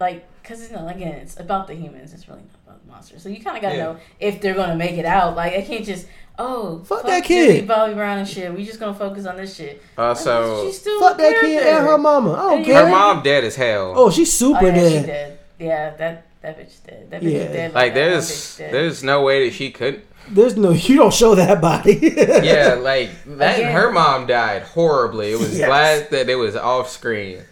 like 0.00 0.24
because 0.42 0.68
you 0.68 0.76
know 0.76 0.88
again 0.88 1.14
it's 1.14 1.38
about 1.38 1.66
the 1.68 1.74
humans. 1.74 2.12
It's 2.12 2.28
really 2.28 2.40
not 2.40 2.50
about 2.66 2.84
the 2.84 2.90
monsters. 2.92 3.22
So 3.22 3.28
you 3.28 3.40
kind 3.42 3.56
of 3.56 3.62
got 3.62 3.70
to 3.70 3.76
Yeah. 3.76 3.84
know 3.84 3.96
if 4.18 4.40
they're 4.40 4.54
gonna 4.54 4.74
make 4.76 4.98
it 4.98 5.04
out. 5.04 5.36
Like 5.36 5.52
I 5.54 5.62
can't 5.62 5.84
just 5.84 6.06
oh 6.40 6.80
Fuck 6.84 7.02
that 7.04 7.24
Judy 7.24 7.58
kid. 7.60 7.68
Bobby 7.68 7.94
Brown 7.94 8.18
and 8.18 8.28
shit. 8.28 8.52
We 8.52 8.64
just 8.64 8.80
gonna 8.80 8.94
focus 8.94 9.26
on 9.26 9.36
this 9.36 9.54
shit. 9.54 9.82
Uh, 9.96 10.02
also, 10.08 10.66
she's 10.66 10.80
still 10.80 10.98
Fuck 11.00 11.18
that 11.18 11.40
kid 11.40 11.62
character. 11.62 11.68
and 11.78 11.86
her 11.86 11.98
mama. 11.98 12.32
I 12.32 12.36
don't 12.56 12.64
care. 12.64 12.84
her 12.86 12.90
mom 12.90 13.22
dead 13.22 13.44
as 13.44 13.54
hell. 13.56 13.92
Oh, 13.94 14.10
she's 14.10 14.32
super 14.32 14.58
Oh, 14.64 14.66
yeah, 14.66 14.74
dead. 14.74 15.00
she 15.02 15.06
dead. 15.06 15.38
Yeah, 15.58 15.90
that 15.96 16.26
that 16.42 16.58
bitch 16.58 16.84
dead. 16.86 17.10
That 17.10 17.22
bitch 17.22 17.32
Yeah. 17.32 17.52
dead. 17.52 17.74
like 17.74 17.94
that 17.94 18.00
there's 18.08 18.56
dead. 18.56 18.72
there's 18.74 19.02
no 19.04 19.22
way 19.22 19.48
that 19.48 19.54
she 19.54 19.70
could. 19.70 20.02
There's 20.28 20.56
no, 20.56 20.70
you 20.70 20.96
don't 20.96 21.12
show 21.12 21.34
that 21.34 21.60
body. 21.60 21.98
Yeah, 22.42 22.74
like 22.80 23.10
that. 23.26 23.58
Again. 23.58 23.72
Her 23.72 23.90
mom 23.90 24.26
died 24.26 24.62
horribly. 24.62 25.32
It 25.32 25.38
was 25.38 25.58
Yes. 25.58 25.66
glad 25.68 26.10
that 26.10 26.28
it 26.28 26.36
was 26.36 26.56
off 26.56 26.88
screen. 26.88 27.42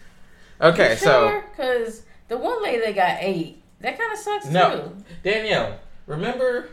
Okay, 0.61 0.95
so 0.95 1.41
because 1.51 2.03
the 2.27 2.37
one 2.37 2.61
lady 2.63 2.79
that 2.85 2.95
got 2.95 3.17
eight, 3.21 3.61
that 3.81 3.97
kind 3.97 4.11
of 4.13 4.17
sucks 4.19 4.45
No. 4.47 4.75
too. 4.75 5.03
Danielle, 5.23 5.79
remember 6.07 6.69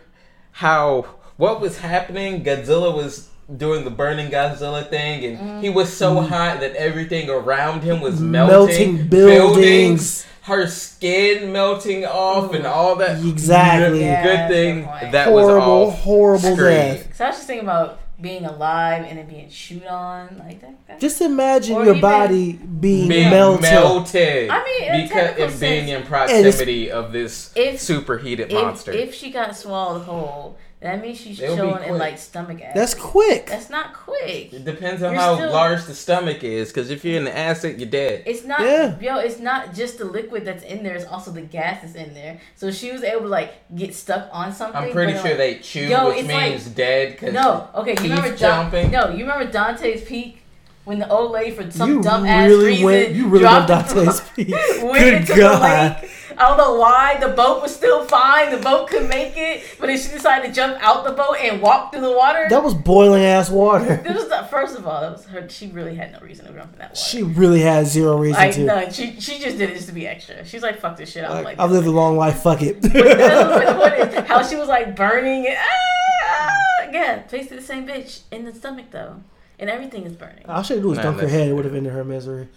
how 0.52 1.06
what 1.36 1.60
was 1.60 1.78
happening? 1.78 2.44
Godzilla 2.44 2.94
was 2.94 3.28
doing 3.54 3.84
the 3.84 3.90
burning 3.90 4.30
Godzilla 4.30 4.88
thing, 4.88 5.24
and 5.24 5.62
he 5.62 5.70
was 5.70 5.92
so 5.92 6.16
mm. 6.16 6.28
hot 6.28 6.60
that 6.60 6.74
everything 6.76 7.30
around 7.30 7.82
him 7.82 8.00
was 8.00 8.20
melting. 8.20 8.94
Melting 8.96 9.08
buildings. 9.08 10.26
her 10.42 10.66
skin 10.66 11.52
melting 11.52 12.04
off, 12.04 12.54
and 12.54 12.66
all 12.66 12.96
that. 12.96 13.18
Mm. 13.18 13.30
Exactly. 13.30 14.00
Yeah, 14.00 14.22
Good 14.22 14.54
thing 14.54 14.80
the 14.82 14.86
point. 14.86 15.12
that 15.12 15.32
was 15.32 15.44
horrible, 15.44 15.68
all 15.68 15.90
horrible 15.90 16.56
screen. 16.56 16.56
death. 16.56 17.16
So 17.16 17.24
I 17.24 17.28
was 17.28 17.36
just 17.36 17.46
thinking 17.46 17.64
about 17.66 18.00
being 18.20 18.46
alive 18.46 19.04
and 19.06 19.18
then 19.18 19.26
being 19.26 19.50
shoot 19.50 19.84
on 19.84 20.38
like 20.38 20.60
that. 20.62 20.74
that 20.86 21.00
Just 21.00 21.20
imagine 21.20 21.76
Or 21.76 21.84
your 21.84 22.00
body 22.00 22.52
being 22.54 23.08
being 23.08 23.30
melted. 23.30 23.62
melted. 23.62 24.48
I 24.48 24.64
mean, 24.64 24.82
in 24.84 24.94
a 24.94 25.02
because 25.02 25.10
technical 25.10 25.44
of 25.44 25.60
being 25.60 25.88
in 25.88 26.02
proximity 26.04 26.90
of 26.90 27.12
this 27.12 27.52
If- 27.54 27.80
superheated 27.80 28.50
if, 28.50 28.54
monster. 28.54 28.92
if 28.92 29.14
she 29.14 29.30
got 29.30 29.54
swallowed 29.54 30.02
whole, 30.04 30.56
that 30.86 31.02
means 31.02 31.20
she's 31.20 31.40
It'll 31.40 31.56
chilling 31.56 31.84
in 31.84 31.98
like 31.98 32.18
stomach 32.18 32.60
acid. 32.62 32.74
That's 32.74 32.94
quick. 32.94 33.46
That's 33.46 33.68
not 33.70 33.92
quick. 33.92 34.52
it 34.52 34.64
depends 34.64 35.02
on 35.02 35.12
You're 35.12 35.20
how 35.20 35.36
still- 35.36 35.52
large 35.52 35.84
the 35.84 35.94
stomach 35.94 36.42
is, 36.42 36.68
because 36.68 36.90
if 36.90 37.04
you're 37.04 37.18
in 37.18 37.24
the 37.24 37.36
acid, 37.36 37.78
you're 37.80 37.88
dead. 37.90 38.22
It's 38.26 38.44
not, 38.44 38.60
Yeah. 38.60 38.96
yo. 39.00 39.18
It's 39.18 39.38
not 39.38 39.74
just 39.74 39.98
the 39.98 40.04
liquid 40.04 40.44
that's 40.44 40.62
in 40.64 40.82
there. 40.82 40.94
It's 40.94 41.04
also 41.06 41.30
the 41.30 41.42
gas 41.42 41.82
that's 41.82 41.94
in 41.94 42.14
there. 42.14 42.38
So 42.56 42.70
she 42.70 42.90
was 42.92 43.02
able 43.02 43.22
to 43.22 43.28
like 43.28 43.54
get 43.76 43.94
stuck 43.94 44.28
on 44.32 44.52
something. 44.52 44.76
I'm 44.82 44.90
pretty 44.92 45.12
but, 45.12 45.20
sure 45.22 45.30
like, 45.30 45.38
they 45.38 45.58
chew, 45.58 45.80
Yo, 45.88 46.08
which 46.08 46.18
it's 46.20 46.28
like- 46.28 46.50
means 46.50 46.66
dead. 46.68 47.18
Cause 47.18 47.32
No, 47.32 47.68
okay. 47.74 47.92
You 48.02 48.02
remember 48.14 48.28
Don- 48.36 48.38
jumping. 48.70 48.90
No, 48.90 49.10
you 49.10 49.24
remember 49.26 49.50
Dante's 49.50 50.02
Peak 50.02 50.42
when 50.84 50.98
the 51.00 51.08
old 51.08 51.32
lady 51.32 51.50
for 51.50 51.68
some 51.70 51.90
you 51.90 52.02
dumb 52.02 52.24
ass 52.26 52.48
really 52.48 52.66
reason 52.66 52.84
went. 52.84 53.12
You 53.12 53.28
really 53.28 53.44
went 53.44 53.66
dropped 53.66 53.68
Dante's 53.94 54.20
boat- 54.20 54.28
feet. 54.34 54.48
went 54.82 54.98
Good 55.04 55.14
into 55.14 55.34
God. 55.36 56.08
The 56.36 56.42
lake. 56.42 56.46
I 56.46 56.48
don't 56.48 56.58
know 56.58 56.74
why 56.78 57.16
the 57.20 57.28
boat 57.28 57.62
was 57.62 57.74
still 57.74 58.04
fine. 58.04 58.50
The 58.50 58.58
boat 58.58 58.88
could 58.88 59.08
make 59.08 59.36
it, 59.36 59.64
but 59.80 59.86
then 59.86 59.98
she 59.98 60.08
decided 60.10 60.48
to 60.48 60.52
jump 60.52 60.76
out 60.80 61.04
the 61.04 61.12
boat 61.12 61.36
and 61.40 61.60
walk 61.62 61.92
through 61.92 62.02
the 62.02 62.12
water. 62.12 62.46
That 62.48 62.62
was 62.62 62.74
boiling 62.74 63.24
ass 63.24 63.50
water. 63.50 63.96
This 63.96 64.14
was 64.16 64.28
the 64.28 64.46
first 64.50 64.76
of 64.78 64.86
all. 64.86 65.00
That 65.00 65.12
was 65.12 65.24
her. 65.26 65.48
She 65.48 65.68
really 65.68 65.94
had 65.94 66.12
no 66.12 66.20
reason 66.20 66.46
to 66.46 66.52
jump 66.52 66.72
in 66.72 66.78
that 66.78 66.90
water. 66.90 66.96
She 67.00 67.22
really 67.22 67.60
had 67.60 67.86
zero 67.86 68.16
reason 68.18 68.40
like 68.40 68.54
to. 68.54 68.64
no, 68.64 68.90
she 68.90 69.20
she 69.20 69.38
just 69.38 69.58
did 69.58 69.70
it 69.70 69.74
just 69.74 69.88
to 69.88 69.94
be 69.94 70.06
extra. 70.06 70.44
She's 70.44 70.62
like, 70.62 70.78
fuck 70.80 70.96
this 70.96 71.10
shit. 71.12 71.24
I'm 71.24 71.30
Like, 71.32 71.44
like, 71.44 71.58
I've 71.60 71.70
lived 71.72 71.86
a 71.86 71.90
long 71.90 72.16
life. 72.16 72.40
Fuck 72.42 72.62
it. 72.62 72.80
But 72.82 72.92
the 72.92 73.74
point 73.78 74.14
is 74.14 74.26
how 74.28 74.42
she 74.42 74.56
was 74.56 74.68
like 74.68 74.94
burning 74.96 75.44
it. 75.46 75.56
Ah, 75.58 76.88
yeah, 76.92 77.22
basically 77.30 77.56
the 77.58 77.62
same 77.62 77.86
bitch 77.86 78.20
in 78.30 78.44
the 78.44 78.54
stomach 78.54 78.86
though, 78.90 79.22
and 79.58 79.68
everything 79.70 80.04
is 80.04 80.14
burning. 80.14 80.44
All 80.48 80.62
she 80.62 80.74
had 80.74 80.78
to 80.78 80.82
do 80.82 80.88
was 80.90 80.98
Nah, 80.98 81.04
dunk 81.04 81.16
her 81.16 81.22
that's- 81.22 81.38
head. 81.38 81.48
It 81.48 81.54
would 81.54 81.64
have 81.64 81.74
ended 81.74 81.92
her 81.92 82.04
misery. 82.04 82.48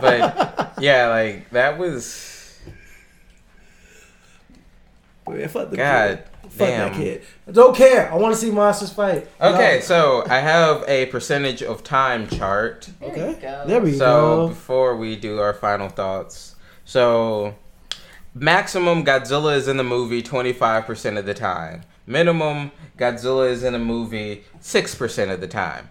but 0.00 0.67
yeah, 0.80 1.08
like 1.08 1.50
that 1.50 1.78
was 1.78 2.34
Man, 5.28 5.48
fuck 5.48 5.70
the 5.70 5.76
God 5.76 6.08
kid. 6.42 6.50
Fuck 6.50 6.68
damn. 6.68 6.88
that 6.92 6.96
kid. 6.96 7.22
I 7.46 7.50
don't 7.50 7.76
care. 7.76 8.10
I 8.10 8.16
want 8.16 8.34
to 8.34 8.40
see 8.40 8.50
monsters 8.50 8.90
fight. 8.92 9.28
Okay, 9.40 9.74
No. 9.76 9.80
so 9.80 10.24
I 10.26 10.38
have 10.38 10.84
a 10.88 11.04
percentage 11.06 11.62
of 11.62 11.84
time 11.84 12.26
chart. 12.28 12.88
There 13.00 13.10
Okay. 13.10 13.30
you 13.30 13.36
go. 13.36 13.64
There 13.66 13.80
we 13.82 13.92
So 13.92 13.98
go. 13.98 14.46
So 14.46 14.48
before 14.48 14.96
we 14.96 15.16
do 15.16 15.38
our 15.40 15.52
final 15.52 15.90
thoughts, 15.90 16.54
so 16.86 17.54
maximum 18.34 19.04
Godzilla 19.04 19.54
is 19.54 19.68
in 19.68 19.76
the 19.76 19.84
movie 19.84 20.22
25% 20.22 21.18
of 21.18 21.26
the 21.26 21.34
time. 21.34 21.82
Minimum 22.06 22.70
Godzilla 22.96 23.50
is 23.50 23.62
in 23.62 23.74
a 23.74 23.78
movie 23.78 24.44
6% 24.62 25.30
of 25.30 25.42
the 25.42 25.48
time. 25.48 25.90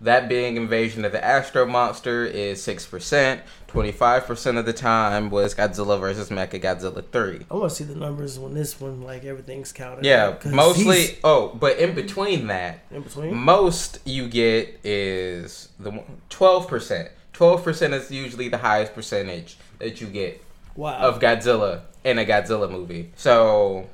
That 0.00 0.28
being 0.28 0.56
Invasion 0.56 1.04
of 1.04 1.10
the 1.12 1.22
Astro 1.24 1.66
Monster 1.66 2.24
is 2.24 2.60
6%. 2.64 3.40
25% 3.66 4.58
of 4.58 4.64
the 4.64 4.72
time 4.72 5.28
was 5.28 5.54
Godzilla 5.56 5.98
vs. 5.98 6.30
Mechagodzilla 6.30 7.04
3. 7.10 7.46
I 7.50 7.54
want 7.54 7.70
to 7.70 7.76
see 7.76 7.84
the 7.84 7.96
numbers 7.96 8.38
when 8.38 8.54
this 8.54 8.80
one, 8.80 9.02
like 9.02 9.24
everything's 9.24 9.72
counted. 9.72 10.04
Yeah, 10.04 10.36
mostly. 10.46 11.00
he's 11.00 11.16
Oh, 11.24 11.48
but 11.48 11.78
in 11.78 11.94
between 11.96 12.46
that, 12.46 12.78
in 12.92 13.02
between. 13.02 13.34
most 13.34 13.98
you 14.04 14.28
get 14.28 14.78
is 14.84 15.68
the 15.80 15.90
one- 15.90 16.20
12%. 16.30 17.08
12% 17.34 17.92
is 17.92 18.10
usually 18.10 18.48
the 18.48 18.58
highest 18.58 18.94
percentage 18.94 19.58
that 19.80 20.00
you 20.00 20.06
get 20.06 20.42
Wow. 20.76 20.98
of 20.98 21.18
Godzilla 21.20 21.80
in 22.04 22.18
a 22.18 22.24
Godzilla 22.24 22.70
movie. 22.70 23.10
So, 23.16 23.88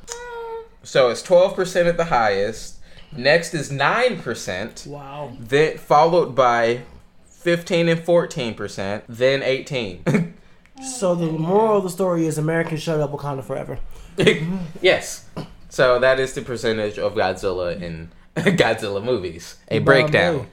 so 0.82 1.08
it's 1.08 1.22
12% 1.22 1.86
at 1.86 1.96
the 1.96 2.04
highest. 2.04 2.76
Next 3.16 3.54
is 3.54 3.70
9%. 3.70 4.86
wow. 4.86 5.32
Then 5.38 5.78
followed 5.78 6.34
by 6.34 6.80
15 7.26 7.88
and 7.88 8.00
14%, 8.00 9.02
then 9.08 9.42
18. 9.42 10.34
So 10.82 11.14
the 11.14 11.26
moral 11.30 11.76
of 11.78 11.84
the 11.84 11.88
story 11.88 12.26
is 12.26 12.36
Americans 12.36 12.82
shut 12.82 12.98
up 12.98 13.12
Wakanda 13.12 13.44
forever. 13.44 13.78
yes. 14.82 15.24
So 15.68 16.00
that 16.00 16.18
is 16.18 16.32
the 16.32 16.42
percentage 16.42 16.98
of 16.98 17.14
Godzilla 17.14 17.80
in 17.80 18.10
Godzilla 18.36 19.02
movies. 19.02 19.54
A 19.68 19.78
Bombay. 19.78 19.84
breakdown. 19.84 20.48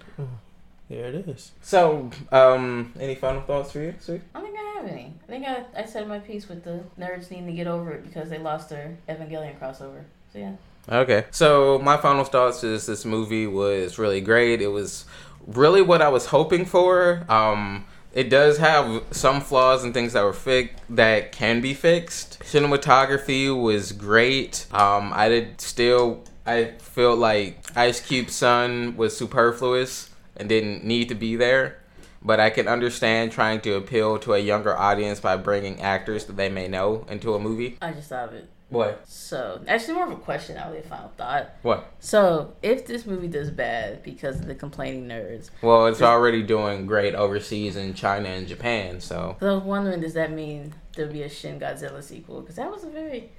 There 0.90 1.06
it 1.08 1.28
is. 1.28 1.54
So, 1.62 2.12
um, 2.32 2.94
any 3.00 3.16
final 3.16 3.42
thoughts 3.42 3.72
for 3.72 3.80
you, 3.80 3.96
Sue? 4.00 4.22
I 4.36 4.42
don't 4.42 4.52
think 4.52 4.60
I 4.60 4.78
have 4.78 4.86
any. 4.92 5.14
I 5.24 5.28
think 5.28 5.46
I, 5.48 5.66
I 5.76 5.86
said 5.86 6.08
my 6.08 6.20
piece 6.20 6.48
with 6.48 6.64
the 6.64 6.84
nerds 7.00 7.32
needing 7.32 7.48
to 7.48 7.54
get 7.54 7.66
over 7.66 7.92
it 7.92 8.04
because 8.04 8.30
they 8.30 8.38
lost 8.38 8.70
their 8.70 8.98
Evangelion 9.10 9.58
crossover. 9.58 10.04
So 10.32 10.38
yeah. 10.38 10.54
Okay. 10.90 11.26
So 11.32 11.80
my 11.80 11.98
final 11.98 12.24
thoughts 12.24 12.64
is 12.64 12.86
this 12.86 13.06
movie 13.06 13.48
was 13.48 13.98
really 13.98 14.22
great. 14.22 14.62
It 14.62 14.68
was 14.68 15.06
really 15.48 15.82
what 15.82 16.02
I 16.02 16.10
was 16.10 16.28
hoping 16.28 16.66
for. 16.66 17.26
Um, 17.30 17.86
it 18.14 18.30
does 18.30 18.58
have 18.58 19.04
some 19.12 19.40
flaws 19.42 19.84
and 19.84 19.94
things 19.94 20.14
that 20.14 20.24
were 20.24 20.34
fi- 20.34 20.72
that 20.90 21.32
can 21.32 21.62
be 21.62 21.74
fixed. 21.74 22.40
Cinematography 22.42 23.50
was 23.60 23.92
great. 23.94 24.66
Um, 24.72 25.12
I 25.14 25.30
did 25.30 25.62
still 25.62 26.24
I 26.46 26.72
feel 26.80 27.16
like 27.16 27.78
Ice 27.78 28.00
Cube's 28.02 28.34
son 28.34 28.98
was 28.98 29.16
superfluous 29.16 30.10
and 30.36 30.50
didn't 30.50 30.84
need 30.84 31.10
to 31.10 31.16
be 31.16 31.36
there. 31.36 31.78
But 32.24 32.40
I 32.40 32.50
can 32.52 32.68
understand 32.68 33.32
trying 33.32 33.62
to 33.62 33.76
appeal 33.76 34.20
to 34.20 34.34
a 34.34 34.40
younger 34.40 34.78
audience 34.78 35.20
by 35.20 35.38
bringing 35.38 35.82
actors 35.82 36.26
that 36.26 36.38
they 36.38 36.50
may 36.50 36.68
know 36.68 37.06
into 37.10 37.34
a 37.34 37.40
movie. 37.40 37.78
I 37.82 37.94
just 37.94 38.10
thought 38.10 38.30
of 38.30 38.36
it. 38.36 38.48
What? 38.72 39.08
So 39.08 39.62
actually 39.68 39.94
more 39.96 40.06
of 40.08 40.12
a 40.14 40.16
question, 40.16 40.56
not 40.56 40.68
really 40.68 40.80
a 40.80 40.84
final 40.84 41.12
thought. 41.18 41.52
What? 41.62 41.92
So 42.00 42.54
if 42.64 42.88
this 42.88 43.06
movie 43.06 43.28
does 43.28 43.50
bad 43.52 44.02
because 44.02 44.40
of 44.40 44.48
the 44.48 44.56
complaining 44.56 45.08
nerds, 45.08 45.50
Well, 45.62 45.86
it's 45.88 46.02
already 46.02 46.42
doing 46.42 46.86
great 46.88 47.14
overseas 47.14 47.76
in 47.76 47.94
China 47.94 48.30
and 48.30 48.48
Japan, 48.48 49.00
so. 49.02 49.36
so 49.40 49.48
I 49.52 49.54
was 49.56 49.64
wondering, 49.64 50.02
does 50.02 50.14
that 50.16 50.32
mean 50.32 50.74
there'll 50.96 51.12
be 51.12 51.22
a 51.24 51.30
Shin 51.30 51.60
Godzilla 51.60 52.02
sequel? 52.02 52.42
Because 52.42 52.56
that 52.56 52.72
was 52.72 52.84
a 52.84 52.90
very 52.90 53.30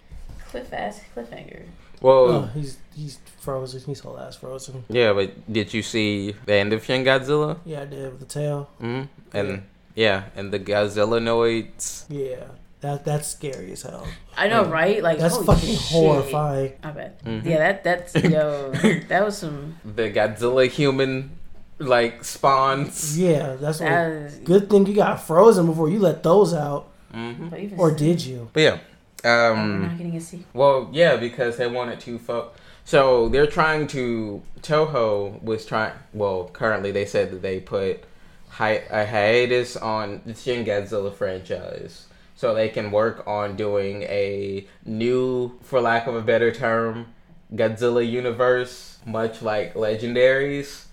cliff 0.48 0.72
ass 0.72 1.00
cliffhanger. 1.16 1.64
Well, 2.02 2.28
Oh, 2.30 2.42
he's 2.52 2.78
he's 2.94 3.18
frozen. 3.40 3.80
He's 3.86 4.00
whole 4.00 4.18
ass 4.18 4.36
frozen. 4.36 4.84
yeah, 4.88 5.12
but 5.12 5.50
did 5.50 5.72
you 5.72 5.82
see 5.82 6.34
the 6.46 6.54
end 6.54 6.72
of 6.72 6.84
Shin 6.84 7.04
Godzilla? 7.04 7.58
Yeah, 7.64 7.82
I 7.82 7.84
did 7.86 8.10
with 8.10 8.20
the 8.20 8.26
tail. 8.26 8.68
hmm 8.80 9.02
And 9.32 9.62
yeah, 9.94 10.24
and 10.36 10.52
the 10.52 10.58
Godzilla 10.58 11.20
noids. 11.22 12.04
Yeah, 12.08 12.44
that 12.82 13.04
that's 13.04 13.28
scary 13.28 13.72
as 13.72 13.82
hell. 13.82 14.06
I 14.36 14.48
know, 14.48 14.64
Mm. 14.64 14.70
right? 14.72 15.02
Like 15.02 15.18
That's 15.18 15.34
holy 15.36 15.46
fucking 15.46 15.68
shit. 15.76 15.92
horrifying. 15.92 16.72
I 16.82 16.90
bet. 16.90 17.24
Mhm. 17.24 17.44
Yeah, 17.44 17.58
that 17.58 17.84
that's 17.84 18.14
yo. 18.34 18.70
that 19.08 19.24
was 19.24 19.38
some. 19.38 19.76
The 19.84 20.10
Godzilla 20.10 20.68
human, 20.68 21.30
like, 21.78 22.24
spawns. 22.24 23.18
Yeah, 23.18 23.56
that's 23.60 23.80
what. 23.80 23.88
That 23.88 24.10
is, 24.12 24.34
Good 24.44 24.68
thing 24.70 24.86
you 24.86 24.94
got 24.94 25.22
frozen 25.22 25.66
before 25.66 25.88
you 25.88 25.98
let 25.98 26.22
those 26.22 26.52
out, 26.54 26.88
hmm 27.12 27.48
or 27.78 27.90
still, 27.90 27.94
did 27.96 28.24
you? 28.24 28.50
But 28.52 28.60
yeah. 28.60 28.78
we're 29.24 29.52
Um, 29.52 29.82
not 29.82 29.96
getting 29.98 30.16
a 30.16 30.20
sequel. 30.20 30.46
Well, 30.52 30.88
yeah, 30.92 31.16
because 31.16 31.56
they 31.56 31.66
wanted 31.68 32.00
to 32.00 32.18
fuck. 32.18 32.54
So 32.84 33.28
they're 33.28 33.46
trying 33.46 33.86
to. 33.88 34.42
Toho 34.62 35.40
was 35.42 35.64
trying. 35.66 35.92
Well, 36.12 36.50
currently 36.52 36.90
they 36.92 37.06
said 37.06 37.30
that 37.32 37.42
they 37.42 37.60
put 37.60 38.02
hi- 38.48 38.82
a 38.90 39.06
hiatus 39.06 39.76
on 39.76 40.20
the 40.26 40.34
Shin 40.34 40.64
Godzilla 40.64 41.12
franchise, 41.14 42.06
so 42.42 42.52
they 42.54 42.68
can 42.68 42.90
work 42.90 43.22
on 43.24 43.54
doing 43.54 44.02
a 44.02 44.66
new, 44.84 45.56
for 45.62 45.80
lack 45.80 46.08
of 46.08 46.16
a 46.16 46.20
better 46.20 46.50
term, 46.50 47.06
Godzilla 47.54 48.04
universe, 48.04 48.98
much 49.06 49.42
like 49.42 49.74
Legendaries. 49.74 50.86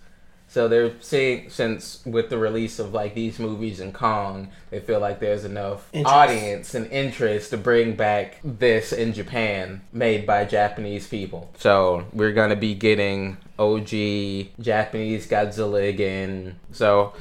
So 0.47 0.67
they're 0.67 0.93
seeing 0.99 1.49
since 1.49 2.05
with 2.05 2.29
the 2.29 2.37
release 2.37 2.77
of 2.77 2.93
like 2.93 3.15
these 3.15 3.39
movies 3.39 3.79
and 3.79 3.91
Kong, 3.91 4.49
they 4.69 4.79
feel 4.79 4.99
like 4.99 5.19
there's 5.19 5.43
enough 5.43 5.89
Interest. 5.91 6.15
audience 6.15 6.75
and 6.75 6.85
interest 6.91 7.49
to 7.49 7.57
bring 7.57 7.95
back 7.95 8.39
this 8.43 8.93
in 8.93 9.13
Japan, 9.13 9.81
made 9.91 10.27
by 10.27 10.45
Japanese 10.45 11.07
people. 11.07 11.49
So 11.57 12.05
we're 12.13 12.33
gonna 12.33 12.57
be 12.57 12.75
getting 12.75 13.37
OG 13.57 14.51
Japanese 14.59 15.27
Godzilla 15.27 15.89
again. 15.89 16.59
So 16.71 17.13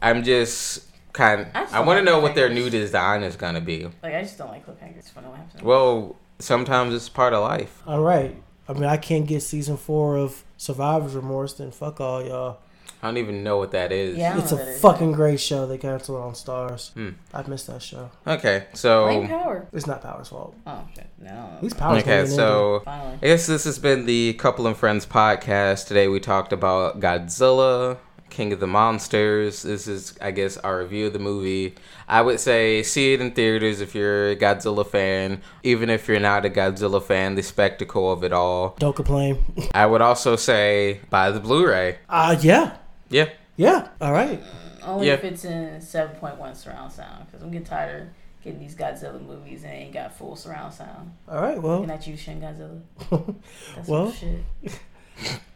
I'm 0.00 0.24
just 0.24 0.84
kind. 1.14 1.46
I 1.54 1.64
I, 1.72 1.80
want 1.80 1.96
to 1.96 2.02
like 2.02 2.04
know 2.04 2.18
what 2.20 2.34
their 2.34 2.50
new 2.50 2.68
design 2.68 3.22
is 3.22 3.36
gonna 3.36 3.62
be. 3.62 3.84
Like 4.02 4.14
I 4.14 4.22
just 4.22 4.36
don't 4.36 4.48
like 4.48 4.66
cliffhangers. 4.66 4.98
It's 4.98 5.16
what 5.16 5.24
happens. 5.24 5.62
Well, 5.62 6.16
sometimes 6.38 6.92
it's 6.94 7.08
part 7.08 7.32
of 7.32 7.42
life. 7.42 7.82
All 7.86 8.02
right. 8.02 8.36
I 8.68 8.72
mean, 8.74 8.84
I 8.84 8.98
can't 8.98 9.26
get 9.26 9.42
season 9.42 9.76
four 9.76 10.16
of 10.16 10.42
Survivor's 10.58 11.14
Remorse. 11.14 11.54
Then 11.54 11.70
fuck 11.70 12.00
all 12.00 12.22
y'all. 12.22 12.58
I 13.02 13.08
don't 13.08 13.18
even 13.18 13.44
know 13.44 13.58
what 13.58 13.72
that 13.72 13.92
is. 13.92 14.16
Yeah. 14.16 14.38
It's 14.38 14.50
a 14.50 14.56
know 14.56 14.64
what 14.64 14.76
fucking 14.76 15.12
great 15.12 15.38
show. 15.38 15.66
They 15.66 15.76
canceled 15.76 16.22
on 16.22 16.32
Starz. 16.32 16.90
Hmm. 16.94 17.10
I 17.34 17.46
missed 17.46 17.66
that 17.66 17.82
show. 17.82 18.10
Okay, 18.26 18.64
so 18.72 19.04
Blame 19.04 19.28
power. 19.28 19.66
It's 19.74 19.86
not 19.86 20.00
Power's 20.02 20.28
fault. 20.28 20.54
Oh 20.66 20.88
shit. 20.94 21.06
No. 21.20 21.58
He's 21.60 21.74
Power's 21.74 22.02
okay, 22.02 22.24
fault. 22.24 22.30
so 22.34 22.82
Finally. 22.86 23.18
I 23.22 23.26
guess 23.26 23.46
this 23.46 23.64
has 23.64 23.78
been 23.78 24.06
the 24.06 24.32
Couple 24.34 24.66
and 24.66 24.74
Friends 24.76 25.04
podcast. 25.04 25.86
Today 25.86 26.08
we 26.08 26.18
talked 26.18 26.54
about 26.54 26.98
Godzilla, 26.98 27.98
King 28.34 28.52
of 28.52 28.60
the 28.60 28.66
Monsters. 28.66 29.62
This 29.62 29.86
is, 29.86 30.18
I 30.20 30.32
guess, 30.32 30.56
our 30.58 30.80
review 30.80 31.06
of 31.06 31.12
the 31.12 31.18
movie. 31.18 31.76
I 32.08 32.20
would 32.20 32.40
say 32.40 32.82
see 32.82 33.14
it 33.14 33.20
in 33.20 33.30
theaters 33.32 33.80
if 33.80 33.94
you're 33.94 34.30
a 34.30 34.36
Godzilla 34.36 34.86
fan. 34.86 35.40
Even 35.62 35.88
if 35.88 36.06
you're 36.08 36.20
not 36.20 36.44
a 36.44 36.50
Godzilla 36.50 37.02
fan, 37.02 37.36
the 37.36 37.42
spectacle 37.42 38.10
of 38.12 38.22
it 38.24 38.32
all. 38.32 38.74
don't 38.78 38.94
complain. 38.96 39.42
I 39.74 39.86
would 39.86 40.02
also 40.02 40.36
say 40.36 41.00
buy 41.10 41.30
the 41.30 41.40
Blu-ray. 41.40 41.98
Uh 42.08 42.36
yeah, 42.40 42.76
Yeah, 43.08 43.30
yeah. 43.56 43.88
All 44.00 44.12
right. 44.12 44.42
Only 44.82 45.06
Yeah. 45.06 45.14
if 45.14 45.24
it's 45.24 45.44
in 45.44 45.80
7.1 45.80 46.56
surround 46.56 46.92
sound. 46.92 47.26
Because 47.26 47.42
I'm 47.42 47.50
getting 47.52 47.66
tired 47.66 48.02
of 48.02 48.08
getting 48.42 48.60
these 48.60 48.74
Godzilla 48.74 49.24
movies 49.24 49.62
and 49.62 49.72
they 49.72 49.76
ain't 49.76 49.94
got 49.94 50.12
full 50.18 50.36
surround 50.36 50.74
sound. 50.74 51.12
All 51.28 51.40
right. 51.40 51.54
Looking 51.54 51.86
Well, 51.86 51.90
at 51.90 52.06
you, 52.06 52.16
Shin 52.16 52.40
Godzilla. 52.40 52.80
That's 53.76 53.88
Well. 53.88 54.12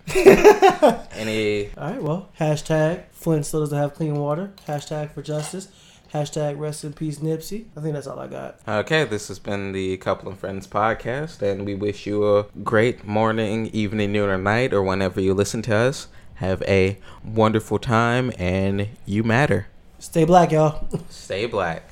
some 0.08 0.24
shit. 0.24 1.00
any 1.12 1.70
all 1.76 1.90
right. 1.90 2.02
Well, 2.02 2.28
hashtag 2.40 3.04
Flint 3.12 3.46
still 3.46 3.60
doesn't 3.60 3.78
have 3.78 3.94
clean 3.94 4.16
water. 4.16 4.52
Hashtag 4.66 5.12
for 5.12 5.22
justice. 5.22 5.68
Hashtag 6.12 6.58
rest 6.58 6.84
in 6.84 6.94
peace 6.94 7.18
Nipsey. 7.18 7.66
I 7.76 7.82
think 7.82 7.92
that's 7.92 8.06
all 8.06 8.18
I 8.18 8.28
got. 8.28 8.60
Okay, 8.66 9.04
this 9.04 9.28
has 9.28 9.38
been 9.38 9.72
the 9.72 9.98
Couple 9.98 10.30
and 10.30 10.38
Friends 10.38 10.66
podcast, 10.66 11.42
and 11.42 11.66
we 11.66 11.74
wish 11.74 12.06
you 12.06 12.38
a 12.38 12.44
great 12.64 13.04
morning, 13.04 13.66
evening, 13.68 14.12
noon, 14.12 14.30
or 14.30 14.38
night, 14.38 14.72
or 14.72 14.82
whenever 14.82 15.20
you 15.20 15.34
listen 15.34 15.60
to 15.62 15.74
us. 15.74 16.08
Have 16.36 16.62
a 16.62 16.98
wonderful 17.22 17.78
time, 17.78 18.32
and 18.38 18.88
you 19.04 19.22
matter. 19.22 19.66
Stay 19.98 20.24
black, 20.24 20.52
y'all. 20.52 20.88
Stay 21.10 21.44
black. 21.44 21.82